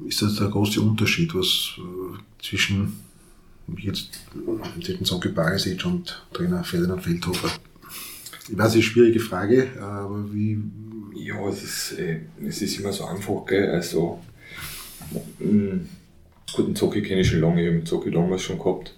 ist 0.07 0.23
das 0.23 0.37
der 0.37 0.49
große 0.49 0.81
Unterschied, 0.81 1.35
was 1.35 1.75
äh, 1.79 2.43
zwischen 2.43 3.01
jetzt 3.79 4.21
zwischen 4.83 5.05
Sonke 5.05 5.29
Barisic 5.29 5.85
und 5.85 6.25
Trainer 6.33 6.65
Ferdinand 6.65 7.03
Feldhofer? 7.03 7.51
Ich 8.49 8.59
weiß, 8.59 8.67
es 8.67 8.71
ist 8.71 8.75
eine 8.75 8.83
schwierige 8.83 9.21
Frage, 9.21 9.69
aber 9.81 10.33
wie. 10.33 10.59
Ja, 11.15 11.49
es 11.49 11.63
ist, 11.63 11.99
äh, 11.99 12.21
es 12.45 12.63
ist 12.63 12.79
immer 12.79 12.93
so 12.93 13.05
einfach, 13.05 13.45
gell? 13.47 13.71
Also, 13.71 14.21
mh, 15.39 15.81
Guten 16.53 16.75
Zocki 16.75 17.03
kenne 17.03 17.21
ich 17.21 17.29
schon 17.29 17.41
lange, 17.41 17.63
ich 17.63 17.73
habe 17.73 17.85
Zocki 17.85 18.11
damals 18.11 18.43
schon 18.43 18.59
gehabt. 18.59 18.95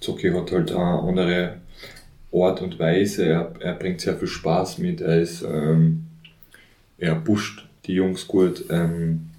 Zocki 0.00 0.30
hat 0.30 0.52
halt 0.52 0.70
eine 0.70 1.00
andere 1.00 1.56
Art 2.32 2.62
und 2.62 2.78
Weise, 2.78 3.26
er, 3.26 3.54
er 3.58 3.74
bringt 3.74 4.00
sehr 4.00 4.16
viel 4.16 4.28
Spaß 4.28 4.78
mit, 4.78 5.00
er 5.00 5.20
ist, 5.20 5.42
ähm, 5.42 6.04
er 6.98 7.16
pusht 7.16 7.66
die 7.86 7.94
Jungs 7.94 8.26
gut. 8.28 8.64
Ähm, 8.70 9.30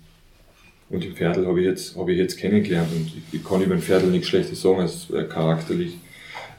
und 0.90 1.06
im 1.06 1.16
Pferdl 1.16 1.48
habe 1.48 1.62
ich, 1.62 1.66
jetzt, 1.66 1.96
hab 1.96 2.10
ich 2.10 2.18
jetzt 2.18 2.38
kennengelernt 2.38 2.92
und 2.94 3.08
ich, 3.08 3.40
ich 3.40 3.44
kann 3.44 3.62
über 3.62 3.76
den 3.76 3.82
Pferdl 3.82 4.08
nichts 4.08 4.28
Schlechtes 4.28 4.62
sagen, 4.62 4.80
er 4.80 4.86
ist 4.86 5.10
äh, 5.12 5.24
charakterlich 5.24 5.98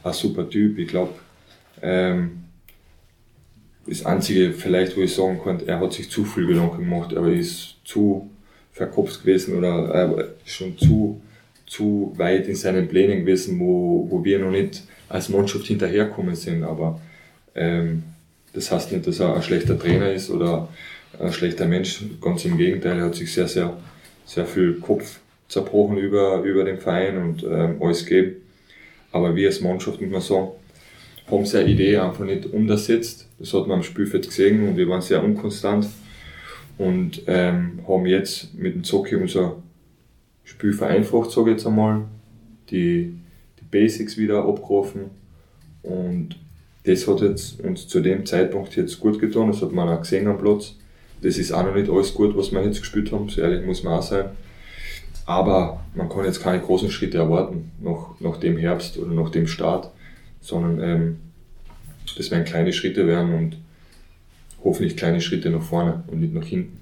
ein 0.02 0.12
super 0.12 0.48
Typ. 0.48 0.78
Ich 0.78 0.88
glaube, 0.88 1.12
ähm, 1.82 2.44
das 3.86 4.06
Einzige 4.06 4.52
vielleicht, 4.52 4.96
wo 4.96 5.02
ich 5.02 5.14
sagen 5.14 5.38
kann, 5.44 5.60
er 5.66 5.80
hat 5.80 5.92
sich 5.92 6.10
zu 6.10 6.24
viel 6.24 6.46
Gedanken 6.46 6.78
gemacht, 6.78 7.12
er 7.12 7.26
ist 7.28 7.76
zu 7.84 8.30
verkopft 8.74 9.22
gewesen 9.22 9.56
oder 9.56 10.18
äh, 10.18 10.24
schon 10.44 10.76
zu, 10.76 11.22
zu 11.64 12.12
weit 12.16 12.48
in 12.48 12.56
seinen 12.56 12.88
Plänen 12.88 13.20
gewesen, 13.20 13.58
wo, 13.60 14.06
wo 14.10 14.24
wir 14.24 14.40
noch 14.40 14.50
nicht 14.50 14.82
als 15.08 15.28
Mannschaft 15.28 15.66
hinterherkommen 15.66 16.34
sind. 16.34 16.64
Aber 16.64 17.00
ähm, 17.54 18.02
das 18.52 18.70
heißt 18.70 18.92
nicht, 18.92 19.06
dass 19.06 19.20
er 19.20 19.34
ein 19.34 19.42
schlechter 19.42 19.78
Trainer 19.78 20.12
ist 20.12 20.28
oder 20.28 20.68
ein 21.18 21.32
schlechter 21.32 21.66
Mensch. 21.66 22.04
Ganz 22.20 22.44
im 22.44 22.58
Gegenteil, 22.58 22.98
er 22.98 23.06
hat 23.06 23.14
sich 23.14 23.32
sehr, 23.32 23.46
sehr, 23.46 23.76
sehr 24.26 24.44
viel 24.44 24.74
Kopf 24.80 25.20
zerbrochen 25.48 25.96
über, 25.96 26.42
über 26.42 26.64
den 26.64 26.78
Verein 26.78 27.16
und 27.18 27.44
ähm, 27.44 27.76
alles 27.80 28.04
gegeben. 28.04 28.36
Aber 29.12 29.36
wir 29.36 29.46
als 29.46 29.60
Mannschaft, 29.60 30.00
muss 30.00 30.10
man 30.10 30.20
sagen, 30.20 30.48
haben 31.30 31.46
seine 31.46 31.68
Idee 31.68 31.98
einfach 31.98 32.24
nicht 32.24 32.46
umgesetzt. 32.46 33.28
Das 33.38 33.54
hat 33.54 33.68
man 33.68 33.78
am 33.78 33.82
Spielfeld 33.84 34.26
gesehen 34.26 34.68
und 34.68 34.76
wir 34.76 34.88
waren 34.88 35.00
sehr 35.00 35.22
unkonstant 35.22 35.86
und 36.78 37.22
ähm, 37.26 37.80
haben 37.86 38.06
jetzt 38.06 38.54
mit 38.54 38.74
dem 38.74 38.84
Zocki 38.84 39.16
unser 39.16 39.56
Spiel 40.44 40.72
vereinfacht, 40.72 41.30
sage 41.30 41.50
ich 41.50 41.56
jetzt 41.56 41.66
einmal, 41.66 42.02
die, 42.70 43.14
die 43.60 43.64
Basics 43.70 44.16
wieder 44.16 44.44
abgerufen 44.44 45.10
und 45.82 46.36
das 46.84 47.08
hat 47.08 47.20
jetzt 47.20 47.60
uns 47.60 47.88
zu 47.88 48.00
dem 48.00 48.26
Zeitpunkt 48.26 48.76
jetzt 48.76 49.00
gut 49.00 49.18
getan, 49.18 49.48
das 49.48 49.62
hat 49.62 49.72
man 49.72 49.88
auch 49.88 50.00
gesehen 50.00 50.26
am 50.26 50.38
Platz. 50.38 50.74
Das 51.22 51.38
ist 51.38 51.52
auch 51.52 51.64
noch 51.64 51.74
nicht 51.74 51.90
alles 51.90 52.12
gut, 52.12 52.36
was 52.36 52.52
wir 52.52 52.62
jetzt 52.62 52.80
gespielt 52.80 53.10
haben, 53.10 53.30
so 53.30 53.40
ehrlich 53.40 53.64
muss 53.64 53.82
man 53.82 53.94
auch 53.94 54.02
sein. 54.02 54.26
Aber 55.24 55.82
man 55.94 56.10
kann 56.10 56.26
jetzt 56.26 56.42
keine 56.42 56.60
großen 56.60 56.90
Schritte 56.90 57.16
erwarten 57.16 57.70
nach, 57.80 58.20
nach 58.20 58.36
dem 58.36 58.58
Herbst 58.58 58.98
oder 58.98 59.14
nach 59.14 59.30
dem 59.30 59.46
Start, 59.46 59.90
sondern 60.42 60.80
ähm, 60.82 61.16
das 62.18 62.30
werden 62.30 62.44
kleine 62.44 62.74
Schritte 62.74 63.06
werden 63.06 63.32
und 63.32 63.56
hoffentlich 64.64 64.96
kleine 64.96 65.20
Schritte 65.20 65.50
nach 65.50 65.62
vorne 65.62 66.02
und 66.08 66.20
nicht 66.20 66.34
nach 66.34 66.44
hinten. 66.44 66.80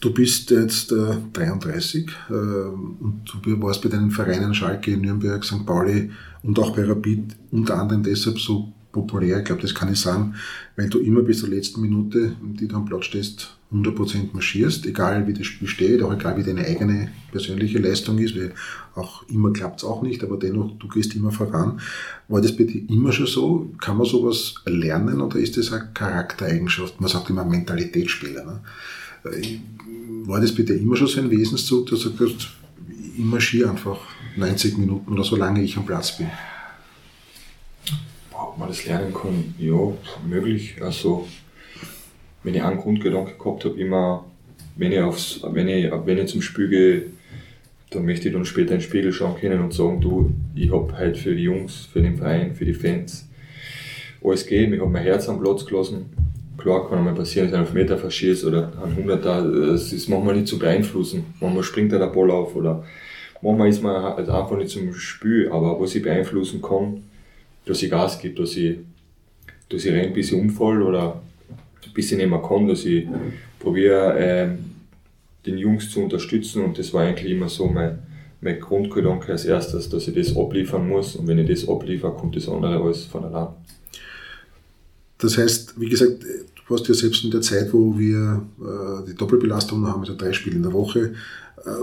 Du 0.00 0.14
bist 0.14 0.50
jetzt 0.50 0.92
äh, 0.92 1.16
33 1.32 2.06
äh, 2.30 2.32
und 2.32 3.22
du 3.42 3.60
warst 3.60 3.82
bei 3.82 3.88
deinen 3.88 4.12
Vereinen 4.12 4.54
Schalke, 4.54 4.96
Nürnberg, 4.96 5.44
St. 5.44 5.66
Pauli 5.66 6.10
und 6.44 6.58
auch 6.58 6.76
bei 6.76 6.84
Rapid 6.84 7.34
unter 7.50 7.80
anderem 7.80 8.04
deshalb 8.04 8.38
so 8.38 8.72
populär. 8.92 9.38
Ich 9.38 9.44
glaube, 9.44 9.62
das 9.62 9.74
kann 9.74 9.92
ich 9.92 10.00
sagen, 10.00 10.34
weil 10.76 10.88
du 10.88 10.98
immer 10.98 11.22
bis 11.22 11.40
zur 11.40 11.48
letzten 11.48 11.80
Minute, 11.80 12.36
die 12.42 12.68
du 12.68 12.76
am 12.76 12.84
Platz 12.84 13.06
stehst, 13.06 13.58
100% 13.72 14.32
marschierst, 14.32 14.86
egal 14.86 15.26
wie 15.26 15.34
das 15.34 15.46
Spiel 15.46 15.68
steht, 15.68 16.02
auch 16.02 16.12
egal 16.12 16.38
wie 16.38 16.42
deine 16.42 16.64
eigene 16.64 17.10
persönliche 17.30 17.78
Leistung 17.78 18.18
ist, 18.18 18.34
weil 18.34 18.54
auch 18.94 19.28
immer 19.28 19.52
klappt 19.52 19.80
es 19.80 19.84
auch 19.84 20.00
nicht, 20.00 20.24
aber 20.24 20.38
dennoch, 20.38 20.78
du 20.78 20.88
gehst 20.88 21.14
immer 21.14 21.32
voran. 21.32 21.78
War 22.28 22.40
das 22.40 22.56
bei 22.56 22.64
dir 22.64 22.88
immer 22.88 23.12
schon 23.12 23.26
so? 23.26 23.70
Kann 23.78 23.98
man 23.98 24.06
sowas 24.06 24.54
lernen 24.64 25.20
oder 25.20 25.38
ist 25.38 25.58
das 25.58 25.70
eine 25.70 25.88
Charaktereigenschaft? 25.92 26.98
Man 27.00 27.10
sagt 27.10 27.28
immer 27.28 27.44
Mentalitätsspieler. 27.44 28.44
Ne? 28.44 28.60
Äh, 29.30 29.58
war 30.24 30.40
das 30.40 30.54
bei 30.54 30.62
dir 30.62 30.76
immer 30.76 30.96
schon 30.96 31.08
so 31.08 31.20
ein 31.20 31.30
Wesenszug, 31.30 31.90
dass 31.90 32.00
du 32.00 32.10
sagst, 32.10 32.48
ich 33.16 33.24
marschiere 33.24 33.70
einfach 33.70 33.98
90 34.36 34.78
Minuten 34.78 35.12
oder 35.12 35.24
so 35.24 35.36
lange 35.36 35.62
ich 35.62 35.76
am 35.76 35.84
Platz 35.84 36.16
bin? 36.16 36.28
Ob 38.38 38.56
man 38.56 38.68
das 38.68 38.86
lernen 38.86 39.12
kann, 39.12 39.54
ja, 39.58 39.92
möglich. 40.28 40.76
Also, 40.80 41.26
wenn 42.44 42.54
ich 42.54 42.62
einen 42.62 42.78
Grundgedanke 42.78 43.34
gehabt 43.36 43.64
habe, 43.64 43.80
immer, 43.80 44.24
wenn 44.76 44.92
ich, 44.92 45.00
aufs, 45.00 45.40
wenn 45.42 45.68
ich, 45.68 45.90
wenn 45.90 46.18
ich 46.18 46.28
zum 46.28 46.42
Spiel 46.42 46.68
gehe, 46.68 47.02
dann 47.90 48.04
möchte 48.04 48.28
ich 48.28 48.34
dann 48.34 48.44
später 48.44 48.72
in 48.72 48.78
den 48.78 48.82
Spiegel 48.82 49.12
schauen 49.12 49.40
können 49.40 49.60
und 49.60 49.72
sagen, 49.72 50.00
du, 50.00 50.32
ich 50.54 50.70
habe 50.70 50.96
halt 50.96 51.16
für 51.16 51.34
die 51.34 51.44
Jungs, 51.44 51.88
für 51.92 52.02
den 52.02 52.16
Verein, 52.16 52.54
für 52.54 52.64
die 52.64 52.74
Fans 52.74 53.28
alles 54.22 54.46
gegeben, 54.46 54.74
ich 54.74 54.80
habe 54.80 54.90
mein 54.90 55.02
Herz 55.02 55.28
am 55.28 55.40
Platz 55.40 55.64
gelassen. 55.64 56.06
Klar 56.56 56.88
kann 56.88 56.98
einmal 56.98 57.14
passieren, 57.14 57.50
dass 57.50 57.68
einen 57.68 57.74
Meter 57.74 57.96
verschießt 57.98 58.44
oder 58.44 58.72
ein 58.84 58.96
Hunderter, 58.96 59.42
das 59.42 59.92
ist 59.92 60.08
manchmal 60.08 60.34
nicht 60.34 60.48
zu 60.48 60.58
beeinflussen. 60.58 61.24
Manchmal 61.40 61.62
springt 61.62 61.92
da 61.92 61.98
der 61.98 62.06
Ball 62.06 62.30
auf 62.30 62.56
oder 62.56 62.84
manchmal 63.40 63.68
ist 63.68 63.82
man 63.82 64.02
halt 64.02 64.28
einfach 64.28 64.56
nicht 64.56 64.70
zum 64.70 64.92
Spiel, 64.94 65.48
aber 65.52 65.80
was 65.80 65.94
ich 65.94 66.02
beeinflussen 66.02 66.60
kann, 66.60 67.04
dass 67.68 67.82
ich 67.82 67.90
Gas 67.90 68.18
gebe, 68.18 68.40
dass 68.40 68.56
ich, 68.56 68.78
dass 69.68 69.84
ich 69.84 69.92
renn, 69.92 70.12
bis 70.12 70.32
ich 70.32 70.38
umfall 70.38 70.82
oder 70.82 71.22
bis 71.94 72.10
ich 72.12 72.18
nicht 72.18 72.30
mehr 72.30 72.42
kann, 72.42 72.68
dass 72.68 72.84
ich 72.84 73.06
probiere, 73.58 74.16
ähm, 74.18 74.58
den 75.44 75.58
Jungs 75.58 75.90
zu 75.90 76.00
unterstützen. 76.00 76.64
Und 76.64 76.78
das 76.78 76.92
war 76.92 77.02
eigentlich 77.02 77.32
immer 77.32 77.48
so 77.48 77.66
mein, 77.66 77.98
mein 78.40 78.60
Grundgedanke 78.60 79.32
als 79.32 79.44
erstes, 79.44 79.88
dass 79.88 80.08
ich 80.08 80.14
das 80.14 80.36
abliefern 80.36 80.88
muss. 80.88 81.16
Und 81.16 81.26
wenn 81.26 81.38
ich 81.38 81.48
das 81.48 81.68
abliefere, 81.68 82.12
kommt 82.12 82.36
das 82.36 82.48
andere 82.48 82.80
alles 82.82 83.04
von 83.04 83.24
allein. 83.24 83.48
Das 85.18 85.36
heißt, 85.36 85.80
wie 85.80 85.88
gesagt, 85.88 86.22
du 86.22 86.74
hast 86.74 86.86
ja 86.88 86.94
selbst 86.94 87.24
in 87.24 87.30
der 87.30 87.40
Zeit, 87.40 87.72
wo 87.72 87.98
wir 87.98 88.42
äh, 88.60 89.06
die 89.08 89.14
Doppelbelastung 89.14 89.86
haben, 89.86 90.00
also 90.00 90.16
drei 90.16 90.32
Spiele 90.32 90.56
in 90.56 90.62
der 90.62 90.72
Woche, 90.72 91.00
äh, 91.00 91.10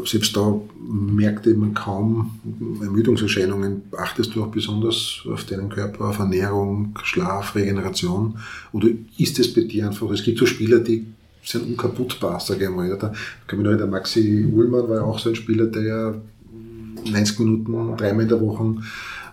selbst 0.05 0.35
da 0.35 0.59
merkte 0.87 1.53
man 1.53 1.73
kaum 1.73 2.39
Ermüdungserscheinungen. 2.81 3.83
Achtest 3.97 4.35
du 4.35 4.43
auch 4.43 4.47
besonders 4.47 5.21
auf 5.31 5.43
deinen 5.45 5.69
Körper, 5.69 6.09
auf 6.09 6.19
Ernährung, 6.19 6.97
Schlaf, 7.03 7.55
Regeneration? 7.55 8.37
Oder 8.71 8.89
ist 9.17 9.39
es 9.39 9.53
bei 9.53 9.61
dir 9.61 9.87
einfach, 9.87 10.09
es 10.11 10.23
gibt 10.23 10.39
so 10.39 10.45
Spieler, 10.45 10.79
die 10.79 11.05
sind 11.43 11.67
unkaputtbar, 11.67 12.39
sage 12.39 12.65
ich 12.65 12.69
mal. 12.69 12.89
Da 12.97 13.13
kann 13.47 13.59
mich 13.59 13.67
noch 13.69 13.77
der 13.77 13.87
Maxi 13.87 14.45
Ullmann 14.51 14.89
war 14.89 14.97
ja 14.97 15.03
auch 15.03 15.19
so 15.19 15.29
ein 15.29 15.35
Spieler, 15.35 15.67
der 15.67 15.83
ja 15.83 16.15
90 17.11 17.39
Minuten, 17.39 17.97
dreimal 17.97 18.23
in 18.23 18.29
der 18.29 18.41
Woche 18.41 18.75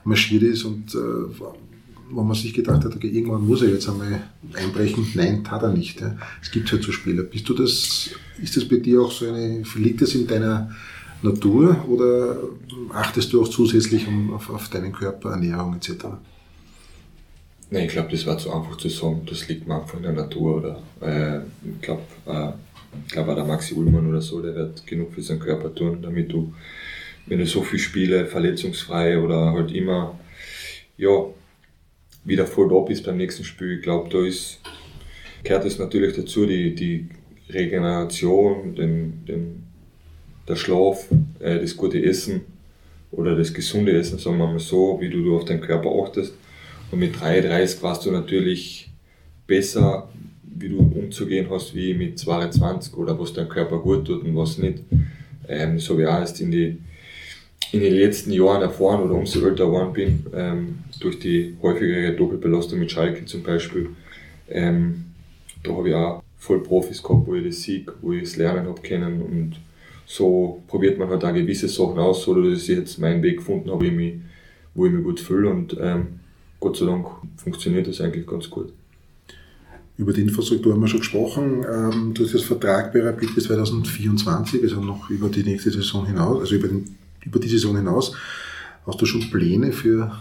marschiert 0.04 0.42
ist 0.42 0.64
und 0.64 0.94
äh, 0.94 0.98
wo 2.12 2.22
man 2.22 2.36
sich 2.36 2.54
gedacht 2.54 2.84
hat, 2.84 2.94
okay, 2.94 3.08
irgendwann 3.08 3.46
muss 3.46 3.62
er 3.62 3.70
jetzt 3.70 3.88
einmal 3.88 4.22
einbrechen. 4.54 5.06
Nein, 5.14 5.44
tat 5.44 5.62
er 5.62 5.72
nicht. 5.72 6.00
Ja. 6.00 6.16
Es 6.40 6.50
gibt 6.50 6.70
halt 6.70 6.82
so 6.82 6.92
Spieler. 6.92 7.22
Bist 7.22 7.48
du 7.48 7.54
das, 7.54 8.10
ist 8.42 8.56
das 8.56 8.68
bei 8.68 8.76
dir 8.76 9.02
auch 9.02 9.10
so 9.10 9.26
eine, 9.26 9.62
liegt 9.76 10.02
das 10.02 10.14
in 10.14 10.26
deiner 10.26 10.70
Natur 11.22 11.84
oder 11.88 12.36
achtest 12.92 13.32
du 13.32 13.42
auch 13.42 13.48
zusätzlich 13.48 14.06
auf, 14.32 14.50
auf 14.50 14.68
deinen 14.68 14.92
Körper, 14.92 15.30
Ernährung 15.30 15.74
etc.? 15.74 16.06
Nein, 17.70 17.86
ich 17.86 17.92
glaube, 17.92 18.10
das 18.10 18.26
war 18.26 18.36
zu 18.36 18.52
einfach 18.52 18.76
zu 18.76 18.90
sagen, 18.90 19.22
das 19.24 19.48
liegt 19.48 19.66
mir 19.66 19.80
einfach 19.80 19.96
in 19.96 20.02
der 20.02 20.12
Natur. 20.12 20.56
Oder, 20.56 20.82
äh, 21.00 21.38
ich 21.64 21.80
glaube, 21.80 22.02
äh, 22.26 22.52
glaub 23.08 23.28
auch 23.28 23.34
der 23.34 23.44
Maxi 23.44 23.74
Ullmann 23.74 24.08
oder 24.08 24.20
so, 24.20 24.42
der 24.42 24.54
wird 24.54 24.86
genug 24.86 25.14
für 25.14 25.22
seinen 25.22 25.40
Körper 25.40 25.74
tun, 25.74 26.02
damit 26.02 26.30
du, 26.30 26.52
wenn 27.26 27.38
du 27.38 27.46
so 27.46 27.62
viel 27.62 27.78
spiele, 27.78 28.26
verletzungsfrei 28.26 29.18
oder 29.18 29.52
halt 29.52 29.72
immer, 29.72 30.18
ja, 30.98 31.24
wieder 32.24 32.46
voll 32.46 32.68
da 32.68 32.80
bist 32.80 33.04
beim 33.04 33.16
nächsten 33.16 33.44
Spiel. 33.44 33.76
Ich 33.76 33.82
glaube, 33.82 34.08
da 34.10 34.24
ist, 34.24 34.60
gehört 35.42 35.64
es 35.64 35.78
natürlich 35.78 36.14
dazu, 36.14 36.46
die, 36.46 36.74
die 36.74 37.08
Regeneration, 37.50 38.74
den, 38.74 39.24
den, 39.26 39.62
der 40.48 40.56
Schlaf, 40.56 41.08
äh, 41.40 41.60
das 41.60 41.76
gute 41.76 42.02
Essen 42.02 42.42
oder 43.10 43.36
das 43.36 43.52
gesunde 43.52 43.92
Essen, 43.92 44.18
sagen 44.18 44.38
wir 44.38 44.46
mal 44.46 44.58
so, 44.58 44.98
wie 45.00 45.10
du, 45.10 45.22
du 45.22 45.36
auf 45.36 45.44
deinen 45.44 45.60
Körper 45.60 45.90
achtest. 46.02 46.34
Und 46.90 46.98
mit 46.98 47.18
33 47.20 47.82
warst 47.82 48.06
du 48.06 48.10
natürlich 48.10 48.90
besser, 49.46 50.08
wie 50.42 50.68
du 50.68 50.78
umzugehen 50.78 51.48
hast, 51.50 51.74
wie 51.74 51.94
mit 51.94 52.18
22 52.18 52.94
oder 52.96 53.18
was 53.18 53.32
dein 53.32 53.48
Körper 53.48 53.78
gut 53.78 54.06
tut 54.06 54.24
und 54.24 54.36
was 54.36 54.58
nicht. 54.58 54.80
Ähm, 55.48 55.78
so 55.78 55.98
wie 55.98 56.06
auch 56.06 56.20
erst 56.20 56.40
in 56.40 56.50
die 56.50 56.78
in 57.72 57.80
den 57.80 57.94
letzten 57.94 58.32
Jahren 58.32 58.62
erfahren 58.62 59.02
oder 59.02 59.14
umso 59.14 59.44
älter 59.46 59.66
geworden 59.66 59.92
bin, 59.94 60.26
ähm, 60.34 60.78
durch 61.00 61.18
die 61.18 61.56
häufigere 61.62 62.12
Doppelbelastung 62.12 62.78
mit 62.78 62.92
Schalke 62.92 63.24
zum 63.24 63.42
Beispiel, 63.42 63.88
ähm, 64.48 65.04
da 65.62 65.72
habe 65.72 65.88
ich 65.88 65.94
auch 65.94 66.22
voll 66.38 66.62
Profis 66.62 67.02
gehabt, 67.02 67.26
wo 67.26 67.34
ich 67.34 67.46
das 67.46 67.62
Sieg, 67.62 67.90
wo 68.02 68.12
ich 68.12 68.24
das 68.24 68.36
Lernen 68.36 68.66
habe 68.66 68.80
können 68.82 69.22
und 69.22 69.56
so 70.04 70.62
probiert 70.68 70.98
man 70.98 71.08
halt 71.08 71.24
auch 71.24 71.32
gewisse 71.32 71.68
Sachen 71.68 71.98
aus, 71.98 72.24
so 72.24 72.34
dass 72.34 72.68
ich 72.68 72.76
jetzt 72.76 72.98
meinen 72.98 73.22
Weg 73.22 73.38
gefunden 73.38 73.70
habe, 73.70 73.80
wo 73.80 73.84
ich 73.84 73.92
mich, 73.92 74.14
wo 74.74 74.86
ich 74.86 74.92
mich 74.92 75.04
gut 75.04 75.20
fühle 75.20 75.48
und 75.48 75.76
ähm, 75.80 76.20
Gott 76.60 76.76
sei 76.76 76.84
Dank 76.84 77.06
funktioniert 77.36 77.88
das 77.88 78.00
eigentlich 78.02 78.26
ganz 78.26 78.50
gut. 78.50 78.72
Über 79.96 80.12
die 80.12 80.22
Infrastruktur 80.22 80.72
haben 80.72 80.80
wir 80.80 80.88
schon 80.88 81.00
gesprochen. 81.00 81.64
Ähm, 81.70 82.12
du 82.14 82.24
hast 82.24 82.32
jetzt 82.32 82.44
Vertrag 82.44 82.92
bei 82.92 83.02
Rapid 83.02 83.34
bis 83.34 83.44
2024, 83.44 84.62
also 84.62 84.80
noch 84.80 85.08
über 85.10 85.28
die 85.28 85.42
nächste 85.42 85.70
Saison 85.70 86.06
hinaus, 86.06 86.40
also 86.40 86.54
über 86.54 86.68
den 86.68 86.96
über 87.24 87.38
die 87.38 87.48
Saison 87.48 87.76
hinaus. 87.76 88.14
Hast 88.86 89.00
du 89.00 89.06
schon 89.06 89.30
Pläne 89.30 89.72
für 89.72 90.12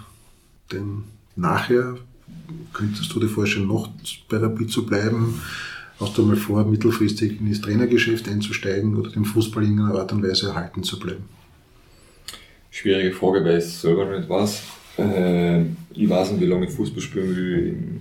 den 0.71 1.03
Nachher? 1.35 1.97
Könntest 2.73 3.13
du 3.13 3.19
dir 3.19 3.27
vorstellen, 3.27 3.67
noch 3.67 3.89
bei 4.29 4.37
Rapid 4.37 4.71
zu 4.71 4.85
bleiben? 4.85 5.41
Hast 5.99 6.17
du 6.17 6.25
mal 6.25 6.35
vor, 6.35 6.65
mittelfristig 6.65 7.39
in 7.39 7.49
das 7.49 7.61
Trainergeschäft 7.61 8.27
einzusteigen 8.27 8.95
oder 8.97 9.11
den 9.11 9.25
Fußball 9.25 9.63
in 9.63 9.79
einer 9.79 9.99
Art 9.99 10.11
und 10.11 10.23
Weise 10.23 10.47
erhalten 10.47 10.83
zu 10.83 10.99
bleiben? 10.99 11.25
Schwierige 12.71 13.11
Frage, 13.11 13.43
weil 13.43 13.59
ich 13.59 13.65
selber 13.65 14.17
nicht 14.17 14.27
weiß. 14.27 14.63
Äh, 14.97 15.61
ich 15.93 16.09
weiß 16.09 16.31
nicht, 16.31 16.41
wie 16.41 16.45
lange 16.45 16.65
ich 16.65 16.71
Fußball 16.71 17.01
spielen 17.01 17.35
will. 17.35 17.99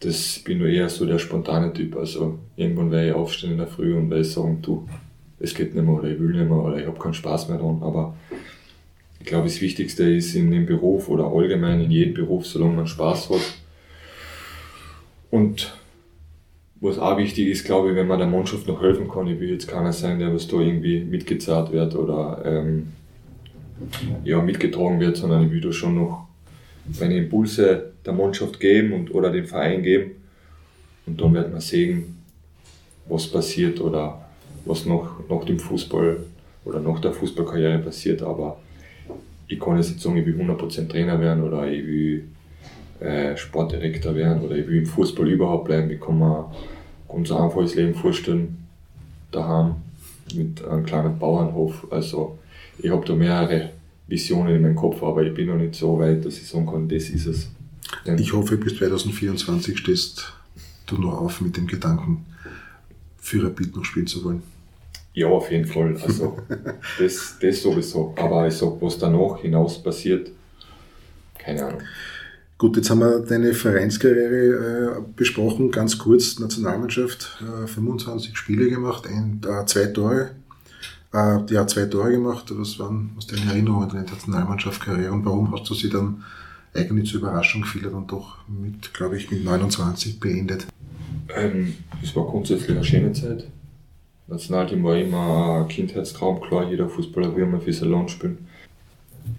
Das 0.00 0.38
bin 0.44 0.58
nur 0.58 0.68
eher 0.68 0.88
so 0.88 1.06
der 1.06 1.18
spontane 1.18 1.72
Typ. 1.72 1.96
Also 1.96 2.38
irgendwann 2.56 2.90
werde 2.90 3.08
ich 3.08 3.14
aufstehen 3.14 3.52
in 3.52 3.58
der 3.58 3.66
Früh 3.66 3.96
und 3.96 4.10
werde 4.10 4.24
sagen, 4.24 4.62
du, 4.62 4.88
es 5.40 5.54
geht 5.54 5.74
nicht 5.74 5.84
mehr 5.84 5.94
oder 5.94 6.08
ich 6.08 6.18
will 6.18 6.34
nicht 6.34 6.48
mehr 6.48 6.58
oder 6.58 6.78
ich 6.78 6.86
habe 6.86 6.98
keinen 6.98 7.14
Spaß 7.14 7.48
mehr 7.48 7.58
dran. 7.58 7.78
Aber 7.82 8.16
ich 9.20 9.26
glaube, 9.26 9.44
das 9.44 9.60
Wichtigste 9.60 10.04
ist 10.10 10.34
in 10.34 10.50
dem 10.50 10.66
Beruf 10.66 11.08
oder 11.08 11.26
allgemein 11.26 11.80
in 11.80 11.90
jedem 11.90 12.14
Beruf, 12.14 12.46
solange 12.46 12.74
man 12.74 12.86
Spaß 12.86 13.30
hat. 13.30 13.54
Und 15.30 15.74
was 16.80 16.98
auch 16.98 17.18
wichtig 17.18 17.48
ist, 17.48 17.64
glaube 17.64 17.90
ich, 17.90 17.96
wenn 17.96 18.06
man 18.06 18.18
der 18.18 18.28
Mannschaft 18.28 18.66
noch 18.66 18.80
helfen 18.80 19.08
kann, 19.08 19.26
ich 19.26 19.40
will 19.40 19.50
jetzt 19.50 19.68
keiner 19.68 19.92
sein, 19.92 20.18
der 20.18 20.32
was 20.32 20.46
da 20.46 20.58
irgendwie 20.58 21.00
mitgezahlt 21.00 21.72
wird 21.72 21.94
oder 21.96 22.42
ähm, 22.44 22.92
ja, 24.24 24.40
mitgetragen 24.40 25.00
wird, 25.00 25.16
sondern 25.16 25.46
ich 25.46 25.52
will 25.52 25.60
da 25.60 25.72
schon 25.72 25.96
noch 25.96 26.28
meine 26.98 27.16
Impulse 27.16 27.92
der 28.04 28.12
Mannschaft 28.12 28.60
geben 28.60 28.92
und, 28.92 29.14
oder 29.14 29.30
dem 29.30 29.46
Verein 29.46 29.82
geben. 29.82 30.12
Und 31.06 31.20
dann 31.20 31.34
wird 31.34 31.50
man 31.50 31.60
sehen, 31.60 32.18
was 33.08 33.26
passiert 33.26 33.80
oder 33.80 34.27
was 34.68 34.84
nach, 34.86 35.18
nach 35.28 35.44
dem 35.44 35.58
Fußball 35.58 36.18
oder 36.64 36.80
nach 36.80 37.00
der 37.00 37.12
Fußballkarriere 37.12 37.78
passiert, 37.78 38.22
aber 38.22 38.58
ich 39.48 39.58
kann 39.58 39.76
jetzt 39.78 39.88
nicht 39.88 40.00
sagen, 40.00 40.16
ich 40.18 40.26
will 40.26 40.38
100% 40.38 40.88
Trainer 40.88 41.18
werden 41.20 41.42
oder 41.42 41.66
ich 41.66 41.86
will 41.86 42.28
äh, 43.00 43.36
Sportdirektor 43.36 44.14
werden 44.14 44.42
oder 44.42 44.56
ich 44.56 44.66
will 44.66 44.78
im 44.78 44.86
Fußball 44.86 45.26
überhaupt 45.26 45.64
bleiben. 45.64 45.90
Ich 45.90 46.00
kann 46.00 46.18
mir 46.18 46.52
ganz 47.08 47.32
einfaches 47.32 47.74
Leben 47.74 47.94
vorstellen, 47.94 48.66
daheim 49.32 49.76
mit 50.34 50.62
einem 50.64 50.84
kleinen 50.84 51.18
Bauernhof. 51.18 51.86
Also 51.90 52.38
ich 52.78 52.90
habe 52.90 53.06
da 53.06 53.14
mehrere 53.14 53.70
Visionen 54.06 54.56
in 54.56 54.62
meinem 54.62 54.76
Kopf, 54.76 55.02
aber 55.02 55.22
ich 55.22 55.32
bin 55.32 55.46
noch 55.46 55.56
nicht 55.56 55.74
so 55.74 55.98
weit, 55.98 56.24
dass 56.26 56.36
ich 56.36 56.46
sagen 56.46 56.66
kann, 56.66 56.88
das 56.88 57.08
ist 57.08 57.26
es. 57.26 57.48
Denn 58.06 58.18
ich 58.18 58.34
hoffe, 58.34 58.58
bis 58.58 58.76
2024 58.76 59.78
stehst 59.78 60.32
du 60.86 60.96
noch 60.96 61.20
auf 61.20 61.40
mit 61.40 61.56
dem 61.56 61.66
Gedanken, 61.66 62.26
Rapid 63.32 63.76
noch 63.76 63.84
spielen 63.84 64.06
zu 64.06 64.24
wollen. 64.24 64.42
Ja, 65.18 65.26
auf 65.26 65.50
jeden 65.50 65.66
Fall. 65.66 65.96
Also 66.00 66.38
das, 67.00 67.36
das 67.40 67.60
sowieso. 67.60 68.14
Aber 68.16 68.46
ich 68.46 68.54
sag, 68.54 68.80
was 68.80 68.98
danach 68.98 69.40
hinaus 69.40 69.82
passiert, 69.82 70.30
keine 71.36 71.66
Ahnung. 71.66 71.80
Gut, 72.56 72.76
jetzt 72.76 72.88
haben 72.88 73.00
wir 73.00 73.18
deine 73.18 73.52
Vereinskarriere 73.52 74.98
äh, 74.98 75.02
besprochen, 75.16 75.72
ganz 75.72 75.98
kurz. 75.98 76.38
Nationalmannschaft, 76.38 77.42
äh, 77.42 77.66
25 77.66 78.36
Spiele 78.36 78.70
gemacht, 78.70 79.08
ein, 79.08 79.40
äh, 79.44 79.66
zwei 79.66 79.86
Tore. 79.86 80.30
Äh, 81.12 81.52
ja, 81.52 81.66
zwei 81.66 81.86
Tore 81.86 82.12
gemacht. 82.12 82.44
Was 82.50 82.78
waren 82.78 83.10
was 83.16 83.26
deine 83.26 83.50
Erinnerungen 83.50 83.90
an 83.90 83.96
deine 83.96 84.08
Nationalmannschaftskarriere 84.08 85.10
und 85.10 85.24
warum 85.24 85.52
hast 85.52 85.68
du 85.68 85.74
sie 85.74 85.90
dann 85.90 86.22
eigentlich 86.74 87.10
zur 87.10 87.22
Überraschung 87.22 87.64
viele 87.64 87.90
dann 87.90 88.06
doch 88.06 88.38
mit, 88.46 88.94
glaube 88.94 89.16
ich, 89.16 89.28
mit 89.32 89.44
29 89.44 90.20
beendet? 90.20 90.68
Ähm, 91.34 91.74
es 92.04 92.14
war 92.14 92.24
grundsätzlich 92.24 92.70
eine 92.70 92.84
schöne 92.84 93.12
Zeit. 93.12 93.48
Nationalteam 94.28 94.84
war 94.84 94.96
immer 94.96 95.62
ein 95.62 95.68
Kindheitstraum, 95.68 96.40
klar, 96.40 96.68
jeder 96.70 96.88
Fußballer 96.88 97.34
will 97.34 97.46
mal 97.46 97.60
für 97.60 97.72
sein 97.72 97.90
Land 97.90 98.10
spielen. 98.10 98.46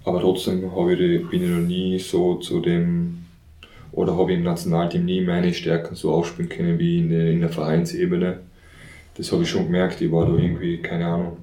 Aber 0.04 0.20
trotzdem 0.20 0.64
ich 0.64 0.98
die, 0.98 1.18
bin 1.18 1.44
ich 1.44 1.50
noch 1.50 1.66
nie 1.66 1.98
so 1.98 2.36
zu 2.36 2.60
dem, 2.60 3.24
oder 3.92 4.16
habe 4.16 4.32
ich 4.32 4.38
im 4.38 4.44
Nationalteam 4.44 5.04
nie 5.04 5.20
meine 5.20 5.54
Stärken 5.54 5.94
so 5.94 6.12
ausspielen 6.12 6.48
können 6.48 6.78
wie 6.78 6.98
in 6.98 7.10
der, 7.10 7.30
in 7.30 7.40
der 7.40 7.50
Vereinsebene. 7.50 8.40
Das 9.16 9.30
habe 9.32 9.42
ich 9.42 9.50
schon 9.50 9.66
gemerkt, 9.66 10.00
ich 10.00 10.10
war 10.10 10.26
da 10.26 10.32
irgendwie, 10.32 10.78
keine 10.78 11.06
Ahnung, 11.06 11.36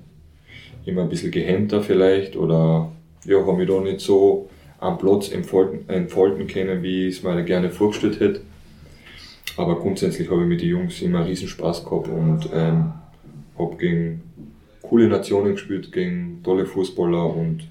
immer 0.86 1.04
ein 1.04 1.10
bisschen 1.10 1.32
gehemmter 1.32 1.82
vielleicht 1.82 2.36
oder 2.36 2.91
ja, 3.26 3.45
habe 3.45 3.58
mich 3.58 3.68
da 3.68 3.80
nicht 3.80 4.02
so 4.02 4.50
am 4.80 4.98
Platz 4.98 5.32
entfalten, 5.32 5.88
entfalten 5.89 6.48
können, 6.48 6.84
wie 6.84 7.08
ich 7.08 7.18
es 7.18 7.24
mir 7.24 7.43
gerne 7.43 7.70
vorgestellt 7.70 8.20
hätte. 8.20 8.41
Aber 9.56 9.80
grundsätzlich 9.80 10.30
habe 10.30 10.41
ich 10.41 10.48
mit 10.48 10.62
den 10.62 10.70
Jungs 10.70 11.02
immer 11.02 11.26
riesen 11.26 11.48
Spaß 11.48 11.84
gehabt 11.84 12.08
und 12.08 12.50
ähm, 12.54 12.93
habe 13.58 13.78
gegen 13.78 14.22
coole 14.82 15.08
Nationen 15.08 15.53
gespielt, 15.53 15.91
gegen 15.91 16.41
tolle 16.43 16.66
Fußballer 16.66 17.36
und 17.36 17.68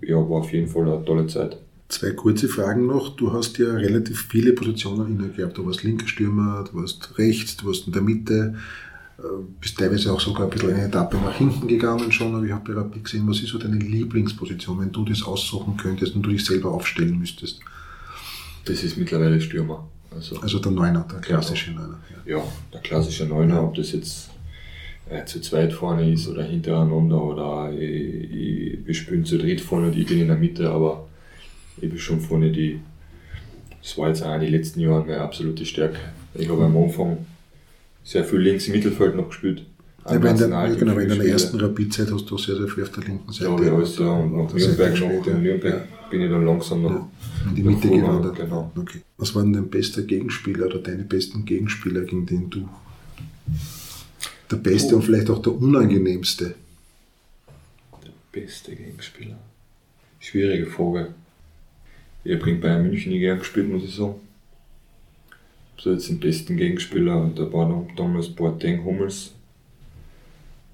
ja, 0.00 0.16
war 0.16 0.40
auf 0.40 0.52
jeden 0.52 0.68
Fall 0.68 0.82
eine 0.82 1.04
tolle 1.04 1.26
Zeit. 1.26 1.58
Zwei 1.88 2.10
kurze 2.10 2.48
Fragen 2.48 2.86
noch. 2.86 3.16
Du 3.16 3.32
hast 3.32 3.58
ja 3.58 3.72
relativ 3.74 4.26
viele 4.30 4.52
Positionen 4.52 5.18
inne 5.18 5.28
gehabt. 5.28 5.58
Du 5.58 5.66
warst 5.66 5.82
linker 5.82 6.08
Stürmer, 6.08 6.64
du 6.70 6.80
warst 6.80 7.18
rechts, 7.18 7.56
du 7.56 7.66
warst 7.66 7.86
in 7.86 7.92
der 7.92 8.02
Mitte, 8.02 8.54
äh, 9.18 9.22
bist 9.60 9.78
teilweise 9.78 10.12
auch 10.12 10.20
sogar 10.20 10.44
ein 10.44 10.50
bisschen 10.50 10.74
eine 10.74 10.86
Etappe 10.86 11.16
nach 11.16 11.34
hinten 11.34 11.68
gegangen 11.68 12.10
schon, 12.10 12.34
aber 12.34 12.44
ich 12.44 12.52
habe 12.52 12.74
Rapid 12.74 13.04
gesehen, 13.04 13.28
was 13.28 13.40
ist 13.40 13.50
so 13.50 13.58
deine 13.58 13.76
Lieblingsposition, 13.76 14.80
wenn 14.80 14.92
du 14.92 15.04
das 15.04 15.22
aussuchen 15.22 15.76
könntest 15.76 16.16
und 16.16 16.22
du 16.22 16.30
dich 16.30 16.44
selber 16.44 16.72
aufstellen 16.72 17.18
müsstest? 17.18 17.60
Das 18.64 18.82
ist 18.82 18.96
mittlerweile 18.96 19.40
Stürmer. 19.40 19.86
Also, 20.10 20.40
also 20.40 20.58
der 20.58 20.72
Neuner, 20.72 21.06
der 21.10 21.20
klassische 21.20 21.70
genau. 21.70 21.82
Neuner. 21.82 21.98
Ja. 22.26 22.36
ja, 22.38 22.44
der 22.72 22.80
klassische 22.80 23.26
Neuner, 23.26 23.62
ob 23.62 23.74
das 23.74 23.92
jetzt 23.92 24.30
äh, 25.08 25.24
zu 25.24 25.40
zweit 25.40 25.72
vorne 25.72 26.12
ist 26.12 26.28
oder 26.28 26.42
hintereinander 26.44 27.22
oder 27.22 27.72
ich, 27.72 28.30
ich, 28.30 28.78
wir 28.86 28.94
spielen 28.94 29.24
zu 29.24 29.38
dritt 29.38 29.60
vorne 29.60 29.88
und 29.88 29.96
ich 29.98 30.06
bin 30.06 30.20
in 30.20 30.28
der 30.28 30.36
Mitte, 30.36 30.70
aber 30.70 31.06
ich 31.80 31.88
bin 31.88 31.98
schon 31.98 32.20
vorne 32.20 32.50
die, 32.50 32.80
das 33.82 33.98
war 33.98 34.08
jetzt 34.08 34.22
auch 34.22 34.34
in 34.34 34.40
den 34.40 34.52
letzten 34.52 34.80
Jahren 34.80 35.06
meine 35.06 35.20
absolute 35.20 35.66
Stärke. 35.66 35.98
Ich 36.34 36.48
habe 36.48 36.64
am 36.64 36.76
Anfang 36.76 37.18
sehr 38.02 38.24
viel 38.24 38.40
links 38.40 38.66
im 38.66 38.74
Mittelfeld 38.74 39.16
noch 39.16 39.28
gespielt. 39.28 39.66
Ja, 40.04 40.16
aber 40.16 40.30
in 40.30 40.36
der, 40.36 40.48
ja, 40.48 40.74
genau, 40.74 40.98
in 40.98 41.08
der 41.08 41.26
ersten 41.26 41.58
Rapid-Zeit 41.58 42.12
hast 42.12 42.26
du 42.30 42.36
sehr, 42.36 42.56
sehr 42.56 42.68
viel 42.68 42.82
auf 42.82 42.90
der 42.90 43.04
linken 43.04 43.32
Seite. 43.32 43.50
Ja, 43.50 43.62
ja, 43.62 43.74
alles, 43.74 43.98
ja. 43.98 44.10
Und 44.10 44.36
nach 44.36 44.52
Nürnberg 44.52 45.00
noch, 45.00 45.26
in 45.26 45.42
Nürnberg 45.42 45.74
ja. 45.74 46.08
bin 46.10 46.20
ich 46.20 46.30
dann 46.30 46.44
langsam 46.44 46.82
noch 46.82 46.90
ja, 46.90 47.08
in 47.48 47.54
die 47.54 47.62
Mitte 47.62 47.88
gewandert. 47.88 48.36
Genau. 48.36 48.70
Okay. 48.76 49.00
Was 49.16 49.34
war 49.34 49.42
denn 49.42 49.54
dein 49.54 49.68
bester 49.68 50.02
Gegenspieler 50.02 50.66
oder 50.66 50.78
deine 50.78 51.04
besten 51.04 51.46
Gegenspieler, 51.46 52.02
gegen 52.02 52.26
den 52.26 52.50
du 52.50 52.68
der 54.50 54.56
beste 54.56 54.94
oh. 54.94 54.98
und 54.98 55.04
vielleicht 55.04 55.30
auch 55.30 55.42
der 55.42 55.52
unangenehmste? 55.52 56.54
Der 58.02 58.12
beste 58.32 58.74
Gegenspieler? 58.74 59.38
Schwierige 60.20 60.66
Frage. 60.66 61.14
Ich 62.24 62.32
habe 62.32 62.44
gegen 62.44 62.60
Bayern 62.60 62.86
München 62.86 63.12
nie 63.12 63.20
gern 63.20 63.38
gespielt, 63.38 63.68
muss 63.68 63.84
ich 63.84 63.94
sagen. 63.94 64.14
So 65.76 65.92
jetzt 65.92 66.08
den 66.08 66.20
besten 66.20 66.56
Gegenspieler, 66.56 67.30
da 67.34 67.52
war 67.52 67.86
damals 67.96 68.30
Boateng 68.30 68.84
Hummels 68.84 69.32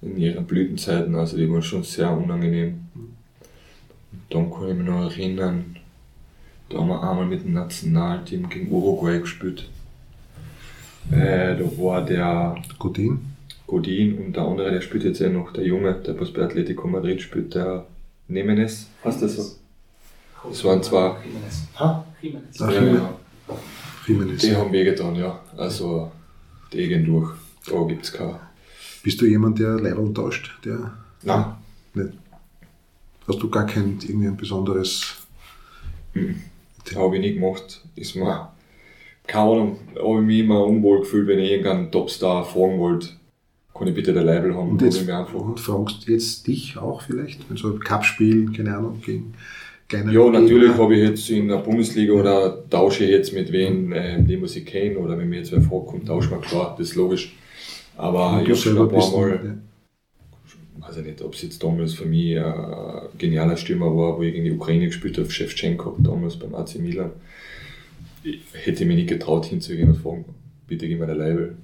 in 0.02 0.16
ihren 0.16 0.46
Blütenzeiten, 0.46 1.14
also 1.14 1.36
die 1.36 1.50
waren 1.50 1.62
schon 1.62 1.82
sehr 1.82 2.10
unangenehm. 2.10 2.80
Und 2.94 4.22
dann 4.30 4.50
kann 4.50 4.68
ich 4.68 4.76
mich 4.76 4.86
noch 4.86 5.10
erinnern, 5.10 5.76
da 6.68 6.78
haben 6.78 6.88
wir 6.88 7.02
einmal 7.02 7.26
mit 7.26 7.44
dem 7.44 7.52
Nationalteam 7.52 8.48
gegen 8.48 8.70
Uruguay 8.70 9.18
gespielt. 9.18 9.68
Äh, 11.10 11.56
da 11.56 11.64
war 11.76 12.04
der 12.04 12.62
Godin. 12.78 13.18
Godin 13.70 14.18
und 14.18 14.36
der 14.36 14.42
andere, 14.42 14.70
der 14.70 14.80
spielt 14.80 15.04
jetzt 15.04 15.20
ja 15.20 15.28
noch, 15.28 15.52
der 15.52 15.64
Junge, 15.64 15.94
der 15.94 16.18
was 16.20 16.32
bei 16.32 16.42
Atletico 16.42 16.88
Madrid 16.88 17.22
spielt, 17.22 17.54
der 17.54 17.86
Nemenes. 18.28 18.88
Hast 19.04 19.22
du 19.22 19.26
das 19.26 19.36
so? 19.36 19.56
Das 20.48 20.64
waren 20.64 20.82
zwar. 20.82 21.22
Ha? 21.78 22.04
Jimenez. 22.20 22.58
Ja, 22.58 22.70
ja. 22.72 23.14
Jimenez. 24.06 24.40
Die 24.40 24.56
haben 24.56 24.72
wehgetan, 24.72 25.14
ja. 25.14 25.40
Also, 25.56 26.10
die 26.72 26.88
gehen 26.88 27.04
durch. 27.04 27.32
Da 27.66 27.82
gibt 27.84 28.04
es 28.04 28.12
keine 28.12 28.40
bist 29.02 29.20
du 29.20 29.26
jemand, 29.26 29.58
der 29.58 29.78
Leibel 29.80 30.12
tauscht? 30.12 30.58
Der, 30.64 30.92
Nein. 31.22 31.44
Nicht? 31.94 32.10
Hast 33.26 33.42
du 33.42 33.48
gar 33.48 33.66
kein 33.66 33.98
irgendwie 34.02 34.26
ein 34.26 34.36
besonderes. 34.36 35.26
Mhm. 36.14 36.42
Habe 36.94 37.16
ich 37.16 37.22
nie 37.22 37.34
gemacht. 37.34 37.82
Ist 37.94 38.16
mir, 38.16 38.50
keine 39.26 39.50
Ahnung, 39.50 39.78
habe 39.96 40.20
ich 40.20 40.26
mich 40.26 40.38
immer 40.40 40.64
unwohl 40.64 41.00
gefühlt, 41.00 41.28
wenn 41.28 41.38
ich 41.38 41.50
irgendeinen 41.50 41.90
Topstar 41.92 42.44
fragen 42.44 42.78
wollte, 42.78 43.10
kann 43.80 43.88
ich 43.88 43.94
bitte 43.94 44.12
der 44.12 44.24
Leibel 44.24 44.54
haben? 44.54 44.72
Und, 44.72 44.82
jetzt, 44.82 45.08
und 45.08 45.58
fragst 45.58 46.06
jetzt 46.06 46.46
dich 46.46 46.76
auch 46.76 47.00
vielleicht, 47.00 47.48
wenn 47.48 47.56
so 47.56 47.72
ein 47.72 47.80
Cup-Spiel, 47.80 48.52
keine 48.52 48.76
Ahnung, 48.76 49.00
gegen 49.00 49.32
kleine 49.88 50.12
Ja, 50.12 50.28
natürlich 50.28 50.76
habe 50.76 50.94
ich 50.94 51.02
jetzt 51.02 51.30
in 51.30 51.48
der 51.48 51.56
Bundesliga 51.56 52.12
oder 52.12 52.68
tausche 52.68 53.04
ich 53.04 53.10
jetzt 53.10 53.32
mit 53.32 53.50
wem, 53.52 53.90
äh, 53.94 54.22
den 54.22 54.40
muss 54.40 54.54
ich 54.54 54.66
kennen, 54.66 54.98
oder 54.98 55.16
wenn 55.16 55.30
mir 55.30 55.38
jetzt 55.38 55.50
wer 55.52 55.62
fragt, 55.62 55.86
kommt, 55.86 56.06
tausche 56.06 56.28
mal 56.28 56.42
klar, 56.42 56.74
das 56.76 56.90
ist 56.90 56.94
logisch. 56.94 57.34
Aber 57.96 58.42
ich 58.42 58.48
habe 58.50 58.56
schon 58.56 58.78
ein 58.78 58.88
paar 58.90 59.10
Mal, 59.12 59.40
ja. 60.78 60.86
weiß 60.86 60.98
ich 60.98 61.06
nicht, 61.06 61.22
ob 61.22 61.32
es 61.32 61.40
jetzt 61.40 61.64
damals 61.64 61.94
für 61.94 62.04
mich 62.04 62.38
ein 62.38 63.08
genialer 63.16 63.56
Stürmer 63.56 63.96
war, 63.96 64.18
wo 64.18 64.22
ich 64.22 64.34
gegen 64.34 64.44
die 64.44 64.52
Ukraine 64.52 64.88
gespielt 64.88 65.16
habe, 65.16 65.30
Shevchenko, 65.30 65.96
damals 66.00 66.38
beim 66.38 66.54
AC 66.54 66.78
Milan. 66.80 67.12
Ich 68.24 68.40
hätte 68.52 68.84
mich 68.84 68.96
nicht 68.96 69.08
getraut 69.08 69.46
hinzugehen 69.46 69.88
und 69.88 69.96
fragen, 69.96 70.26
bitte 70.66 70.86
gib 70.86 71.00
mir 71.00 71.06
der 71.06 71.16
Leibel. 71.16 71.56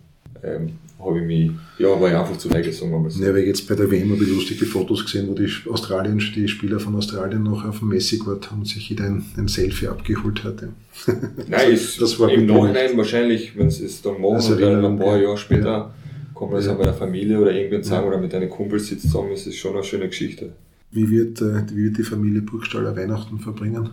Ähm, 0.43 0.73
habe 0.99 1.21
ich 1.21 1.27
mich, 1.27 1.51
ja, 1.79 1.89
war 2.01 2.09
ich 2.09 2.17
einfach 2.17 2.37
zu 2.37 2.51
weit 2.51 2.65
gesagt. 2.65 2.91
So. 3.13 3.25
Ja, 3.25 3.35
weil 3.35 3.45
jetzt 3.45 3.69
bei 3.69 3.75
der 3.75 3.91
WM 3.91 4.11
habe 4.13 4.25
ich 4.25 4.31
lustige 4.31 4.65
Fotos 4.65 5.05
gesehen, 5.05 5.29
wo 5.29 5.35
die 5.35 5.51
Australien, 5.71 6.19
die 6.35 6.49
Spieler 6.49 6.81
von 6.81 6.97
Australien 6.97 7.43
noch 7.43 7.65
auf 7.65 7.81
dem 7.81 7.89
Messi-Court 7.89 8.51
haben 8.51 8.61
und 8.61 8.67
sich 8.67 8.89
jeder 8.89 9.05
ein, 9.05 9.25
ein, 9.37 9.49
Selfie 9.49 9.89
abgeholt 9.89 10.43
hatte. 10.45 10.71
Nein, 11.49 11.73
ist, 11.73 12.01
das 12.01 12.19
war 12.19 12.31
im 12.31 12.47
Nachhinein 12.47 12.97
wahrscheinlich, 12.97 13.57
wenn 13.57 13.67
es 13.67 14.03
dann 14.03 14.21
machen, 14.21 14.37
also 14.37 14.57
dann 14.57 14.85
ein 14.85 14.99
paar 14.99 15.19
Jahre 15.19 15.37
später, 15.37 15.65
ja 15.65 15.95
kann 16.37 16.49
man 16.49 16.57
das 16.57 16.67
ja. 16.67 16.75
auch 16.75 16.79
bei 16.79 16.85
der 16.85 16.95
Familie 16.95 17.41
oder 17.41 17.53
irgendwen 17.53 17.83
sagen 17.83 18.05
ja. 18.05 18.09
oder 18.09 18.19
mit 18.19 18.33
deinen 18.33 18.51
Kumpels 18.51 18.89
sitzt 18.89 19.03
zusammen, 19.03 19.33
ist 19.33 19.47
es 19.47 19.57
schon 19.57 19.75
eine 19.75 19.83
schöne 19.83 20.09
Geschichte. 20.09 20.53
Wie 20.91 21.11
wird, 21.11 21.41
äh, 21.41 21.63
wie 21.75 21.85
wird 21.85 21.99
die 21.99 22.03
Familie 22.03 22.43
Burgstaller 22.43 22.95
Weihnachten 22.95 23.39
verbringen? 23.39 23.91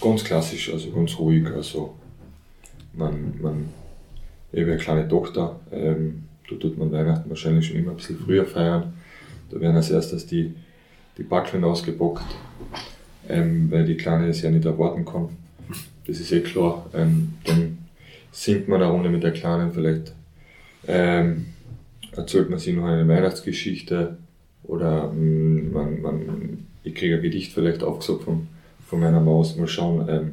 Ganz 0.00 0.24
klassisch, 0.24 0.72
also 0.72 0.90
ganz 0.90 1.18
ruhig. 1.18 1.46
Also 1.46 1.94
man, 2.94 3.34
man, 3.40 3.68
ich 4.56 4.62
habe 4.62 4.72
eine 4.72 4.80
kleine 4.80 5.08
Tochter, 5.08 5.60
ähm, 5.70 6.24
da 6.48 6.56
tut 6.56 6.78
man 6.78 6.90
Weihnachten 6.90 7.28
wahrscheinlich 7.28 7.66
schon 7.66 7.76
immer 7.76 7.90
ein 7.90 7.96
bisschen 7.96 8.18
früher 8.18 8.46
feiern. 8.46 8.94
Da 9.50 9.60
werden 9.60 9.76
als 9.76 9.90
erstes 9.90 10.26
die, 10.26 10.54
die 11.18 11.22
Backeln 11.22 11.62
ausgebockt, 11.62 12.24
ähm, 13.28 13.70
weil 13.70 13.84
die 13.84 13.96
Kleine 13.96 14.28
es 14.28 14.40
ja 14.40 14.50
nicht 14.50 14.64
erwarten 14.64 15.04
kann. 15.04 15.28
Das 16.06 16.20
ist 16.20 16.32
eh 16.32 16.40
klar. 16.40 16.86
Ähm, 16.94 17.34
dann 17.44 17.78
singt 18.32 18.66
man 18.66 18.80
eine 18.80 18.90
Runde 18.90 19.10
mit 19.10 19.22
der 19.22 19.32
Kleinen 19.32 19.72
vielleicht 19.72 20.12
ähm, 20.88 21.46
erzählt 22.12 22.48
man 22.48 22.58
sich 22.58 22.74
noch 22.74 22.84
eine 22.84 23.06
Weihnachtsgeschichte 23.06 24.16
oder 24.62 25.12
mm, 25.12 25.72
man, 25.72 26.00
man, 26.00 26.66
ich 26.82 26.94
kriege 26.94 27.16
ein 27.16 27.22
Gedicht 27.22 27.52
vielleicht 27.52 27.82
aufgesagt 27.82 28.22
von, 28.22 28.48
von 28.86 29.00
meiner 29.00 29.20
Maus, 29.20 29.56
mal 29.56 29.68
schauen. 29.68 30.08
Ähm, 30.08 30.30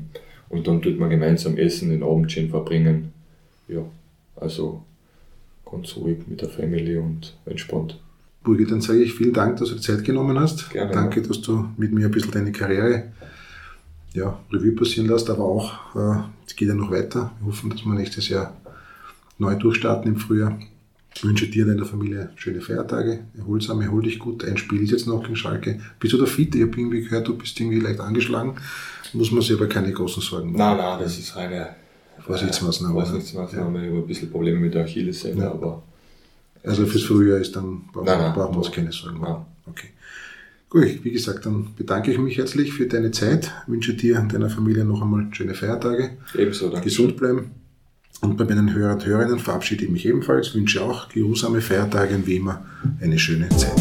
und 0.49 0.67
dann 0.67 0.81
tut 0.81 0.99
man 0.99 1.09
gemeinsam 1.09 1.57
essen, 1.57 1.89
den 1.89 2.03
Abend 2.03 2.31
schön 2.31 2.49
verbringen. 2.49 3.11
Ja, 3.67 3.83
also 4.35 4.83
ganz 5.69 5.95
ruhig 5.95 6.19
mit 6.27 6.41
der 6.41 6.49
Familie 6.49 7.01
und 7.01 7.35
entspannt. 7.45 7.99
Burgi, 8.43 8.65
dann 8.65 8.81
sage 8.81 9.01
ich 9.01 9.13
vielen 9.13 9.33
Dank, 9.33 9.57
dass 9.57 9.69
du 9.69 9.75
die 9.75 9.81
Zeit 9.81 10.03
genommen 10.03 10.37
hast. 10.39 10.69
Gerne. 10.69 10.91
Danke, 10.91 11.21
dass 11.21 11.41
du 11.41 11.69
mit 11.77 11.93
mir 11.93 12.07
ein 12.07 12.11
bisschen 12.11 12.31
deine 12.31 12.51
Karriere 12.51 13.11
ja, 14.13 14.39
Revue 14.51 14.73
passieren 14.73 15.09
lässt, 15.09 15.29
aber 15.29 15.43
auch, 15.43 15.95
äh, 15.95 16.23
es 16.45 16.55
geht 16.55 16.67
ja 16.67 16.75
noch 16.75 16.91
weiter. 16.91 17.31
Wir 17.39 17.47
hoffen, 17.47 17.69
dass 17.69 17.83
wir 17.83 17.93
nächstes 17.93 18.29
Jahr 18.29 18.55
neu 19.37 19.55
durchstarten 19.55 20.11
im 20.11 20.19
Frühjahr. 20.19 20.59
Ich 21.15 21.23
wünsche 21.23 21.47
dir 21.47 21.65
und 21.65 21.71
deiner 21.71 21.85
Familie 21.85 22.31
schöne 22.35 22.61
Feiertage, 22.61 23.25
erholsam, 23.37 23.81
erhol 23.81 24.03
dich 24.03 24.19
gut. 24.19 24.43
Ein 24.43 24.57
Spiel 24.57 24.81
ist 24.81 24.91
jetzt 24.91 25.07
noch 25.07 25.21
gegen 25.23 25.35
Schalke. 25.35 25.79
Bist 25.99 26.13
du 26.13 26.17
da 26.17 26.25
fit? 26.25 26.55
Ich 26.55 26.61
habe 26.61 26.77
irgendwie 26.77 27.03
gehört, 27.03 27.27
du 27.27 27.37
bist 27.37 27.59
irgendwie 27.59 27.79
leicht 27.79 27.99
angeschlagen. 27.99 28.55
Muss 29.13 29.31
man 29.31 29.41
sich 29.41 29.53
aber 29.53 29.67
keine 29.67 29.91
großen 29.91 30.21
Sorgen 30.21 30.51
machen. 30.51 30.57
Nein, 30.57 30.77
nein, 30.77 30.99
das 30.99 31.19
ist 31.19 31.35
reine 31.35 31.75
Vorsichtsmaßnahme. 32.19 32.93
Vorsichtsmaßnahme. 32.93 33.79
Ja. 33.79 33.85
Ich 33.85 33.89
habe 33.91 33.99
ein 34.03 34.07
bisschen 34.07 34.31
Probleme 34.31 34.59
mit 34.59 34.73
der 34.73 34.83
Achillessehne, 34.83 35.41
ja. 35.41 35.51
aber. 35.51 35.83
Also 36.63 36.85
fürs 36.85 37.03
Frühjahr 37.03 37.39
ist 37.39 37.55
dann, 37.55 37.81
brauchen 37.91 38.35
wir 38.35 38.57
uns 38.57 38.71
keine 38.71 38.91
Sorgen 38.91 39.19
machen. 39.19 39.45
Okay. 39.65 39.87
Gut, 40.69 41.03
wie 41.03 41.11
gesagt, 41.11 41.45
dann 41.45 41.75
bedanke 41.75 42.11
ich 42.11 42.17
mich 42.17 42.37
herzlich 42.37 42.73
für 42.73 42.87
deine 42.87 43.11
Zeit, 43.11 43.51
wünsche 43.67 43.93
dir 43.93 44.19
und 44.19 44.33
deiner 44.33 44.49
Familie 44.49 44.85
noch 44.85 45.01
einmal 45.01 45.27
schöne 45.31 45.53
Feiertage. 45.53 46.17
Ebenso, 46.35 46.69
danke. 46.69 46.85
Gesund 46.85 47.17
bleiben. 47.17 47.51
Und 48.21 48.37
bei 48.37 48.45
meinen 48.45 48.73
Hörern 48.73 48.95
und 48.95 49.05
Hörerinnen 49.05 49.39
verabschiede 49.39 49.83
ich 49.83 49.91
mich 49.91 50.05
ebenfalls, 50.05 50.55
wünsche 50.55 50.81
auch 50.81 51.09
geruhsame 51.09 51.61
Feiertage 51.61 52.15
und 52.15 52.25
wie 52.25 52.37
immer 52.37 52.65
eine 53.01 53.19
schöne 53.19 53.49
Zeit. 53.49 53.75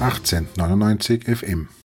1899 0.00 1.24
FM 1.24 1.68